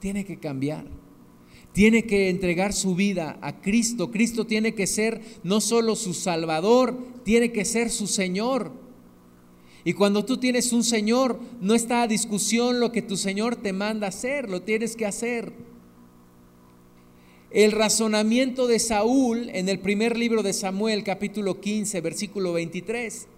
Tiene 0.00 0.26
que 0.26 0.38
cambiar. 0.38 0.84
Tiene 1.72 2.04
que 2.04 2.28
entregar 2.28 2.74
su 2.74 2.96
vida 2.96 3.38
a 3.40 3.62
Cristo. 3.62 4.10
Cristo 4.10 4.46
tiene 4.46 4.74
que 4.74 4.86
ser 4.86 5.22
no 5.42 5.62
solo 5.62 5.96
su 5.96 6.12
Salvador, 6.12 6.98
tiene 7.24 7.50
que 7.50 7.64
ser 7.64 7.88
su 7.88 8.08
Señor. 8.08 8.83
Y 9.84 9.92
cuando 9.92 10.24
tú 10.24 10.38
tienes 10.38 10.72
un 10.72 10.82
Señor, 10.82 11.38
no 11.60 11.74
está 11.74 12.02
a 12.02 12.08
discusión 12.08 12.80
lo 12.80 12.90
que 12.90 13.02
tu 13.02 13.18
Señor 13.18 13.56
te 13.56 13.74
manda 13.74 14.08
hacer, 14.08 14.48
lo 14.48 14.62
tienes 14.62 14.96
que 14.96 15.04
hacer. 15.04 15.52
El 17.50 17.70
razonamiento 17.70 18.66
de 18.66 18.78
Saúl 18.78 19.50
en 19.50 19.68
el 19.68 19.78
primer 19.78 20.16
libro 20.16 20.42
de 20.42 20.54
Samuel, 20.54 21.04
capítulo 21.04 21.60
15, 21.60 22.00
versículo 22.00 22.54
23. 22.54 23.28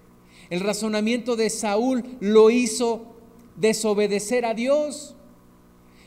El 0.49 0.61
razonamiento 0.61 1.35
de 1.35 1.51
Saúl 1.51 2.05
lo 2.21 2.51
hizo 2.51 3.17
desobedecer 3.57 4.45
a 4.45 4.55
Dios. 4.55 5.17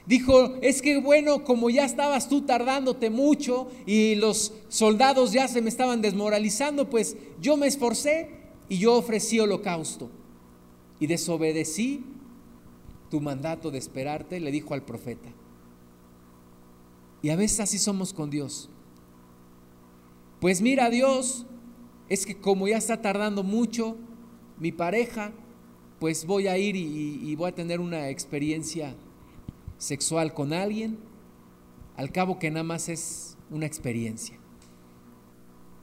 Dijo, 0.05 0.55
es 0.61 0.81
que 0.81 0.99
bueno, 1.01 1.43
como 1.43 1.69
ya 1.69 1.85
estabas 1.85 2.29
tú 2.29 2.41
tardándote 2.41 3.09
mucho 3.09 3.69
y 3.85 4.15
los 4.15 4.53
soldados 4.69 5.33
ya 5.33 5.47
se 5.47 5.61
me 5.61 5.69
estaban 5.69 6.01
desmoralizando, 6.01 6.89
pues 6.89 7.15
yo 7.41 7.57
me 7.57 7.67
esforcé 7.67 8.31
y 8.69 8.77
yo 8.79 8.95
ofrecí 8.95 9.39
holocausto. 9.39 10.09
Y 10.99 11.07
desobedecí 11.07 12.03
tu 13.09 13.21
mandato 13.21 13.71
de 13.71 13.77
esperarte, 13.77 14.39
le 14.39 14.51
dijo 14.51 14.73
al 14.73 14.83
profeta. 14.83 15.29
Y 17.21 17.29
a 17.29 17.35
veces 17.35 17.59
así 17.59 17.77
somos 17.77 18.13
con 18.13 18.29
Dios. 18.29 18.69
Pues 20.39 20.61
mira, 20.61 20.89
Dios, 20.89 21.45
es 22.07 22.25
que 22.25 22.39
como 22.39 22.67
ya 22.67 22.77
está 22.77 23.01
tardando 23.01 23.43
mucho 23.43 23.97
mi 24.57 24.71
pareja, 24.71 25.33
pues 25.99 26.25
voy 26.25 26.47
a 26.47 26.57
ir 26.57 26.75
y, 26.75 27.35
voy 27.35 27.49
a 27.49 27.55
tener 27.55 27.79
una 27.79 28.09
experiencia 28.09 28.95
sexual 29.77 30.33
con 30.33 30.53
alguien, 30.53 30.97
al 31.97 32.11
cabo 32.11 32.39
que 32.39 32.49
nada 32.49 32.63
más 32.63 32.87
es 32.87 33.37
una 33.49 33.65
experiencia. 33.65 34.37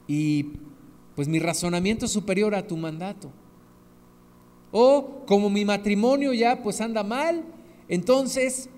Y 0.07 0.53
pues 1.15 1.27
mi 1.27 1.39
razonamiento 1.39 2.05
es 2.05 2.11
superior 2.11 2.55
a 2.55 2.65
tu 2.65 2.77
mandato. 2.77 3.31
O 4.71 5.23
como 5.25 5.49
mi 5.49 5.65
matrimonio 5.65 6.33
ya 6.33 6.61
pues 6.61 6.81
anda 6.81 7.03
mal, 7.03 7.43
entonces 7.87 8.69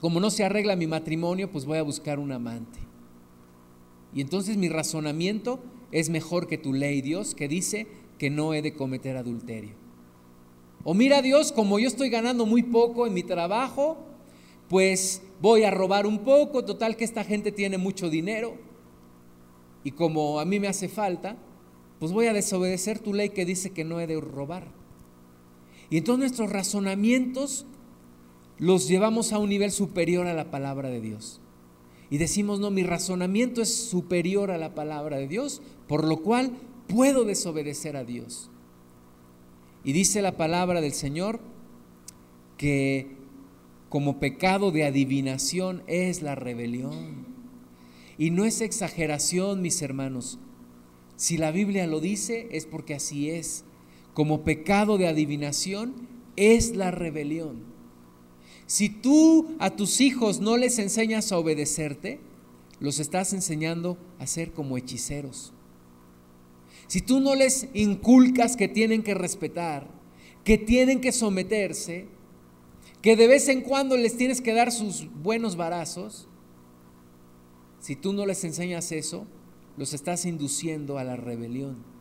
como 0.00 0.18
no 0.18 0.30
se 0.30 0.44
arregla 0.44 0.76
mi 0.76 0.86
matrimonio, 0.86 1.50
pues 1.50 1.66
voy 1.66 1.78
a 1.78 1.82
buscar 1.82 2.18
un 2.18 2.32
amante. 2.32 2.78
Y 4.14 4.22
entonces 4.22 4.56
mi 4.56 4.68
razonamiento 4.68 5.60
es 5.92 6.08
mejor 6.08 6.46
que 6.46 6.58
tu 6.58 6.72
ley, 6.72 7.02
Dios, 7.02 7.34
que 7.34 7.48
dice 7.48 7.86
que 8.18 8.30
no 8.30 8.54
he 8.54 8.62
de 8.62 8.72
cometer 8.72 9.16
adulterio. 9.16 9.74
O 10.84 10.94
mira 10.94 11.20
Dios, 11.20 11.52
como 11.52 11.78
yo 11.78 11.88
estoy 11.88 12.08
ganando 12.08 12.46
muy 12.46 12.62
poco 12.62 13.06
en 13.06 13.12
mi 13.12 13.22
trabajo, 13.22 13.98
pues 14.68 15.22
voy 15.40 15.64
a 15.64 15.70
robar 15.70 16.06
un 16.06 16.20
poco, 16.20 16.64
total 16.64 16.96
que 16.96 17.04
esta 17.04 17.22
gente 17.22 17.52
tiene 17.52 17.76
mucho 17.76 18.08
dinero. 18.08 18.54
Y 19.84 19.90
como 19.90 20.40
a 20.40 20.44
mí 20.46 20.58
me 20.58 20.68
hace 20.68 20.88
falta, 20.88 21.36
pues 21.98 22.12
voy 22.12 22.26
a 22.26 22.32
desobedecer 22.32 22.98
tu 22.98 23.12
ley 23.12 23.30
que 23.30 23.44
dice 23.44 23.70
que 23.70 23.84
no 23.84 24.00
he 24.00 24.06
de 24.06 24.18
robar. 24.20 24.79
Y 25.90 25.98
entonces 25.98 26.20
nuestros 26.20 26.50
razonamientos 26.50 27.66
los 28.58 28.88
llevamos 28.88 29.32
a 29.32 29.38
un 29.38 29.48
nivel 29.48 29.72
superior 29.72 30.26
a 30.26 30.34
la 30.34 30.50
palabra 30.50 30.88
de 30.88 31.00
Dios. 31.00 31.40
Y 32.10 32.18
decimos, 32.18 32.60
no, 32.60 32.70
mi 32.70 32.82
razonamiento 32.82 33.62
es 33.62 33.74
superior 33.74 34.50
a 34.50 34.58
la 34.58 34.74
palabra 34.74 35.18
de 35.18 35.28
Dios, 35.28 35.62
por 35.88 36.04
lo 36.04 36.22
cual 36.22 36.52
puedo 36.88 37.24
desobedecer 37.24 37.96
a 37.96 38.04
Dios. 38.04 38.50
Y 39.84 39.92
dice 39.92 40.22
la 40.22 40.36
palabra 40.36 40.80
del 40.80 40.92
Señor 40.92 41.40
que 42.56 43.16
como 43.88 44.20
pecado 44.20 44.70
de 44.70 44.84
adivinación 44.84 45.82
es 45.86 46.22
la 46.22 46.34
rebelión. 46.34 47.26
Y 48.18 48.30
no 48.30 48.44
es 48.44 48.60
exageración, 48.60 49.62
mis 49.62 49.80
hermanos. 49.80 50.38
Si 51.16 51.38
la 51.38 51.50
Biblia 51.50 51.86
lo 51.86 52.00
dice, 52.00 52.48
es 52.52 52.66
porque 52.66 52.94
así 52.94 53.30
es. 53.30 53.64
Como 54.20 54.44
pecado 54.44 54.98
de 54.98 55.08
adivinación 55.08 55.94
es 56.36 56.76
la 56.76 56.90
rebelión. 56.90 57.64
Si 58.66 58.90
tú 58.90 59.56
a 59.58 59.70
tus 59.76 60.02
hijos 60.02 60.40
no 60.40 60.58
les 60.58 60.78
enseñas 60.78 61.32
a 61.32 61.38
obedecerte, 61.38 62.20
los 62.80 62.98
estás 62.98 63.32
enseñando 63.32 63.96
a 64.18 64.26
ser 64.26 64.52
como 64.52 64.76
hechiceros. 64.76 65.54
Si 66.86 67.00
tú 67.00 67.20
no 67.20 67.34
les 67.34 67.68
inculcas 67.72 68.58
que 68.58 68.68
tienen 68.68 69.02
que 69.02 69.14
respetar, 69.14 69.88
que 70.44 70.58
tienen 70.58 71.00
que 71.00 71.12
someterse, 71.12 72.06
que 73.00 73.16
de 73.16 73.26
vez 73.26 73.48
en 73.48 73.62
cuando 73.62 73.96
les 73.96 74.18
tienes 74.18 74.42
que 74.42 74.52
dar 74.52 74.70
sus 74.70 75.08
buenos 75.22 75.56
varazos, 75.56 76.28
si 77.78 77.96
tú 77.96 78.12
no 78.12 78.26
les 78.26 78.44
enseñas 78.44 78.92
eso, 78.92 79.26
los 79.78 79.94
estás 79.94 80.26
induciendo 80.26 80.98
a 80.98 81.04
la 81.04 81.16
rebelión. 81.16 81.99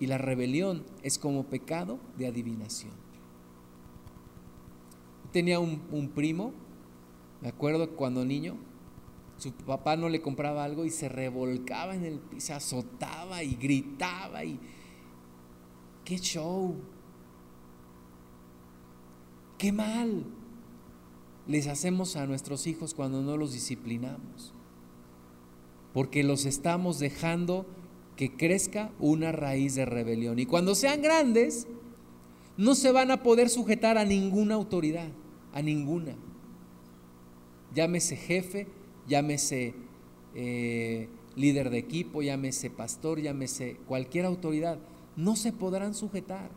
Y 0.00 0.06
la 0.06 0.18
rebelión 0.18 0.84
es 1.02 1.18
como 1.18 1.44
pecado 1.44 2.00
de 2.18 2.26
adivinación 2.26 3.00
tenía 5.30 5.60
un, 5.60 6.10
primo, 6.14 6.52
me 7.40 7.48
acuerdo 7.48 7.90
cuando 7.90 8.24
niño, 8.24 8.56
su 9.38 9.52
papá 9.52 9.96
no 9.96 10.08
le 10.08 10.20
compraba 10.20 10.64
algo 10.64 10.84
y 10.84 10.90
se 10.90 11.08
revolcaba 11.08 11.94
en 11.94 12.04
el 12.04 12.18
piso, 12.18 12.48
se 12.48 12.52
azotaba 12.52 13.42
y 13.42 13.54
gritaba 13.54 14.44
y 14.44 14.58
qué 16.04 16.18
show. 16.18 16.76
Qué 19.56 19.72
mal 19.72 20.24
les 21.46 21.66
hacemos 21.66 22.16
a 22.16 22.26
nuestros 22.26 22.66
hijos 22.66 22.94
cuando 22.94 23.22
no 23.22 23.36
los 23.36 23.52
disciplinamos. 23.52 24.54
Porque 25.92 26.22
los 26.22 26.44
estamos 26.44 26.98
dejando 26.98 27.66
que 28.20 28.36
crezca 28.36 28.92
una 28.98 29.32
raíz 29.32 29.76
de 29.76 29.86
rebelión. 29.86 30.38
Y 30.38 30.44
cuando 30.44 30.74
sean 30.74 31.00
grandes, 31.00 31.66
no 32.58 32.74
se 32.74 32.92
van 32.92 33.10
a 33.10 33.22
poder 33.22 33.48
sujetar 33.48 33.96
a 33.96 34.04
ninguna 34.04 34.56
autoridad, 34.56 35.08
a 35.54 35.62
ninguna. 35.62 36.16
Llámese 37.74 38.16
jefe, 38.16 38.66
llámese 39.08 39.72
eh, 40.34 41.08
líder 41.34 41.70
de 41.70 41.78
equipo, 41.78 42.20
llámese 42.20 42.68
pastor, 42.68 43.22
llámese 43.22 43.78
cualquier 43.88 44.26
autoridad, 44.26 44.78
no 45.16 45.34
se 45.34 45.50
podrán 45.54 45.94
sujetar. 45.94 46.50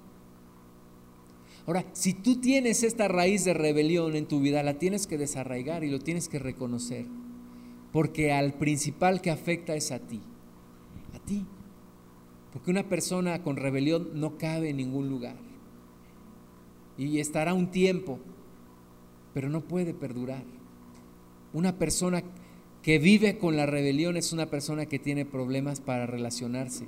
Ahora, 1.65 1.85
si 1.93 2.13
tú 2.13 2.41
tienes 2.41 2.83
esta 2.83 3.07
raíz 3.07 3.45
de 3.45 3.53
rebelión 3.53 4.17
en 4.17 4.25
tu 4.25 4.41
vida, 4.41 4.63
la 4.63 4.79
tienes 4.79 5.07
que 5.07 5.17
desarraigar 5.17 5.85
y 5.85 5.89
lo 5.89 5.99
tienes 5.99 6.27
que 6.27 6.39
reconocer. 6.39 7.05
porque 7.93 8.31
al 8.33 8.55
principal 8.55 9.21
que 9.21 9.29
afecta 9.29 9.75
es 9.75 9.91
a 9.91 9.99
ti, 9.99 10.19
Porque 12.51 12.71
una 12.71 12.83
persona 12.83 13.41
con 13.41 13.57
rebelión 13.57 14.09
no 14.13 14.37
cabe 14.37 14.69
en 14.69 14.77
ningún 14.77 15.09
lugar. 15.09 15.35
Y 16.97 17.19
estará 17.19 17.53
un 17.53 17.71
tiempo, 17.71 18.19
pero 19.33 19.49
no 19.49 19.61
puede 19.61 19.93
perdurar. 19.93 20.43
Una 21.53 21.77
persona 21.77 22.23
que 22.83 22.99
vive 22.99 23.37
con 23.37 23.55
la 23.57 23.65
rebelión 23.65 24.17
es 24.17 24.33
una 24.33 24.47
persona 24.47 24.85
que 24.85 24.99
tiene 24.99 25.25
problemas 25.25 25.79
para 25.79 26.05
relacionarse. 26.05 26.85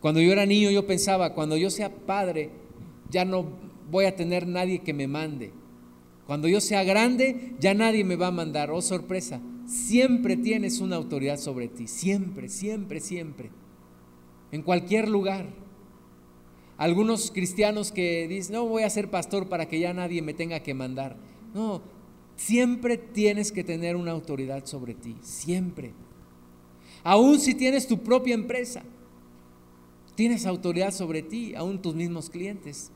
Cuando 0.00 0.20
yo 0.20 0.30
era 0.30 0.46
niño 0.46 0.70
yo 0.70 0.86
pensaba, 0.86 1.34
cuando 1.34 1.56
yo 1.56 1.70
sea 1.70 1.92
padre, 1.92 2.50
ya 3.10 3.24
no 3.24 3.46
voy 3.90 4.04
a 4.04 4.14
tener 4.14 4.46
nadie 4.46 4.80
que 4.80 4.92
me 4.92 5.08
mande. 5.08 5.52
Cuando 6.26 6.46
yo 6.46 6.60
sea 6.60 6.84
grande, 6.84 7.54
ya 7.58 7.74
nadie 7.74 8.04
me 8.04 8.16
va 8.16 8.28
a 8.28 8.32
mandar. 8.32 8.70
Oh, 8.70 8.82
sorpresa, 8.82 9.40
siempre 9.68 10.36
tienes 10.36 10.80
una 10.80 10.96
autoridad 10.96 11.38
sobre 11.38 11.68
ti, 11.68 11.86
siempre, 11.86 12.48
siempre, 12.48 13.00
siempre 13.00 13.50
en 14.50 14.62
cualquier 14.62 15.08
lugar. 15.08 15.46
Algunos 16.76 17.30
cristianos 17.30 17.90
que 17.90 18.28
dicen, 18.28 18.54
no 18.54 18.66
voy 18.66 18.84
a 18.84 18.90
ser 18.90 19.10
pastor 19.10 19.48
para 19.48 19.68
que 19.68 19.80
ya 19.80 19.92
nadie 19.92 20.22
me 20.22 20.34
tenga 20.34 20.60
que 20.60 20.74
mandar. 20.74 21.16
No, 21.54 21.82
siempre 22.36 22.96
tienes 22.96 23.50
que 23.50 23.64
tener 23.64 23.96
una 23.96 24.12
autoridad 24.12 24.64
sobre 24.64 24.94
ti, 24.94 25.16
siempre. 25.20 25.92
Aún 27.02 27.40
si 27.40 27.54
tienes 27.54 27.86
tu 27.88 28.02
propia 28.02 28.34
empresa, 28.34 28.82
tienes 30.14 30.46
autoridad 30.46 30.92
sobre 30.92 31.22
ti, 31.22 31.54
aún 31.54 31.82
tus 31.82 31.94
mismos 31.94 32.30
clientes. 32.30 32.92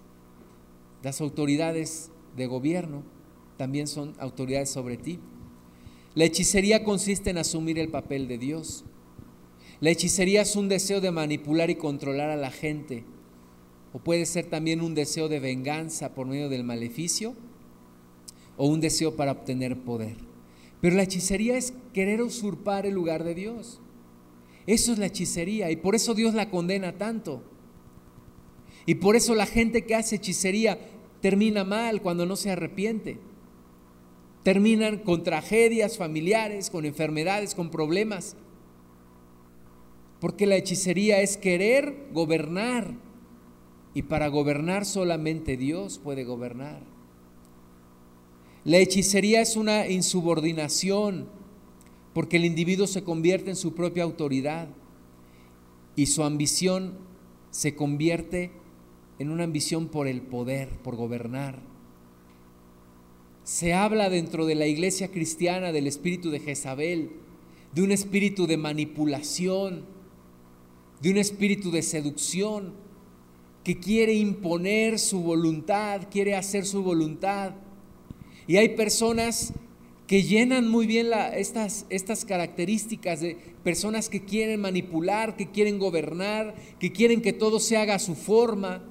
Las 1.02 1.20
autoridades 1.20 2.10
de 2.36 2.46
gobierno 2.46 3.02
también 3.56 3.88
son 3.88 4.14
autoridades 4.18 4.70
sobre 4.70 4.96
ti. 4.96 5.18
La 6.14 6.24
hechicería 6.24 6.84
consiste 6.84 7.30
en 7.30 7.38
asumir 7.38 7.78
el 7.78 7.88
papel 7.88 8.28
de 8.28 8.36
Dios. 8.36 8.84
La 9.80 9.90
hechicería 9.90 10.42
es 10.42 10.56
un 10.56 10.68
deseo 10.68 11.00
de 11.00 11.10
manipular 11.10 11.70
y 11.70 11.76
controlar 11.76 12.28
a 12.28 12.36
la 12.36 12.50
gente, 12.50 13.04
o 13.92 13.98
puede 13.98 14.26
ser 14.26 14.46
también 14.46 14.80
un 14.82 14.94
deseo 14.94 15.28
de 15.28 15.40
venganza 15.40 16.14
por 16.14 16.26
medio 16.26 16.48
del 16.48 16.64
maleficio, 16.64 17.34
o 18.58 18.66
un 18.66 18.80
deseo 18.80 19.16
para 19.16 19.32
obtener 19.32 19.78
poder. 19.80 20.16
Pero 20.82 20.96
la 20.96 21.04
hechicería 21.04 21.56
es 21.56 21.72
querer 21.94 22.20
usurpar 22.22 22.84
el 22.84 22.94
lugar 22.94 23.24
de 23.24 23.34
Dios. 23.34 23.80
Eso 24.66 24.92
es 24.92 24.98
la 24.98 25.06
hechicería 25.06 25.70
y 25.70 25.76
por 25.76 25.94
eso 25.94 26.14
Dios 26.14 26.34
la 26.34 26.50
condena 26.50 26.92
tanto. 26.98 27.42
Y 28.84 28.96
por 28.96 29.16
eso 29.16 29.34
la 29.34 29.46
gente 29.46 29.86
que 29.86 29.94
hace 29.94 30.16
hechicería 30.16 30.78
termina 31.20 31.64
mal 31.64 32.02
cuando 32.02 32.26
no 32.26 32.36
se 32.36 32.50
arrepiente. 32.50 33.18
Terminan 34.42 34.98
con 34.98 35.22
tragedias 35.22 35.96
familiares, 35.96 36.70
con 36.70 36.84
enfermedades, 36.84 37.54
con 37.54 37.70
problemas 37.70 38.36
porque 40.22 40.46
la 40.46 40.54
hechicería 40.54 41.20
es 41.20 41.36
querer 41.36 42.06
gobernar 42.12 42.94
y 43.92 44.02
para 44.02 44.28
gobernar 44.28 44.86
solamente 44.86 45.56
Dios 45.56 45.98
puede 45.98 46.22
gobernar. 46.22 46.80
La 48.62 48.76
hechicería 48.76 49.40
es 49.40 49.56
una 49.56 49.88
insubordinación 49.88 51.26
porque 52.14 52.36
el 52.36 52.44
individuo 52.44 52.86
se 52.86 53.02
convierte 53.02 53.50
en 53.50 53.56
su 53.56 53.74
propia 53.74 54.04
autoridad 54.04 54.68
y 55.96 56.06
su 56.06 56.22
ambición 56.22 56.98
se 57.50 57.74
convierte 57.74 58.52
en 59.18 59.28
una 59.28 59.42
ambición 59.42 59.88
por 59.88 60.06
el 60.06 60.22
poder, 60.22 60.68
por 60.84 60.94
gobernar. 60.94 61.71
Se 63.44 63.74
habla 63.74 64.08
dentro 64.08 64.46
de 64.46 64.54
la 64.54 64.66
iglesia 64.66 65.08
cristiana 65.08 65.72
del 65.72 65.88
espíritu 65.88 66.30
de 66.30 66.38
Jezabel, 66.38 67.10
de 67.74 67.82
un 67.82 67.90
espíritu 67.90 68.46
de 68.46 68.56
manipulación, 68.56 69.84
de 71.00 71.10
un 71.10 71.16
espíritu 71.16 71.72
de 71.72 71.82
seducción 71.82 72.74
que 73.64 73.80
quiere 73.80 74.14
imponer 74.14 74.98
su 75.00 75.20
voluntad, 75.22 76.02
quiere 76.08 76.36
hacer 76.36 76.64
su 76.64 76.84
voluntad. 76.84 77.54
Y 78.46 78.58
hay 78.58 78.70
personas 78.70 79.52
que 80.06 80.22
llenan 80.22 80.68
muy 80.68 80.86
bien 80.86 81.08
estas, 81.34 81.86
estas 81.88 82.24
características 82.24 83.20
de 83.20 83.36
personas 83.64 84.08
que 84.08 84.24
quieren 84.24 84.60
manipular, 84.60 85.36
que 85.36 85.50
quieren 85.50 85.80
gobernar, 85.80 86.54
que 86.78 86.92
quieren 86.92 87.20
que 87.20 87.32
todo 87.32 87.58
se 87.58 87.76
haga 87.76 87.96
a 87.96 88.00
su 88.00 88.14
forma, 88.14 88.84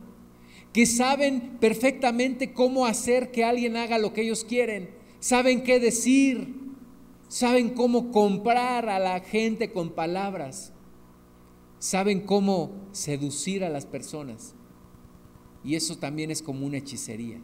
que 0.74 0.86
saben 0.86 1.58
perfectamente 1.60 2.54
cómo 2.54 2.86
hacer 2.86 3.32
que 3.32 3.44
alguien 3.44 3.76
haga 3.78 3.98
lo 3.98 4.14
que 4.14 4.22
ellos 4.22 4.46
quieren, 4.46 4.90
saben 5.20 5.64
qué 5.64 5.80
decir, 5.80 6.56
saben 7.28 7.72
cómo 7.72 8.12
comprar 8.12 8.90
a 8.90 9.00
la 9.00 9.20
gente 9.20 9.72
con 9.72 9.90
palabras 9.92 10.74
saben 11.82 12.22
cómo 12.22 12.70
seducir 12.92 13.64
a 13.64 13.70
las 13.70 13.88
personas. 13.88 14.54
Y 15.64 15.76
eso 15.76 15.98
también 15.98 16.30
es 16.30 16.44
como 16.44 16.68
una 16.68 16.78
hechicería. 16.78 17.42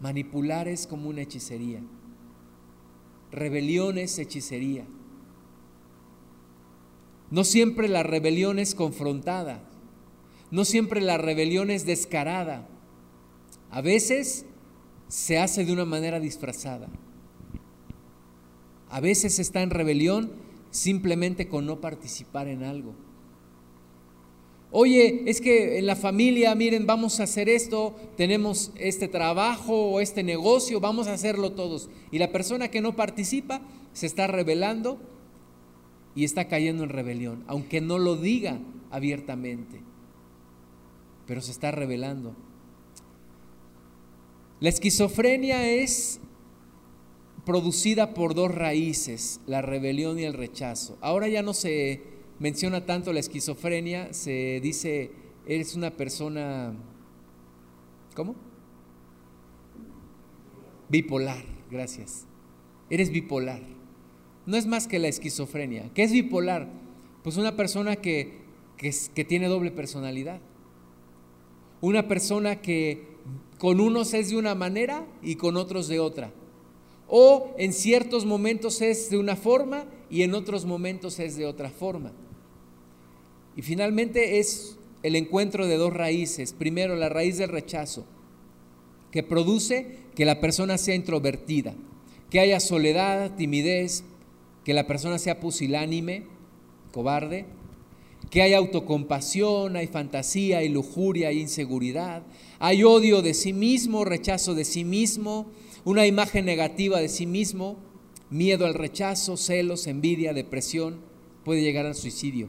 Manipular 0.00 0.68
es 0.68 0.86
como 0.86 1.08
una 1.08 1.22
hechicería. 1.22 1.82
Rebelión 3.32 3.96
es 3.96 4.18
hechicería. 4.18 4.86
No 7.30 7.42
siempre 7.44 7.88
la 7.88 8.02
rebelión 8.02 8.58
es 8.58 8.74
confrontada. 8.74 9.62
No 10.50 10.64
siempre 10.64 11.00
la 11.00 11.18
rebelión 11.18 11.70
es 11.70 11.86
descarada. 11.86 12.66
A 13.70 13.80
veces 13.80 14.46
se 15.08 15.38
hace 15.38 15.64
de 15.64 15.72
una 15.72 15.84
manera 15.84 16.20
disfrazada. 16.20 16.88
A 18.88 19.00
veces 19.00 19.38
está 19.38 19.62
en 19.62 19.70
rebelión 19.70 20.32
simplemente 20.70 21.48
con 21.48 21.66
no 21.66 21.80
participar 21.80 22.48
en 22.48 22.64
algo. 22.64 22.94
Oye, 24.72 25.24
es 25.26 25.40
que 25.40 25.78
en 25.78 25.86
la 25.86 25.96
familia, 25.96 26.54
miren, 26.54 26.86
vamos 26.86 27.18
a 27.18 27.24
hacer 27.24 27.48
esto, 27.48 27.96
tenemos 28.16 28.70
este 28.76 29.08
trabajo 29.08 29.90
o 29.90 30.00
este 30.00 30.22
negocio, 30.22 30.78
vamos 30.78 31.08
a 31.08 31.12
hacerlo 31.12 31.52
todos. 31.52 31.90
Y 32.12 32.18
la 32.18 32.30
persona 32.30 32.68
que 32.68 32.80
no 32.80 32.94
participa 32.94 33.62
se 33.92 34.06
está 34.06 34.28
rebelando 34.28 35.00
y 36.14 36.24
está 36.24 36.46
cayendo 36.46 36.84
en 36.84 36.90
rebelión, 36.90 37.44
aunque 37.48 37.80
no 37.80 37.98
lo 37.98 38.16
diga 38.16 38.60
abiertamente, 38.92 39.80
pero 41.30 41.42
se 41.42 41.52
está 41.52 41.70
rebelando. 41.70 42.34
La 44.58 44.68
esquizofrenia 44.68 45.64
es 45.70 46.18
producida 47.46 48.14
por 48.14 48.34
dos 48.34 48.52
raíces, 48.52 49.40
la 49.46 49.62
rebelión 49.62 50.18
y 50.18 50.24
el 50.24 50.34
rechazo. 50.34 50.98
Ahora 51.00 51.28
ya 51.28 51.42
no 51.42 51.54
se 51.54 52.02
menciona 52.40 52.84
tanto 52.84 53.12
la 53.12 53.20
esquizofrenia, 53.20 54.12
se 54.12 54.58
dice, 54.60 55.12
eres 55.46 55.76
una 55.76 55.92
persona, 55.92 56.74
¿cómo? 58.16 58.34
Bipolar, 60.88 61.44
gracias. 61.70 62.26
Eres 62.90 63.12
bipolar. 63.12 63.62
No 64.46 64.56
es 64.56 64.66
más 64.66 64.88
que 64.88 64.98
la 64.98 65.06
esquizofrenia. 65.06 65.92
¿Qué 65.94 66.02
es 66.02 66.10
bipolar? 66.10 66.68
Pues 67.22 67.36
una 67.36 67.54
persona 67.54 67.94
que, 67.94 68.40
que, 68.76 68.92
que 69.14 69.24
tiene 69.24 69.46
doble 69.46 69.70
personalidad. 69.70 70.40
Una 71.80 72.08
persona 72.08 72.60
que 72.60 73.04
con 73.58 73.80
unos 73.80 74.14
es 74.14 74.30
de 74.30 74.36
una 74.36 74.54
manera 74.54 75.06
y 75.22 75.36
con 75.36 75.56
otros 75.56 75.88
de 75.88 76.00
otra 76.00 76.32
o 77.12 77.52
en 77.58 77.72
ciertos 77.72 78.24
momentos 78.24 78.80
es 78.80 79.10
de 79.10 79.18
una 79.18 79.34
forma 79.34 79.84
y 80.08 80.22
en 80.22 80.32
otros 80.32 80.64
momentos 80.64 81.18
es 81.18 81.36
de 81.36 81.44
otra 81.44 81.68
forma. 81.68 82.12
Y 83.56 83.62
finalmente 83.62 84.38
es 84.38 84.78
el 85.02 85.16
encuentro 85.16 85.66
de 85.66 85.76
dos 85.76 85.92
raíces. 85.92 86.52
Primero, 86.52 86.94
la 86.94 87.08
raíz 87.08 87.36
del 87.36 87.48
rechazo, 87.48 88.06
que 89.10 89.24
produce 89.24 89.98
que 90.14 90.24
la 90.24 90.40
persona 90.40 90.78
sea 90.78 90.94
introvertida, 90.94 91.74
que 92.30 92.38
haya 92.38 92.60
soledad, 92.60 93.34
timidez, 93.34 94.04
que 94.64 94.72
la 94.72 94.86
persona 94.86 95.18
sea 95.18 95.40
pusilánime, 95.40 96.26
cobarde, 96.92 97.46
que 98.30 98.42
haya 98.42 98.58
autocompasión, 98.58 99.74
hay 99.76 99.88
fantasía, 99.88 100.58
hay 100.58 100.68
lujuria, 100.68 101.28
hay 101.28 101.40
inseguridad, 101.40 102.22
hay 102.60 102.84
odio 102.84 103.22
de 103.22 103.34
sí 103.34 103.52
mismo, 103.52 104.04
rechazo 104.04 104.54
de 104.54 104.64
sí 104.64 104.84
mismo, 104.84 105.46
una 105.84 106.06
imagen 106.06 106.44
negativa 106.44 107.00
de 107.00 107.08
sí 107.08 107.26
mismo, 107.26 107.76
miedo 108.30 108.66
al 108.66 108.74
rechazo, 108.74 109.36
celos, 109.36 109.88
envidia, 109.88 110.32
depresión, 110.32 111.00
puede 111.44 111.62
llegar 111.62 111.86
al 111.86 111.96
suicidio. 111.96 112.48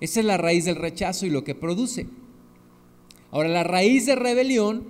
Esa 0.00 0.20
es 0.20 0.26
la 0.26 0.36
raíz 0.36 0.64
del 0.64 0.76
rechazo 0.76 1.24
y 1.24 1.30
lo 1.30 1.44
que 1.44 1.54
produce. 1.54 2.08
Ahora, 3.30 3.48
la 3.48 3.62
raíz 3.62 4.06
de 4.06 4.16
rebelión 4.16 4.84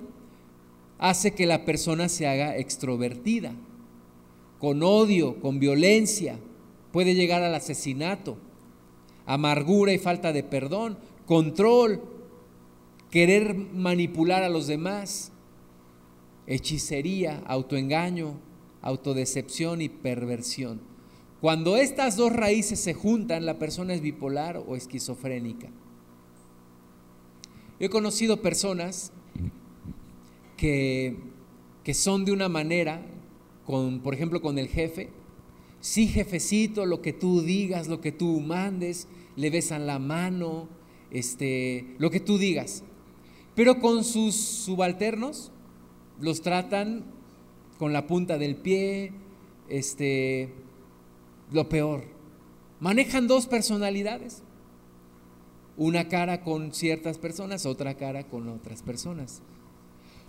hace 0.99 1.33
que 1.33 1.45
la 1.45 1.67
persona 1.67 2.09
se 2.09 2.27
haga 2.27 2.57
extrovertida, 2.57 3.53
con 4.59 4.83
odio, 4.83 5.41
con 5.41 5.61
violencia, 5.61 6.39
puede 6.93 7.15
llegar 7.15 7.43
al 7.43 7.55
asesinato, 7.55 8.39
amargura 9.27 9.93
y 9.93 9.99
falta 9.99 10.33
de 10.33 10.43
perdón, 10.43 10.97
control, 11.27 12.01
querer 13.11 13.55
manipular 13.55 14.43
a 14.43 14.49
los 14.49 14.67
demás, 14.67 15.33
hechicería, 16.47 17.43
autoengaño, 17.47 18.39
autodecepción 18.83 19.83
y 19.83 19.89
perversión. 19.89 20.81
Cuando 21.41 21.77
estas 21.77 22.17
dos 22.17 22.33
raíces 22.33 22.81
se 22.81 22.95
juntan, 22.95 23.45
la 23.45 23.59
persona 23.59 23.95
es 23.95 24.01
bipolar 24.01 24.63
o 24.67 24.77
esquizofrénica. 24.77 25.69
He 27.79 27.91
conocido 27.91 28.41
personas 28.41 29.13
que, 30.57 31.17
que 31.85 31.93
son 31.93 32.25
de 32.25 32.33
una 32.33 32.49
manera, 32.49 33.03
por 33.67 34.15
ejemplo, 34.15 34.41
con 34.41 34.59
el 34.59 34.69
jefe, 34.69 35.11
sí 35.87 36.09
jefecito, 36.09 36.85
lo 36.85 37.01
que 37.01 37.13
tú 37.13 37.43
digas, 37.43 37.87
lo 37.87 38.01
que 38.01 38.11
tú 38.11 38.41
mandes, 38.41 39.07
le 39.37 39.51
besan 39.51 39.87
la 39.87 40.01
mano, 40.01 40.69
este, 41.13 41.95
lo 41.99 42.11
que 42.11 42.19
tú 42.19 42.39
digas. 42.39 42.83
Pero 43.55 43.79
con 43.79 44.03
sus 44.03 44.35
subalternos 44.35 45.53
los 46.21 46.43
tratan 46.43 47.05
con 47.79 47.93
la 47.93 48.09
punta 48.09 48.37
del 48.37 48.57
pie, 48.57 49.13
este, 49.69 50.53
lo 51.53 51.69
peor. 51.69 52.03
Manejan 52.81 53.29
dos 53.29 53.47
personalidades. 53.47 54.43
Una 55.77 56.09
cara 56.09 56.43
con 56.43 56.75
ciertas 56.75 57.17
personas, 57.17 57.65
otra 57.65 57.95
cara 57.95 58.25
con 58.25 58.49
otras 58.49 58.83
personas. 58.83 59.41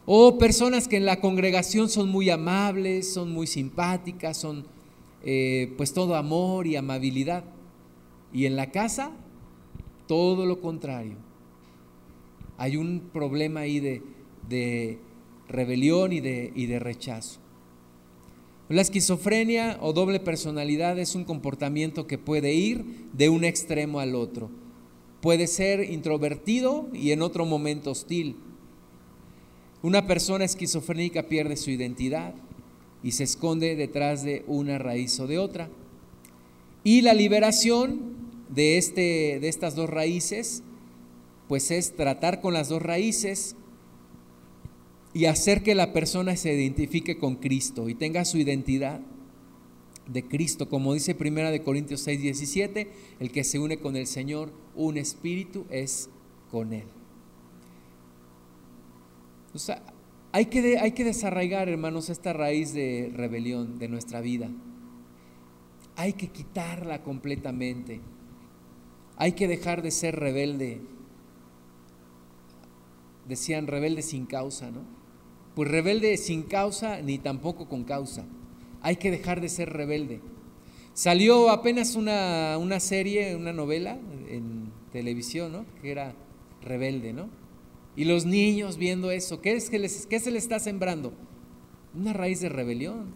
O 0.05 0.37
personas 0.37 0.87
que 0.87 0.97
en 0.97 1.05
la 1.05 1.19
congregación 1.19 1.89
son 1.89 2.09
muy 2.09 2.29
amables, 2.29 3.11
son 3.11 3.31
muy 3.31 3.47
simpáticas, 3.47 4.37
son 4.37 4.76
eh, 5.29 5.73
pues 5.75 5.91
todo 5.91 6.15
amor 6.15 6.67
y 6.67 6.77
amabilidad. 6.77 7.43
Y 8.31 8.45
en 8.45 8.55
la 8.55 8.71
casa, 8.71 9.11
todo 10.07 10.45
lo 10.45 10.61
contrario. 10.61 11.15
Hay 12.57 12.77
un 12.77 13.09
problema 13.11 13.59
ahí 13.59 13.81
de, 13.81 14.01
de 14.47 14.99
rebelión 15.49 16.13
y 16.13 16.21
de, 16.21 16.53
y 16.55 16.67
de 16.67 16.79
rechazo. 16.79 17.41
La 18.69 18.81
esquizofrenia 18.81 19.77
o 19.81 19.91
doble 19.91 20.21
personalidad 20.21 20.97
es 20.97 21.13
un 21.13 21.25
comportamiento 21.25 22.07
que 22.07 22.17
puede 22.17 22.53
ir 22.53 23.09
de 23.11 23.27
un 23.27 23.43
extremo 23.43 23.99
al 23.99 24.15
otro. 24.15 24.49
Puede 25.19 25.47
ser 25.47 25.91
introvertido 25.91 26.87
y 26.93 27.11
en 27.11 27.21
otro 27.21 27.45
momento 27.45 27.91
hostil. 27.91 28.37
Una 29.81 30.07
persona 30.07 30.45
esquizofrénica 30.45 31.23
pierde 31.23 31.57
su 31.57 31.69
identidad 31.69 32.33
y 33.03 33.11
se 33.11 33.23
esconde 33.23 33.75
detrás 33.75 34.23
de 34.23 34.43
una 34.47 34.77
raíz 34.77 35.19
o 35.19 35.27
de 35.27 35.37
otra. 35.37 35.69
Y 36.83 37.01
la 37.01 37.13
liberación 37.13 38.17
de, 38.49 38.77
este, 38.77 39.39
de 39.39 39.47
estas 39.47 39.75
dos 39.75 39.89
raíces, 39.89 40.63
pues 41.47 41.71
es 41.71 41.95
tratar 41.95 42.41
con 42.41 42.53
las 42.53 42.69
dos 42.69 42.81
raíces 42.81 43.55
y 45.13 45.25
hacer 45.25 45.63
que 45.63 45.75
la 45.75 45.93
persona 45.93 46.35
se 46.35 46.53
identifique 46.53 47.17
con 47.17 47.35
Cristo 47.35 47.89
y 47.89 47.95
tenga 47.95 48.25
su 48.25 48.37
identidad 48.37 49.01
de 50.07 50.23
Cristo, 50.27 50.69
como 50.69 50.93
dice 50.93 51.15
Primera 51.15 51.51
de 51.51 51.63
Corintios 51.63 52.01
6, 52.01 52.21
17, 52.21 52.91
el 53.19 53.31
que 53.31 53.43
se 53.43 53.59
une 53.59 53.79
con 53.79 53.95
el 53.95 54.07
Señor, 54.07 54.51
un 54.75 54.97
espíritu 54.97 55.65
es 55.69 56.09
con 56.51 56.71
él. 56.71 56.85
O 59.53 59.59
sea, 59.59 59.81
hay 60.37 60.45
que, 60.45 60.77
hay 60.77 60.91
que 60.91 61.03
desarraigar, 61.03 61.67
hermanos, 61.67 62.09
esta 62.09 62.31
raíz 62.31 62.71
de 62.71 63.11
rebelión 63.11 63.79
de 63.79 63.87
nuestra 63.87 64.21
vida. 64.21 64.47
Hay 65.95 66.13
que 66.13 66.27
quitarla 66.27 67.01
completamente. 67.01 68.01
Hay 69.15 69.31
que 69.31 69.47
dejar 69.47 69.81
de 69.81 69.89
ser 69.89 70.15
rebelde. 70.15 70.79
Decían 73.27 73.65
rebelde 73.65 74.03
sin 74.03 74.27
causa, 74.27 74.69
¿no? 74.69 74.81
Pues 75.55 75.71
rebelde 75.71 76.15
sin 76.17 76.43
causa 76.43 77.01
ni 77.01 77.17
tampoco 77.17 77.67
con 77.67 77.83
causa. 77.83 78.23
Hay 78.83 78.97
que 78.97 79.09
dejar 79.09 79.41
de 79.41 79.49
ser 79.49 79.73
rebelde. 79.73 80.21
Salió 80.93 81.49
apenas 81.49 81.95
una, 81.95 82.59
una 82.59 82.79
serie, 82.79 83.35
una 83.35 83.53
novela 83.53 83.97
en 84.29 84.71
televisión, 84.91 85.51
¿no? 85.51 85.65
Que 85.81 85.89
era 85.89 86.13
rebelde, 86.61 87.11
¿no? 87.11 87.27
Y 87.97 88.05
los 88.05 88.25
niños 88.25 88.77
viendo 88.77 89.11
eso, 89.11 89.41
¿qué, 89.41 89.53
es 89.53 89.69
que 89.69 89.79
les, 89.79 90.05
¿qué 90.05 90.21
se 90.21 90.31
les 90.31 90.43
está 90.43 90.59
sembrando? 90.59 91.11
Una 91.93 92.13
raíz 92.13 92.39
de 92.39 92.47
rebelión. 92.47 93.13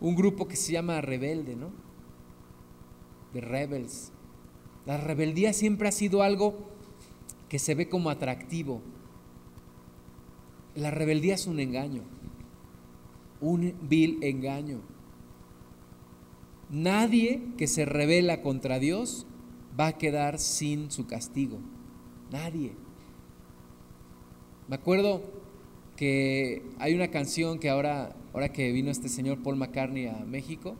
Un 0.00 0.14
grupo 0.14 0.46
que 0.46 0.54
se 0.54 0.72
llama 0.72 1.00
rebelde, 1.00 1.56
¿no? 1.56 1.72
De 3.34 3.40
rebels. 3.40 4.12
La 4.86 4.96
rebeldía 4.98 5.52
siempre 5.52 5.88
ha 5.88 5.92
sido 5.92 6.22
algo 6.22 6.70
que 7.48 7.58
se 7.58 7.74
ve 7.74 7.88
como 7.88 8.10
atractivo, 8.10 8.80
la 10.74 10.90
rebeldía 10.90 11.34
es 11.34 11.46
un 11.46 11.58
engaño, 11.58 12.02
un 13.40 13.74
vil 13.82 14.18
engaño. 14.22 14.80
Nadie 16.70 17.42
que 17.58 17.66
se 17.66 17.84
rebela 17.84 18.42
contra 18.42 18.78
Dios 18.78 19.26
va 19.78 19.88
a 19.88 19.98
quedar 19.98 20.38
sin 20.38 20.92
su 20.92 21.06
castigo. 21.06 21.58
Nadie. 22.30 22.72
Me 24.70 24.76
acuerdo 24.76 25.20
que 25.96 26.62
hay 26.78 26.94
una 26.94 27.08
canción 27.08 27.58
que 27.58 27.68
ahora, 27.68 28.14
ahora 28.32 28.52
que 28.52 28.70
vino 28.70 28.92
este 28.92 29.08
señor 29.08 29.42
Paul 29.42 29.56
McCartney 29.56 30.06
a 30.06 30.24
México, 30.24 30.76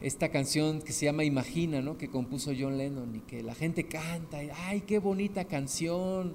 esta 0.00 0.28
canción 0.28 0.80
que 0.80 0.92
se 0.92 1.06
llama 1.06 1.24
Imagina, 1.24 1.82
¿no? 1.82 1.98
que 1.98 2.08
compuso 2.08 2.52
John 2.56 2.78
Lennon 2.78 3.16
y 3.16 3.20
que 3.22 3.42
la 3.42 3.56
gente 3.56 3.88
canta, 3.88 4.44
y, 4.44 4.50
ay, 4.54 4.82
qué 4.82 5.00
bonita 5.00 5.46
canción, 5.46 6.34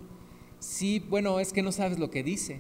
Sí, 0.60 1.02
bueno, 1.10 1.40
es 1.40 1.54
que 1.54 1.62
no 1.62 1.72
sabes 1.72 1.98
lo 1.98 2.10
que 2.10 2.24
dice. 2.24 2.60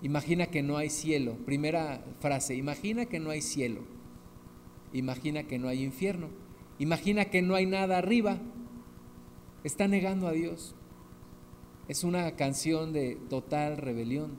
Imagina 0.00 0.46
que 0.46 0.62
no 0.62 0.78
hay 0.78 0.88
cielo. 0.88 1.36
Primera 1.44 2.02
frase, 2.20 2.54
imagina 2.54 3.04
que 3.06 3.20
no 3.20 3.28
hay 3.28 3.42
cielo. 3.42 3.82
Imagina 4.94 5.42
que 5.42 5.58
no 5.58 5.68
hay 5.68 5.82
infierno. 5.82 6.28
Imagina 6.78 7.26
que 7.26 7.42
no 7.42 7.56
hay 7.56 7.66
nada 7.66 7.98
arriba. 7.98 8.38
Está 9.64 9.86
negando 9.86 10.28
a 10.28 10.32
Dios. 10.32 10.74
Es 11.92 12.04
una 12.04 12.36
canción 12.36 12.94
de 12.94 13.18
total 13.28 13.76
rebelión 13.76 14.30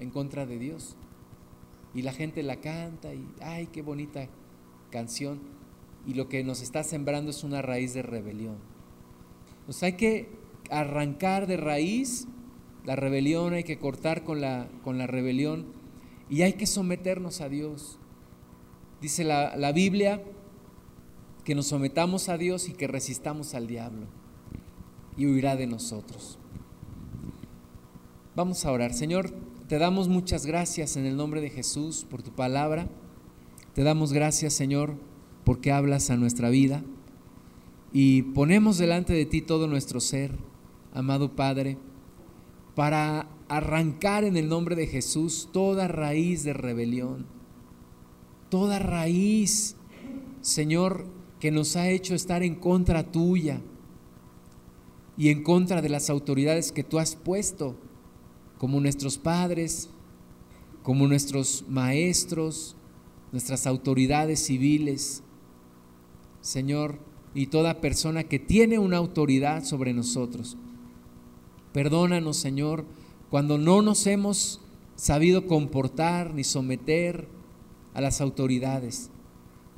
en 0.00 0.10
contra 0.10 0.44
de 0.44 0.58
Dios. 0.58 0.96
Y 1.94 2.02
la 2.02 2.12
gente 2.12 2.42
la 2.42 2.56
canta 2.56 3.14
y, 3.14 3.24
ay, 3.40 3.68
qué 3.68 3.80
bonita 3.80 4.26
canción. 4.90 5.38
Y 6.04 6.14
lo 6.14 6.28
que 6.28 6.42
nos 6.42 6.60
está 6.62 6.82
sembrando 6.82 7.30
es 7.30 7.44
una 7.44 7.62
raíz 7.62 7.94
de 7.94 8.02
rebelión. 8.02 8.56
Pues 9.66 9.84
hay 9.84 9.92
que 9.92 10.30
arrancar 10.68 11.46
de 11.46 11.58
raíz 11.58 12.26
la 12.84 12.96
rebelión, 12.96 13.52
hay 13.52 13.62
que 13.62 13.78
cortar 13.78 14.24
con 14.24 14.40
la, 14.40 14.68
con 14.82 14.98
la 14.98 15.06
rebelión 15.06 15.66
y 16.28 16.42
hay 16.42 16.54
que 16.54 16.66
someternos 16.66 17.40
a 17.40 17.48
Dios. 17.48 18.00
Dice 19.00 19.22
la, 19.22 19.56
la 19.56 19.70
Biblia 19.70 20.24
que 21.44 21.54
nos 21.54 21.68
sometamos 21.68 22.28
a 22.28 22.36
Dios 22.36 22.68
y 22.68 22.72
que 22.72 22.88
resistamos 22.88 23.54
al 23.54 23.68
diablo 23.68 24.08
y 25.16 25.26
huirá 25.26 25.54
de 25.54 25.68
nosotros. 25.68 26.40
Vamos 28.36 28.64
a 28.64 28.70
orar. 28.70 28.94
Señor, 28.94 29.30
te 29.68 29.78
damos 29.78 30.08
muchas 30.08 30.46
gracias 30.46 30.96
en 30.96 31.04
el 31.04 31.16
nombre 31.16 31.40
de 31.40 31.50
Jesús 31.50 32.06
por 32.08 32.22
tu 32.22 32.30
palabra. 32.30 32.88
Te 33.74 33.82
damos 33.82 34.12
gracias, 34.12 34.54
Señor, 34.54 34.94
porque 35.44 35.72
hablas 35.72 36.10
a 36.10 36.16
nuestra 36.16 36.48
vida 36.48 36.84
y 37.92 38.22
ponemos 38.22 38.78
delante 38.78 39.12
de 39.12 39.26
ti 39.26 39.42
todo 39.42 39.66
nuestro 39.66 40.00
ser 40.00 40.30
amado 40.92 41.34
Padre, 41.34 41.76
para 42.74 43.28
arrancar 43.48 44.24
en 44.24 44.36
el 44.36 44.48
nombre 44.48 44.76
de 44.76 44.86
Jesús 44.86 45.48
toda 45.52 45.88
raíz 45.88 46.44
de 46.44 46.52
rebelión, 46.52 47.26
toda 48.48 48.78
raíz, 48.78 49.76
Señor, 50.40 51.06
que 51.38 51.50
nos 51.50 51.76
ha 51.76 51.88
hecho 51.90 52.14
estar 52.14 52.42
en 52.42 52.54
contra 52.54 53.10
tuya 53.10 53.60
y 55.16 55.30
en 55.30 55.42
contra 55.42 55.82
de 55.82 55.88
las 55.88 56.10
autoridades 56.10 56.72
que 56.72 56.84
tú 56.84 56.98
has 56.98 57.16
puesto, 57.16 57.76
como 58.60 58.78
nuestros 58.78 59.16
padres, 59.16 59.88
como 60.82 61.08
nuestros 61.08 61.64
maestros, 61.66 62.76
nuestras 63.32 63.66
autoridades 63.66 64.44
civiles. 64.44 65.22
Señor, 66.42 66.98
y 67.32 67.46
toda 67.46 67.80
persona 67.80 68.24
que 68.24 68.38
tiene 68.38 68.78
una 68.78 68.98
autoridad 68.98 69.64
sobre 69.64 69.94
nosotros. 69.94 70.58
Perdónanos, 71.72 72.36
Señor, 72.36 72.84
cuando 73.30 73.56
no 73.56 73.80
nos 73.80 74.06
hemos 74.06 74.60
sabido 74.94 75.46
comportar 75.46 76.34
ni 76.34 76.44
someter 76.44 77.28
a 77.94 78.02
las 78.02 78.20
autoridades. 78.20 79.08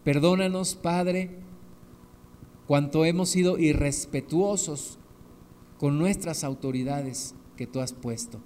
Perdónanos, 0.02 0.74
Padre, 0.74 1.38
cuanto 2.66 3.04
hemos 3.04 3.28
sido 3.28 3.58
irrespetuosos 3.58 4.98
con 5.78 6.00
nuestras 6.00 6.42
autoridades 6.42 7.36
que 7.56 7.68
tú 7.68 7.80
has 7.80 7.92
puesto. 7.92 8.40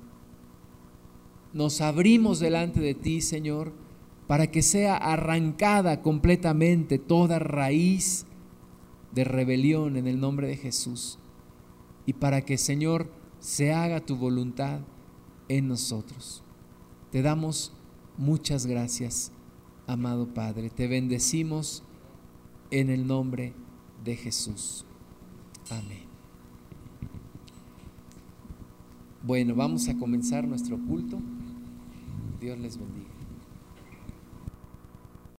Nos 1.56 1.80
abrimos 1.80 2.38
delante 2.38 2.80
de 2.80 2.92
ti, 2.92 3.22
Señor, 3.22 3.72
para 4.26 4.48
que 4.48 4.60
sea 4.60 4.94
arrancada 4.94 6.02
completamente 6.02 6.98
toda 6.98 7.38
raíz 7.38 8.26
de 9.12 9.24
rebelión 9.24 9.96
en 9.96 10.06
el 10.06 10.20
nombre 10.20 10.48
de 10.48 10.58
Jesús. 10.58 11.18
Y 12.04 12.12
para 12.12 12.42
que, 12.42 12.58
Señor, 12.58 13.10
se 13.38 13.72
haga 13.72 14.04
tu 14.04 14.16
voluntad 14.16 14.80
en 15.48 15.66
nosotros. 15.68 16.44
Te 17.10 17.22
damos 17.22 17.72
Muchas 18.18 18.66
gracias, 18.66 19.32
amado 19.86 20.26
Padre. 20.34 20.68
Te 20.68 20.88
bendecimos 20.88 21.82
en 22.70 22.90
el 22.90 23.06
nombre 23.06 23.54
de 24.04 24.16
Jesús. 24.16 24.84
Amén. 25.70 26.04
Bueno, 29.22 29.54
vamos 29.54 29.88
a 29.88 29.96
comenzar 29.96 30.46
nuestro 30.46 30.78
culto. 30.78 31.18
Dios 32.40 32.58
les 32.58 32.78
bendiga. 32.78 33.15